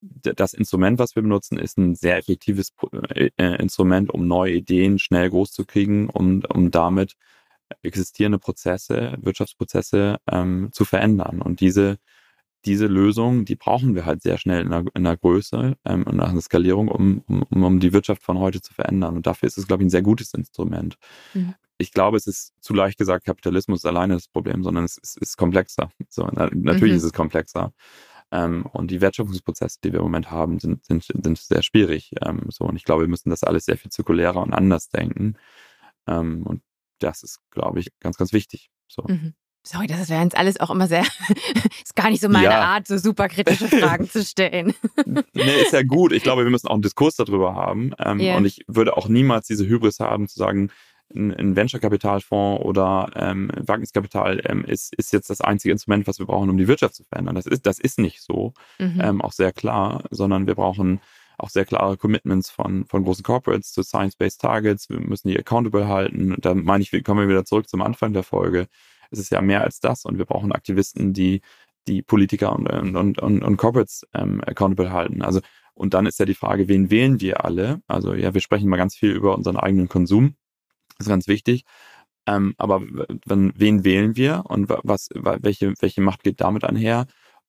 das 0.00 0.54
Instrument, 0.54 0.98
was 0.98 1.14
wir 1.14 1.22
benutzen, 1.22 1.58
ist 1.58 1.76
ein 1.76 1.94
sehr 1.94 2.16
effektives 2.16 2.72
äh, 3.14 3.30
Instrument, 3.60 4.10
um 4.10 4.26
neue 4.26 4.54
Ideen 4.54 4.98
schnell 4.98 5.28
groß 5.28 5.52
zu 5.52 5.66
kriegen 5.66 6.08
und 6.08 6.50
um 6.50 6.70
damit 6.70 7.16
existierende 7.82 8.38
Prozesse, 8.38 9.18
Wirtschaftsprozesse 9.20 10.18
ähm, 10.30 10.70
zu 10.72 10.84
verändern. 10.84 11.42
Und 11.42 11.60
diese 11.60 11.98
diese 12.64 12.86
Lösung, 12.86 13.44
die 13.44 13.56
brauchen 13.56 13.94
wir 13.94 14.04
halt 14.04 14.22
sehr 14.22 14.38
schnell 14.38 14.62
in 14.62 14.70
der, 14.70 14.84
in 14.94 15.04
der 15.04 15.16
Größe 15.16 15.76
ähm, 15.84 16.02
und 16.04 16.16
nach 16.16 16.32
der 16.32 16.40
Skalierung, 16.40 16.88
um, 16.88 17.22
um, 17.26 17.62
um 17.62 17.80
die 17.80 17.92
Wirtschaft 17.92 18.22
von 18.22 18.38
heute 18.38 18.60
zu 18.60 18.74
verändern. 18.74 19.16
Und 19.16 19.26
dafür 19.26 19.46
ist 19.46 19.58
es, 19.58 19.66
glaube 19.66 19.82
ich, 19.82 19.86
ein 19.86 19.90
sehr 19.90 20.02
gutes 20.02 20.34
Instrument. 20.34 20.96
Mhm. 21.34 21.54
Ich 21.78 21.92
glaube, 21.92 22.18
es 22.18 22.26
ist 22.26 22.52
zu 22.60 22.74
leicht 22.74 22.98
gesagt, 22.98 23.24
Kapitalismus 23.24 23.80
ist 23.80 23.86
alleine 23.86 24.14
das 24.14 24.28
Problem, 24.28 24.62
sondern 24.62 24.84
es 24.84 24.98
ist, 24.98 25.16
ist 25.16 25.36
komplexer. 25.38 25.90
So, 26.08 26.28
na, 26.32 26.50
natürlich 26.52 26.92
mhm. 26.92 26.98
ist 26.98 27.04
es 27.04 27.12
komplexer. 27.12 27.72
Ähm, 28.32 28.66
und 28.66 28.90
die 28.90 29.00
Wertschöpfungsprozesse, 29.00 29.78
die 29.82 29.92
wir 29.92 30.00
im 30.00 30.04
Moment 30.04 30.30
haben, 30.30 30.58
sind, 30.58 30.84
sind, 30.84 31.04
sind 31.04 31.38
sehr 31.38 31.62
schwierig. 31.62 32.12
Ähm, 32.22 32.46
so, 32.48 32.64
und 32.64 32.76
ich 32.76 32.84
glaube, 32.84 33.02
wir 33.02 33.08
müssen 33.08 33.30
das 33.30 33.42
alles 33.42 33.64
sehr 33.64 33.78
viel 33.78 33.90
zirkulärer 33.90 34.42
und 34.42 34.52
anders 34.52 34.88
denken. 34.88 35.36
Ähm, 36.06 36.42
und 36.44 36.62
das 36.98 37.22
ist, 37.22 37.40
glaube 37.50 37.80
ich, 37.80 37.88
ganz, 37.98 38.18
ganz 38.18 38.32
wichtig. 38.32 38.70
So. 38.86 39.04
Mhm. 39.08 39.34
Sorry, 39.62 39.86
das 39.86 40.08
wäre 40.08 40.22
jetzt 40.22 40.36
alles 40.36 40.58
auch 40.58 40.70
immer 40.70 40.86
sehr, 40.86 41.04
ist 41.84 41.94
gar 41.94 42.08
nicht 42.10 42.22
so 42.22 42.28
meine 42.28 42.46
ja. 42.46 42.60
Art, 42.62 42.86
so 42.86 42.96
super 42.96 43.28
kritische 43.28 43.68
Fragen 43.68 44.08
zu 44.08 44.24
stellen. 44.24 44.74
nee, 45.06 45.62
ist 45.62 45.72
ja 45.72 45.82
gut. 45.82 46.12
Ich 46.12 46.22
glaube, 46.22 46.44
wir 46.44 46.50
müssen 46.50 46.68
auch 46.68 46.74
einen 46.74 46.82
Diskurs 46.82 47.16
darüber 47.16 47.54
haben. 47.54 47.92
Ähm, 47.98 48.20
yeah. 48.20 48.36
Und 48.36 48.46
ich 48.46 48.64
würde 48.66 48.96
auch 48.96 49.08
niemals 49.08 49.46
diese 49.46 49.66
Hybris 49.66 50.00
haben, 50.00 50.28
zu 50.28 50.38
sagen, 50.38 50.70
ein 51.14 51.56
Venture-Kapitalfonds 51.56 52.64
oder 52.64 53.10
ähm, 53.16 53.50
Wagniskapital 53.56 54.42
ähm, 54.44 54.64
ist, 54.64 54.94
ist 54.94 55.12
jetzt 55.12 55.28
das 55.28 55.40
einzige 55.40 55.72
Instrument, 55.72 56.06
was 56.06 56.18
wir 56.20 56.26
brauchen, 56.26 56.50
um 56.50 56.56
die 56.56 56.68
Wirtschaft 56.68 56.94
zu 56.94 57.04
verändern. 57.04 57.34
Das 57.34 57.46
ist, 57.46 57.66
das 57.66 57.78
ist 57.80 57.98
nicht 57.98 58.22
so, 58.22 58.54
mhm. 58.78 59.00
ähm, 59.02 59.20
auch 59.20 59.32
sehr 59.32 59.52
klar, 59.52 60.04
sondern 60.10 60.46
wir 60.46 60.54
brauchen 60.54 61.00
auch 61.36 61.48
sehr 61.48 61.64
klare 61.64 61.96
Commitments 61.96 62.50
von, 62.50 62.84
von 62.86 63.02
großen 63.02 63.24
Corporates 63.24 63.72
zu 63.72 63.82
Science-Based 63.82 64.40
Targets. 64.40 64.88
Wir 64.88 65.00
müssen 65.00 65.28
die 65.28 65.38
accountable 65.38 65.88
halten. 65.88 66.36
Da 66.38 66.54
meine 66.54 66.82
ich, 66.82 66.92
kommen 67.02 67.20
wir 67.20 67.28
wieder 67.28 67.44
zurück 67.44 67.68
zum 67.68 67.82
Anfang 67.82 68.12
der 68.12 68.22
Folge 68.22 68.68
es 69.10 69.18
ist 69.18 69.30
ja 69.30 69.40
mehr 69.40 69.62
als 69.62 69.80
das 69.80 70.04
und 70.04 70.18
wir 70.18 70.24
brauchen 70.24 70.52
Aktivisten, 70.52 71.12
die 71.12 71.40
die 71.88 72.02
Politiker 72.02 72.52
und, 72.54 72.68
und, 72.68 73.18
und, 73.18 73.42
und 73.42 73.56
Corporates 73.56 74.06
ähm, 74.14 74.42
accountable 74.46 74.92
halten. 74.92 75.22
Also, 75.22 75.40
und 75.74 75.94
dann 75.94 76.06
ist 76.06 76.18
ja 76.18 76.26
die 76.26 76.34
Frage, 76.34 76.68
wen 76.68 76.90
wählen 76.90 77.20
wir 77.20 77.44
alle? 77.44 77.80
Also 77.86 78.14
ja, 78.14 78.34
wir 78.34 78.40
sprechen 78.40 78.68
mal 78.68 78.76
ganz 78.76 78.94
viel 78.94 79.10
über 79.10 79.34
unseren 79.34 79.56
eigenen 79.56 79.88
Konsum. 79.88 80.34
Das 80.98 81.06
ist 81.06 81.10
ganz 81.10 81.26
wichtig. 81.26 81.64
Ähm, 82.26 82.54
aber 82.58 82.82
wenn, 83.24 83.52
wen 83.56 83.84
wählen 83.84 84.14
wir 84.16 84.44
und 84.46 84.68
was, 84.68 85.08
welche, 85.14 85.74
welche 85.80 86.00
Macht 86.02 86.22
geht 86.22 86.40
damit 86.40 86.64
einher? 86.64 87.06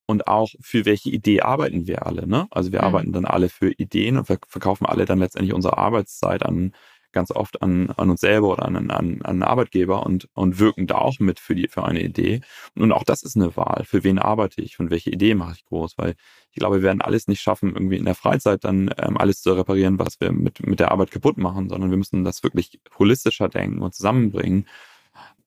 Und 0.08 0.28
auch 0.28 0.50
für 0.60 0.86
welche 0.86 1.10
Idee 1.10 1.42
arbeiten 1.42 1.88
wir 1.88 2.06
alle? 2.06 2.28
Ne? 2.28 2.48
Also 2.52 2.72
wir 2.72 2.80
mhm. 2.80 2.86
arbeiten 2.86 3.12
dann 3.14 3.26
alle 3.26 3.50
für 3.50 3.72
Ideen 3.72 4.18
und 4.18 4.30
wir 4.30 4.40
verkaufen 4.48 4.86
alle 4.86 5.06
dann 5.06 5.20
letztendlich 5.20 5.54
unsere 5.54 5.78
Arbeitszeit 5.78 6.44
an 6.44 6.74
ganz 7.12 7.32
oft 7.32 7.62
an, 7.62 7.90
an 7.92 8.10
uns 8.10 8.22
selber 8.22 8.50
oder 8.50 8.66
an, 8.66 8.76
an, 8.76 8.92
an 8.92 9.22
einen 9.24 9.44
Arbeitgeber 9.44 10.06
und, 10.06 10.28
und 10.34 10.60
wirken 10.60 10.88
da 10.88 10.96
auch 10.96 11.20
mit 11.20 11.40
für, 11.40 11.56
die, 11.56 11.68
für 11.68 11.84
eine 11.84 12.02
Idee. 12.02 12.42
Und 12.76 12.92
auch 12.92 13.04
das 13.04 13.24
ist 13.24 13.36
eine 13.36 13.56
Wahl. 13.56 13.84
Für 13.86 14.04
wen 14.04 14.20
arbeite 14.20 14.62
ich 14.62 14.80
und 14.80 14.92
welche 14.92 15.10
Idee 15.10 15.36
mache 15.36 15.54
ich 15.56 15.66
groß? 15.66 15.98
Weil 15.98 16.16
ich 16.52 16.60
glaube, 16.60 16.78
wir 16.78 16.84
werden 16.84 17.02
alles 17.02 17.28
nicht 17.28 17.42
schaffen, 17.42 17.74
irgendwie 17.74 17.98
in 17.98 18.06
der 18.06 18.16
Freizeit 18.16 18.64
dann 18.64 18.94
ähm, 18.98 19.18
alles 19.18 19.42
zu 19.42 19.54
reparieren, 19.54 20.00
was 20.00 20.20
wir 20.20 20.32
mit, 20.32 20.66
mit 20.66 20.80
der 20.80 20.92
Arbeit 20.92 21.12
kaputt 21.12 21.38
machen, 21.38 21.70
sondern 21.70 21.90
wir 21.90 21.98
müssen 21.98 22.24
das 22.24 22.44
wirklich 22.44 22.80
holistischer 22.98 23.50
denken 23.50 23.82
und 23.82 23.94
zusammenbringen. 23.94 24.68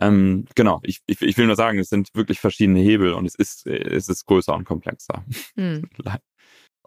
Ähm, 0.01 0.47
genau, 0.55 0.81
ich, 0.83 1.01
ich, 1.07 1.23
ich 1.23 1.37
will 1.39 1.47
nur 1.47 1.57
sagen, 1.57 1.79
es 1.79 1.89
sind 1.89 2.15
wirklich 2.15 2.41
verschiedene 2.41 2.81
Hebel 2.81 3.13
und 3.13 3.27
es 3.27 3.35
ist, 3.35 3.67
es 3.67 4.09
ist 4.09 4.27
größer 4.27 4.55
und 4.55 4.65
komplexer. 4.65 5.25
Hm. 5.57 5.89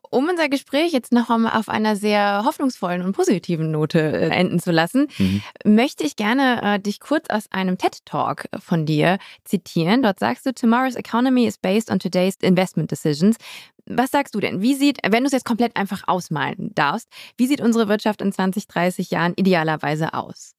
um 0.10 0.30
unser 0.30 0.50
Gespräch 0.50 0.92
jetzt 0.92 1.12
noch 1.12 1.30
auf 1.30 1.70
einer 1.70 1.96
sehr 1.96 2.44
hoffnungsvollen 2.46 3.02
und 3.02 3.14
positiven 3.14 3.72
Note 3.72 4.00
äh, 4.00 4.30
enden 4.30 4.60
zu 4.60 4.72
lassen, 4.72 5.08
mhm. 5.18 5.42
möchte 5.66 6.04
ich 6.04 6.16
gerne 6.16 6.62
äh, 6.64 6.80
dich 6.80 7.00
kurz 7.00 7.30
aus 7.30 7.46
einem 7.52 7.78
TED-Talk 7.78 8.48
von 8.60 8.86
dir 8.86 9.18
zitieren. 9.44 10.04
Dort 10.04 10.20
sagst 10.20 10.46
du, 10.46 10.54
Tomorrow's 10.54 10.96
economy 10.96 11.46
is 11.46 11.58
based 11.58 11.92
on 11.92 12.00
today's 12.00 12.36
investment 12.42 12.92
decisions. 12.92 13.38
Was 13.86 14.12
sagst 14.12 14.36
du 14.36 14.40
denn? 14.40 14.62
Wie 14.62 14.76
sieht, 14.76 15.00
wenn 15.04 15.24
du 15.24 15.28
es 15.28 15.34
jetzt 15.34 15.46
komplett 15.46 15.76
einfach 15.76 16.04
ausmalen 16.08 16.72
darfst, 16.76 17.10
wie 17.38 17.48
sieht 17.48 17.62
unsere 17.62 17.88
Wirtschaft 17.88 18.22
in 18.22 18.32
20, 18.32 18.68
30 18.68 19.12
Jahren 19.12 19.34
idealerweise 19.36 20.14
aus? 20.14 20.54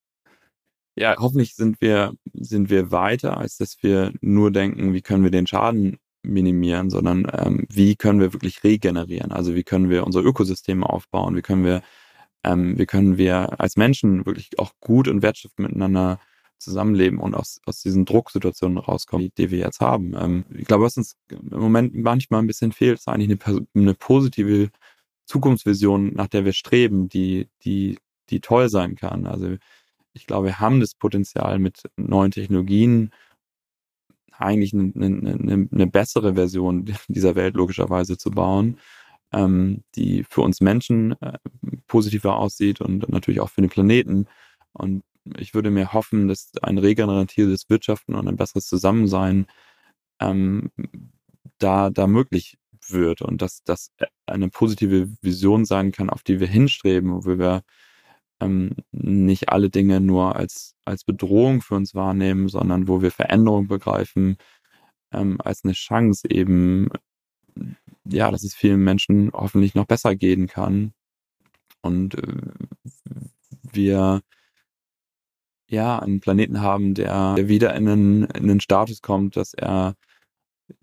Ja, 0.97 1.15
hoffentlich 1.19 1.55
sind 1.55 1.81
wir, 1.81 2.15
sind 2.33 2.71
wir 2.71 2.91
weiter, 2.91 3.37
als 3.37 3.57
dass 3.57 3.83
wir 3.83 4.13
nur 4.21 4.51
denken, 4.51 4.95
wie 4.95 5.03
können 5.03 5.23
wir 5.23 5.31
den 5.31 5.47
Schaden 5.47 5.99
minimieren, 6.23 6.91
sondern 6.91 7.27
ähm, 7.33 7.67
wie 7.71 7.97
können 7.97 8.21
wir 8.21 8.33
wirklich 8.33 8.65
regenerieren? 8.65 9.33
Also 9.33 9.55
wie 9.55 9.65
können 9.65 9.91
wir 9.91 10.07
unsere 10.07 10.25
Ökosysteme 10.25 10.89
aufbauen? 10.89 11.37
Wie 11.37 11.43
können 11.43 11.65
wir, 11.65 11.83
ähm, 12.45 12.79
wie 12.79 12.87
können 12.87 13.19
wir 13.19 13.61
als 13.61 13.77
Menschen 13.77 14.27
wirklich 14.27 14.59
auch 14.59 14.73
gut 14.81 15.09
und 15.09 15.23
wertschöpfend 15.23 15.69
miteinander 15.69 16.21
zusammenleben 16.59 17.21
und 17.21 17.35
aus, 17.35 17.61
aus 17.67 17.83
diesen 17.83 18.05
Drucksituationen 18.05 18.79
rauskommen, 18.79 19.31
die, 19.39 19.51
wir 19.51 19.59
jetzt 19.59 19.81
haben. 19.81 20.15
Ähm, 20.15 20.45
ich 20.55 20.67
glaube, 20.67 20.85
was 20.85 20.97
uns 20.97 21.17
im 21.31 21.61
Moment 21.61 21.95
manchmal 21.95 22.41
ein 22.41 22.47
bisschen 22.47 22.73
fehlt, 22.73 22.99
ist 22.99 23.09
eigentlich 23.09 23.41
eine, 23.47 23.67
eine 23.75 23.95
positive 23.95 24.71
Zukunftsvision, 25.27 26.15
nach 26.15 26.29
der 26.29 26.45
wir 26.45 26.53
streben, 26.53 27.09
die, 27.09 27.49
die, 27.65 27.99
die 28.31 28.41
toll 28.41 28.69
sein 28.69 28.97
kann. 28.97 29.27
Also 29.27 29.57
ich 30.13 30.27
glaube, 30.27 30.47
wir 30.47 30.61
haben 30.61 30.81
das 30.81 30.95
Potenzial 30.95 31.59
mit 31.59 31.83
neuen 31.97 32.33
Technologien 32.33 33.13
eigentlich 34.39 34.73
eine, 34.73 34.93
eine, 34.95 35.69
eine 35.71 35.87
bessere 35.87 36.35
Version 36.35 36.85
dieser 37.09 37.35
Welt 37.35 37.55
logischerweise 37.55 38.17
zu 38.17 38.31
bauen, 38.31 38.79
ähm, 39.33 39.83
die 39.95 40.25
für 40.29 40.43
uns 40.43 40.61
Menschen 40.61 41.21
äh, 41.21 41.39
positiver 41.87 42.37
aussieht 42.37 42.81
und 42.81 43.09
natürlich 43.09 43.41
auch 43.41 43.51
für 43.51 43.61
den 43.61 43.71
Planeten. 43.71 44.27
Und 44.73 45.03
ich 45.37 45.55
würde 45.55 45.71
mir 45.71 45.93
hoffen, 45.93 46.29
dass 46.29 46.51
ein 46.63 46.79
regeneratives 46.79 47.69
Wirtschaften 47.69 48.15
und 48.15 48.29
ein 48.29 48.37
besseres 48.37 48.67
Zusammensein 48.67 49.47
ähm, 50.21 50.71
da, 51.59 51.91
da 51.91 52.07
möglich 52.07 52.59
wird 52.89 53.23
und 53.23 53.43
dass 53.43 53.63
das 53.65 53.93
eine 54.27 54.49
positive 54.49 55.09
Vision 55.21 55.65
sein 55.65 55.93
kann, 55.93 56.11
auf 56.11 56.23
die 56.23 56.41
wir 56.41 56.47
hinstreben, 56.47 57.13
wo 57.13 57.39
wir 57.39 57.63
ähm, 58.41 58.73
nicht 58.93 59.49
alle 59.49 59.71
Dinge 59.71 60.01
nur 60.01 60.37
als, 60.37 60.75
als 60.85 61.05
Bedrohung 61.05 61.61
für 61.61 61.75
uns 61.75 61.95
wahrnehmen, 61.95 62.49
sondern 62.49 62.89
wo 62.89 63.03
wir 63.03 63.11
Veränderung 63.11 63.69
begreifen 63.69 64.37
ähm, 65.13 65.39
als 65.43 65.65
eine 65.65 65.73
Chance 65.73 66.31
eben, 66.31 66.89
ja, 68.05 68.31
dass 68.31 68.45
es 68.45 68.55
vielen 68.55 68.83
Menschen 68.85 69.31
hoffentlich 69.33 69.75
noch 69.75 69.87
besser 69.87 70.15
gehen 70.17 70.47
kann. 70.47 70.93
Und 71.81 72.15
äh, 72.15 72.53
wir 73.73 74.21
ja 75.69 75.99
einen 75.99 76.21
Planeten 76.21 76.61
haben, 76.61 76.95
der, 76.95 77.35
der 77.35 77.49
wieder 77.49 77.75
in 77.75 77.89
einen, 77.89 78.25
in 78.25 78.49
den 78.49 78.61
Status 78.61 79.03
kommt, 79.03 79.37
dass 79.37 79.55
er 79.55 79.95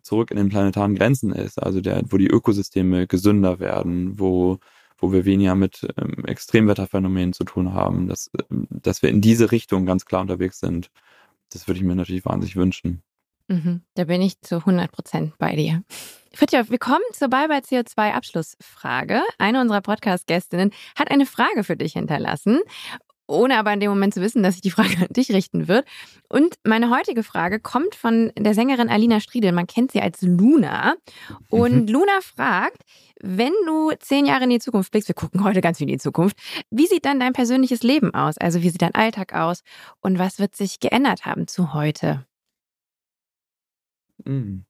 zurück 0.02 0.32
in 0.32 0.38
den 0.38 0.50
planetaren 0.50 0.96
Grenzen 0.96 1.32
ist, 1.32 1.62
also 1.62 1.82
der, 1.82 2.04
wo 2.10 2.18
die 2.18 2.28
Ökosysteme 2.28 3.08
gesünder 3.08 3.60
werden, 3.60 4.20
wo 4.20 4.60
wo 4.98 5.12
wir 5.12 5.26
weniger 5.26 5.56
mit 5.56 5.88
ähm, 5.98 6.26
Extremwetterphänomenen 6.26 7.34
zu 7.34 7.44
tun 7.44 7.74
haben, 7.74 8.08
dass, 8.08 8.30
ähm, 8.52 8.68
dass 8.70 9.02
wir 9.02 9.10
in 9.10 9.22
diese 9.22 9.52
Richtung 9.52 9.86
ganz 9.86 10.06
klar 10.06 10.22
unterwegs 10.22 10.60
sind. 10.60 10.90
Das 11.52 11.68
würde 11.68 11.80
ich 11.80 11.86
mir 11.86 11.96
natürlich 11.96 12.26
wahnsinnig 12.26 12.56
wünschen. 12.56 13.02
Mhm, 13.48 13.82
da 13.94 14.06
bin 14.06 14.22
ich 14.22 14.42
zu 14.42 14.58
100 14.58 14.92
Prozent 14.92 15.38
bei 15.38 15.56
dir. 15.56 15.84
Fritjof, 16.34 16.72
wir 16.72 16.80
kommen 16.80 17.04
zur 17.14 17.30
Bye 17.30 17.48
bye 17.48 17.60
CO2 17.60 18.12
Abschlussfrage. 18.12 19.22
Eine 19.38 19.62
unserer 19.62 19.82
Podcast-Gästinnen 19.82 20.72
hat 20.98 21.12
eine 21.12 21.26
Frage 21.26 21.64
für 21.64 21.78
dich 21.78 21.94
hinterlassen 21.94 22.62
ohne 23.28 23.58
aber 23.58 23.74
in 23.74 23.80
dem 23.80 23.90
Moment 23.90 24.14
zu 24.14 24.22
wissen, 24.22 24.44
dass 24.44 24.56
ich 24.56 24.62
die 24.62 24.72
Frage 24.72 24.98
an 25.02 25.08
dich 25.10 25.32
richten 25.32 25.68
wird. 25.68 25.86
Und 26.30 26.56
meine 26.64 26.90
heutige 26.90 27.24
Frage 27.24 27.60
kommt 27.60 27.96
von 27.96 28.32
der 28.38 28.54
Sängerin 28.54 28.90
Alina 28.90 29.20
Striedel. 29.20 29.52
Man 29.52 29.68
kennt 29.68 29.92
sie 29.92 30.02
als 30.02 30.22
Luna. 30.22 30.96
Und 31.50 31.84
mhm. 31.84 31.88
Luna 31.88 32.20
fragt, 32.22 32.82
wenn 33.22 33.54
du 33.66 33.92
zehn 34.00 34.26
Jahre 34.26 34.44
in 34.44 34.50
die 34.50 34.60
Zukunft 34.60 34.92
blickst, 34.92 35.10
wir 35.10 35.16
gucken 35.16 35.44
heute 35.44 35.62
ganz 35.62 35.78
viel 35.78 35.88
in 35.88 35.94
die 35.94 36.00
Zukunft, 36.00 36.38
wie 36.70 36.88
sieht 36.88 37.06
dann 37.06 37.20
dein 37.20 37.34
persönliches 37.34 37.82
Leben 37.82 38.14
aus? 38.14 38.38
Also 38.38 38.62
wie 38.62 38.70
sieht 38.70 38.82
dein 38.82 38.96
Alltag 38.96 39.34
aus? 39.34 39.64
Und 40.02 40.20
was 40.20 40.40
wird 40.40 40.56
sich 40.56 40.80
geändert 40.80 41.26
haben 41.26 41.48
zu 41.48 41.74
heute? 41.74 42.26
Mhm. 44.24 44.66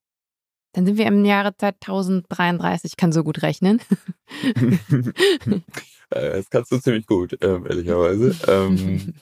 Dann 0.76 0.86
sind 0.86 0.98
wir 0.98 1.06
im 1.06 1.24
Jahre 1.24 1.56
2033, 1.56 2.92
ich 2.92 2.98
kann 2.98 3.14
so 3.14 3.24
gut 3.24 3.42
rechnen. 3.42 3.82
Äh, 6.12 6.34
das 6.34 6.52
kannst 6.52 6.72
du 6.72 6.78
ziemlich 6.78 7.08
gut, 7.08 7.36
ähm, 7.42 7.66
ehrlicherweise. 7.66 8.38
ähm, 8.48 9.16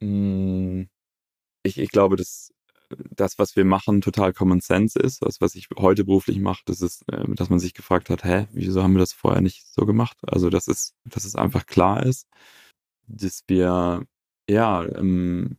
hm, 0.00 0.88
ich, 1.64 1.76
ich 1.78 1.90
glaube, 1.90 2.14
dass 2.14 2.52
das, 2.88 3.36
was 3.36 3.56
wir 3.56 3.64
machen, 3.64 4.00
total 4.00 4.32
Common 4.32 4.60
Sense 4.60 4.96
ist. 4.96 5.20
Was, 5.20 5.40
was 5.40 5.56
ich 5.56 5.66
heute 5.76 6.04
beruflich 6.04 6.38
mache, 6.38 6.62
das 6.66 6.82
ist, 6.82 7.02
äh, 7.10 7.24
dass 7.34 7.50
man 7.50 7.58
sich 7.58 7.74
gefragt 7.74 8.10
hat, 8.10 8.22
hä, 8.22 8.46
wieso 8.52 8.80
haben 8.80 8.92
wir 8.92 9.00
das 9.00 9.12
vorher 9.12 9.40
nicht 9.40 9.66
so 9.66 9.86
gemacht? 9.86 10.16
Also, 10.22 10.50
dass 10.50 10.68
es, 10.68 10.94
dass 11.04 11.24
es 11.24 11.34
einfach 11.34 11.66
klar 11.66 12.06
ist, 12.06 12.28
dass 13.08 13.42
wir, 13.48 14.06
ja, 14.48 14.84
ähm, 14.84 15.57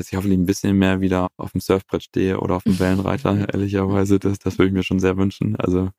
dass 0.00 0.10
ich 0.10 0.16
hoffentlich 0.16 0.38
ein 0.38 0.46
bisschen 0.46 0.78
mehr 0.78 1.02
wieder 1.02 1.28
auf 1.36 1.52
dem 1.52 1.60
Surfbrett 1.60 2.02
stehe 2.02 2.40
oder 2.40 2.56
auf 2.56 2.64
dem 2.64 2.78
Wellenreiter, 2.78 3.52
ehrlicherweise. 3.52 4.18
Das, 4.18 4.38
das 4.38 4.56
würde 4.56 4.68
ich 4.68 4.72
mir 4.72 4.82
schon 4.82 4.98
sehr 4.98 5.18
wünschen. 5.18 5.56
Also, 5.56 5.90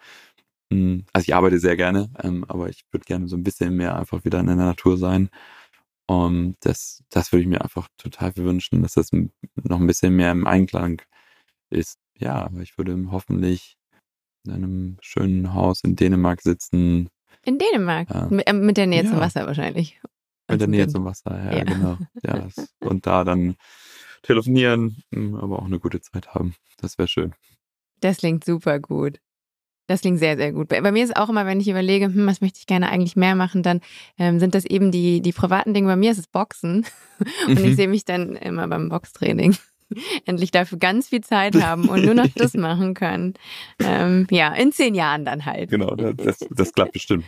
hm, 0.73 1.05
also 1.13 1.23
ich 1.25 1.35
arbeite 1.35 1.59
sehr 1.59 1.77
gerne, 1.77 2.09
ähm, 2.23 2.43
aber 2.47 2.69
ich 2.69 2.83
würde 2.91 3.05
gerne 3.05 3.27
so 3.27 3.35
ein 3.35 3.43
bisschen 3.43 3.75
mehr 3.75 3.95
einfach 3.95 4.25
wieder 4.25 4.39
in 4.39 4.47
der 4.47 4.55
Natur 4.55 4.97
sein. 4.97 5.29
Und 6.07 6.55
das, 6.61 7.03
das 7.09 7.31
würde 7.31 7.43
ich 7.43 7.47
mir 7.47 7.61
einfach 7.61 7.89
total 7.97 8.35
wünschen, 8.37 8.81
dass 8.81 8.93
das 8.93 9.11
noch 9.11 9.79
ein 9.79 9.85
bisschen 9.85 10.15
mehr 10.15 10.31
im 10.31 10.47
Einklang 10.47 11.03
ist. 11.69 11.99
Ja, 12.17 12.49
ich 12.59 12.79
würde 12.79 12.97
hoffentlich 13.11 13.77
in 14.45 14.51
einem 14.51 14.97
schönen 15.01 15.53
Haus 15.53 15.83
in 15.83 15.95
Dänemark 15.95 16.41
sitzen. 16.41 17.09
In 17.43 17.59
Dänemark? 17.59 18.09
Ja. 18.09 18.27
Mit, 18.31 18.49
äh, 18.49 18.53
mit 18.53 18.77
der 18.77 18.87
Nähe 18.87 19.03
ja. 19.03 19.09
zum 19.11 19.19
Wasser 19.19 19.45
wahrscheinlich. 19.45 20.01
Mit 20.49 20.59
der 20.59 20.67
Nähe 20.67 20.87
zum 20.87 21.05
Wasser, 21.05 21.37
ja, 21.45 21.59
ja. 21.59 21.63
genau. 21.63 21.97
Ja, 22.23 22.47
und 22.79 23.05
da 23.05 23.23
dann 23.23 23.55
telefonieren, 24.21 25.03
hm, 25.13 25.35
aber 25.35 25.59
auch 25.59 25.65
eine 25.65 25.79
gute 25.79 26.01
Zeit 26.01 26.29
haben. 26.29 26.55
Das 26.77 26.97
wäre 26.97 27.07
schön. 27.07 27.33
Das 27.99 28.17
klingt 28.17 28.43
super 28.43 28.79
gut. 28.79 29.19
Das 29.87 30.01
klingt 30.01 30.19
sehr, 30.19 30.37
sehr 30.37 30.53
gut. 30.53 30.69
Bei 30.69 30.91
mir 30.91 31.03
ist 31.03 31.17
auch 31.17 31.29
immer, 31.29 31.45
wenn 31.45 31.59
ich 31.59 31.67
überlege, 31.67 32.05
hm, 32.05 32.25
was 32.25 32.39
möchte 32.39 32.59
ich 32.59 32.65
gerne 32.65 32.89
eigentlich 32.89 33.15
mehr 33.15 33.35
machen, 33.35 33.61
dann 33.61 33.81
ähm, 34.17 34.39
sind 34.39 34.55
das 34.55 34.65
eben 34.65 34.91
die, 34.91 35.21
die 35.21 35.33
privaten 35.33 35.73
Dinge. 35.73 35.87
Bei 35.87 35.95
mir 35.95 36.11
ist 36.11 36.17
es 36.17 36.27
Boxen. 36.27 36.85
Und 37.47 37.59
mhm. 37.59 37.65
ich 37.65 37.75
sehe 37.75 37.87
mich 37.87 38.05
dann 38.05 38.35
immer 38.35 38.67
beim 38.67 38.89
Boxtraining. 38.89 39.57
Endlich 40.25 40.51
dafür 40.51 40.77
ganz 40.77 41.09
viel 41.09 41.19
Zeit 41.19 41.61
haben 41.61 41.89
und 41.89 42.05
nur 42.05 42.13
noch 42.13 42.29
das 42.33 42.53
machen 42.55 42.93
können. 42.93 43.33
Ähm, 43.77 44.25
ja, 44.31 44.53
in 44.53 44.71
zehn 44.71 44.95
Jahren 44.95 45.25
dann 45.25 45.45
halt. 45.45 45.69
Genau, 45.69 45.95
das, 45.95 46.39
das 46.49 46.71
klappt 46.71 46.93
bestimmt. 46.93 47.25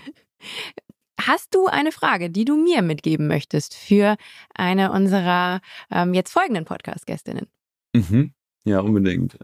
Hast 1.19 1.53
du 1.53 1.67
eine 1.67 1.91
Frage, 1.91 2.29
die 2.29 2.45
du 2.45 2.55
mir 2.55 2.81
mitgeben 2.81 3.27
möchtest 3.27 3.75
für 3.75 4.17
eine 4.53 4.91
unserer 4.91 5.61
ähm, 5.91 6.13
jetzt 6.13 6.31
folgenden 6.31 6.65
Podcast-Gästinnen? 6.65 7.47
Mhm. 7.93 8.33
Ja, 8.65 8.79
unbedingt 8.79 9.37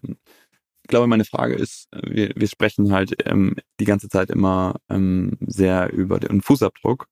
glaube, 0.90 1.08
meine 1.08 1.24
Frage 1.24 1.56
ist, 1.56 1.88
äh, 1.94 2.02
wir, 2.04 2.34
wir 2.36 2.48
sprechen 2.48 2.92
halt 2.92 3.16
ähm, 3.26 3.56
die 3.80 3.86
ganze 3.86 4.10
Zeit 4.10 4.30
immer 4.30 4.76
ähm, 4.90 5.38
sehr 5.40 5.94
über 5.94 6.20
den 6.20 6.42
Fußabdruck, 6.42 7.08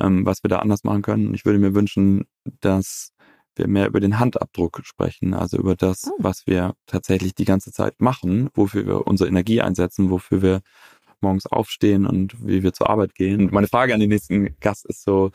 ähm, 0.00 0.24
was 0.24 0.42
wir 0.42 0.48
da 0.48 0.60
anders 0.60 0.84
machen 0.84 1.02
können. 1.02 1.34
Ich 1.34 1.44
würde 1.44 1.58
mir 1.58 1.74
wünschen, 1.74 2.24
dass 2.60 3.12
wir 3.54 3.68
mehr 3.68 3.88
über 3.88 4.00
den 4.00 4.18
Handabdruck 4.18 4.80
sprechen, 4.84 5.34
also 5.34 5.58
über 5.58 5.76
das, 5.76 6.06
oh. 6.06 6.16
was 6.18 6.46
wir 6.46 6.74
tatsächlich 6.86 7.34
die 7.34 7.44
ganze 7.44 7.70
Zeit 7.70 8.00
machen, 8.00 8.48
wofür 8.54 8.86
wir 8.86 9.06
unsere 9.06 9.28
Energie 9.28 9.60
einsetzen, 9.60 10.08
wofür 10.08 10.40
wir 10.40 10.62
morgens 11.22 11.46
aufstehen 11.46 12.06
und 12.06 12.46
wie 12.46 12.62
wir 12.62 12.72
zur 12.72 12.90
Arbeit 12.90 13.14
gehen. 13.14 13.42
Und 13.42 13.52
meine 13.52 13.68
Frage 13.68 13.94
an 13.94 14.00
den 14.00 14.08
nächsten 14.08 14.58
Gast 14.60 14.86
ist 14.86 15.02
so, 15.02 15.30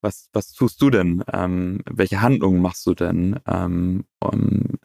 was, 0.00 0.28
was 0.32 0.52
tust 0.52 0.80
du 0.80 0.90
denn? 0.90 1.24
Ähm, 1.32 1.80
welche 1.90 2.20
Handlungen 2.20 2.62
machst 2.62 2.86
du 2.86 2.94
denn? 2.94 3.40
Ähm, 3.46 4.04
um, 4.20 4.78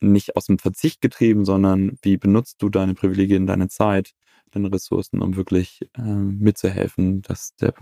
nicht 0.00 0.36
aus 0.36 0.46
dem 0.46 0.58
Verzicht 0.58 1.00
getrieben, 1.00 1.44
sondern 1.44 1.98
wie 2.02 2.16
benutzt 2.16 2.62
du 2.62 2.68
deine 2.68 2.94
Privilegien, 2.94 3.46
deine 3.46 3.68
Zeit, 3.68 4.12
deine 4.50 4.72
Ressourcen, 4.72 5.22
um 5.22 5.36
wirklich 5.36 5.88
äh, 5.96 6.02
mitzuhelfen, 6.02 7.22
dass 7.22 7.54
der, 7.56 7.74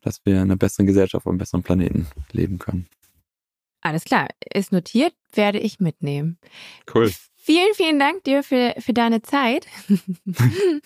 dass 0.00 0.24
wir 0.24 0.34
in 0.34 0.42
einer 0.42 0.56
besseren 0.56 0.86
Gesellschaft, 0.86 1.26
auf 1.26 1.30
einem 1.30 1.38
besseren 1.38 1.62
Planeten 1.62 2.06
leben 2.32 2.58
können. 2.58 2.86
Alles 3.80 4.04
klar, 4.04 4.28
ist 4.52 4.70
notiert, 4.70 5.14
werde 5.32 5.58
ich 5.58 5.80
mitnehmen. 5.80 6.38
Cool. 6.92 7.10
Vielen, 7.44 7.74
vielen 7.74 7.98
Dank 7.98 8.22
dir 8.22 8.44
für, 8.44 8.72
für 8.78 8.92
deine 8.92 9.20
Zeit. 9.20 9.66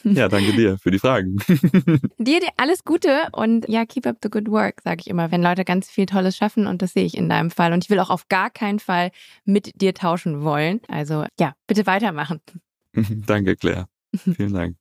ja, 0.04 0.26
danke 0.26 0.54
dir 0.54 0.78
für 0.78 0.90
die 0.90 0.98
Fragen. 0.98 1.36
dir, 2.18 2.40
dir 2.40 2.48
alles 2.56 2.82
Gute 2.82 3.28
und 3.32 3.68
ja, 3.68 3.84
keep 3.84 4.06
up 4.06 4.16
the 4.22 4.30
good 4.30 4.48
work, 4.48 4.80
sage 4.82 5.02
ich 5.02 5.08
immer, 5.08 5.30
wenn 5.30 5.42
Leute 5.42 5.66
ganz 5.66 5.90
viel 5.90 6.06
Tolles 6.06 6.34
schaffen 6.34 6.66
und 6.66 6.80
das 6.80 6.94
sehe 6.94 7.04
ich 7.04 7.14
in 7.14 7.28
deinem 7.28 7.50
Fall. 7.50 7.74
Und 7.74 7.84
ich 7.84 7.90
will 7.90 8.00
auch 8.00 8.08
auf 8.08 8.28
gar 8.28 8.48
keinen 8.48 8.78
Fall 8.78 9.10
mit 9.44 9.82
dir 9.82 9.92
tauschen 9.92 10.44
wollen. 10.44 10.80
Also 10.88 11.26
ja, 11.38 11.52
bitte 11.66 11.84
weitermachen. 11.84 12.40
danke, 12.94 13.54
Claire. 13.56 13.86
Vielen 14.16 14.54
Dank. 14.54 14.76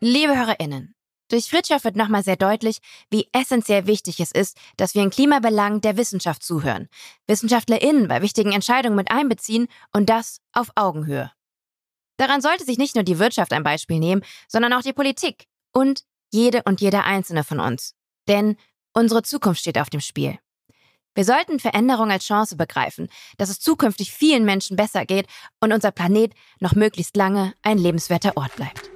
Liebe 0.00 0.34
HörerInnen, 0.34 0.94
durch 1.34 1.50
Fritjof 1.50 1.82
wird 1.82 1.96
nochmal 1.96 2.22
sehr 2.22 2.36
deutlich, 2.36 2.78
wie 3.10 3.28
essentiell 3.32 3.88
wichtig 3.88 4.20
es 4.20 4.30
ist, 4.30 4.56
dass 4.76 4.94
wir 4.94 5.02
in 5.02 5.10
Klimabelangen 5.10 5.80
der 5.80 5.96
Wissenschaft 5.96 6.44
zuhören, 6.44 6.88
WissenschaftlerInnen 7.26 8.06
bei 8.06 8.22
wichtigen 8.22 8.52
Entscheidungen 8.52 8.94
mit 8.94 9.10
einbeziehen 9.10 9.66
und 9.92 10.08
das 10.08 10.40
auf 10.52 10.68
Augenhöhe. 10.76 11.32
Daran 12.18 12.40
sollte 12.40 12.64
sich 12.64 12.78
nicht 12.78 12.94
nur 12.94 13.02
die 13.02 13.18
Wirtschaft 13.18 13.52
ein 13.52 13.64
Beispiel 13.64 13.98
nehmen, 13.98 14.22
sondern 14.46 14.72
auch 14.74 14.82
die 14.82 14.92
Politik 14.92 15.46
und 15.72 16.04
jede 16.32 16.62
und 16.62 16.80
jeder 16.80 17.02
einzelne 17.02 17.42
von 17.42 17.58
uns. 17.58 17.96
Denn 18.28 18.56
unsere 18.92 19.22
Zukunft 19.22 19.60
steht 19.60 19.78
auf 19.78 19.90
dem 19.90 20.00
Spiel. 20.00 20.38
Wir 21.16 21.24
sollten 21.24 21.58
Veränderung 21.58 22.12
als 22.12 22.26
Chance 22.26 22.54
begreifen, 22.56 23.08
dass 23.38 23.48
es 23.48 23.58
zukünftig 23.58 24.12
vielen 24.12 24.44
Menschen 24.44 24.76
besser 24.76 25.04
geht 25.04 25.26
und 25.58 25.72
unser 25.72 25.90
Planet 25.90 26.32
noch 26.60 26.76
möglichst 26.76 27.16
lange 27.16 27.54
ein 27.62 27.78
lebenswerter 27.78 28.36
Ort 28.36 28.54
bleibt. 28.54 28.93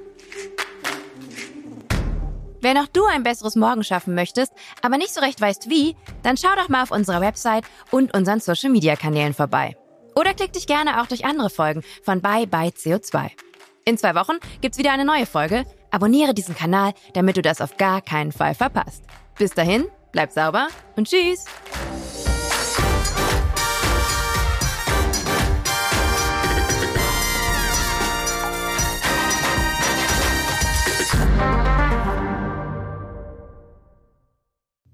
Wenn 2.61 2.79
auch 2.79 2.87
du 2.87 3.05
ein 3.05 3.23
besseres 3.23 3.57
Morgen 3.57 3.85
schaffen 3.85 4.15
möchtest, 4.15 4.53
aber 4.83 4.99
nicht 4.99 5.15
so 5.15 5.21
recht 5.21 5.41
weißt 5.41 5.71
wie, 5.71 5.97
dann 6.23 6.37
schau 6.37 6.55
doch 6.57 6.69
mal 6.69 6.83
auf 6.83 6.91
unserer 6.91 7.21
Website 7.21 7.65
und 7.91 8.15
unseren 8.15 8.41
Social 8.41 8.71
Media 8.71 8.97
Kanälen 8.97 9.35
vorbei. 9.35 9.77
Oder 10.15 10.35
klick 10.35 10.53
dich 10.53 10.67
gerne 10.67 11.01
auch 11.01 11.07
durch 11.07 11.25
andere 11.25 11.51
Folgen 11.51 11.83
von 12.03 12.21
Bye 12.21 12.47
Bye 12.47 12.71
CO2. 12.71 13.31
In 13.85 13.97
zwei 13.97 14.15
Wochen 14.15 14.39
gibt's 14.61 14.79
wieder 14.79 14.93
eine 14.93 15.05
neue 15.05 15.27
Folge. 15.27 15.65
Abonniere 15.91 16.35
diesen 16.35 16.55
Kanal, 16.55 16.93
damit 17.15 17.37
du 17.37 17.43
das 17.43 17.61
auf 17.61 17.77
gar 17.77 18.03
keinen 18.03 18.33
Fall 18.33 18.55
verpasst. 18.55 19.05
Bis 19.39 19.53
dahin, 19.53 19.87
bleib 20.13 20.33
sauber 20.33 20.69
und 20.97 21.09
tschüss! 21.09 21.47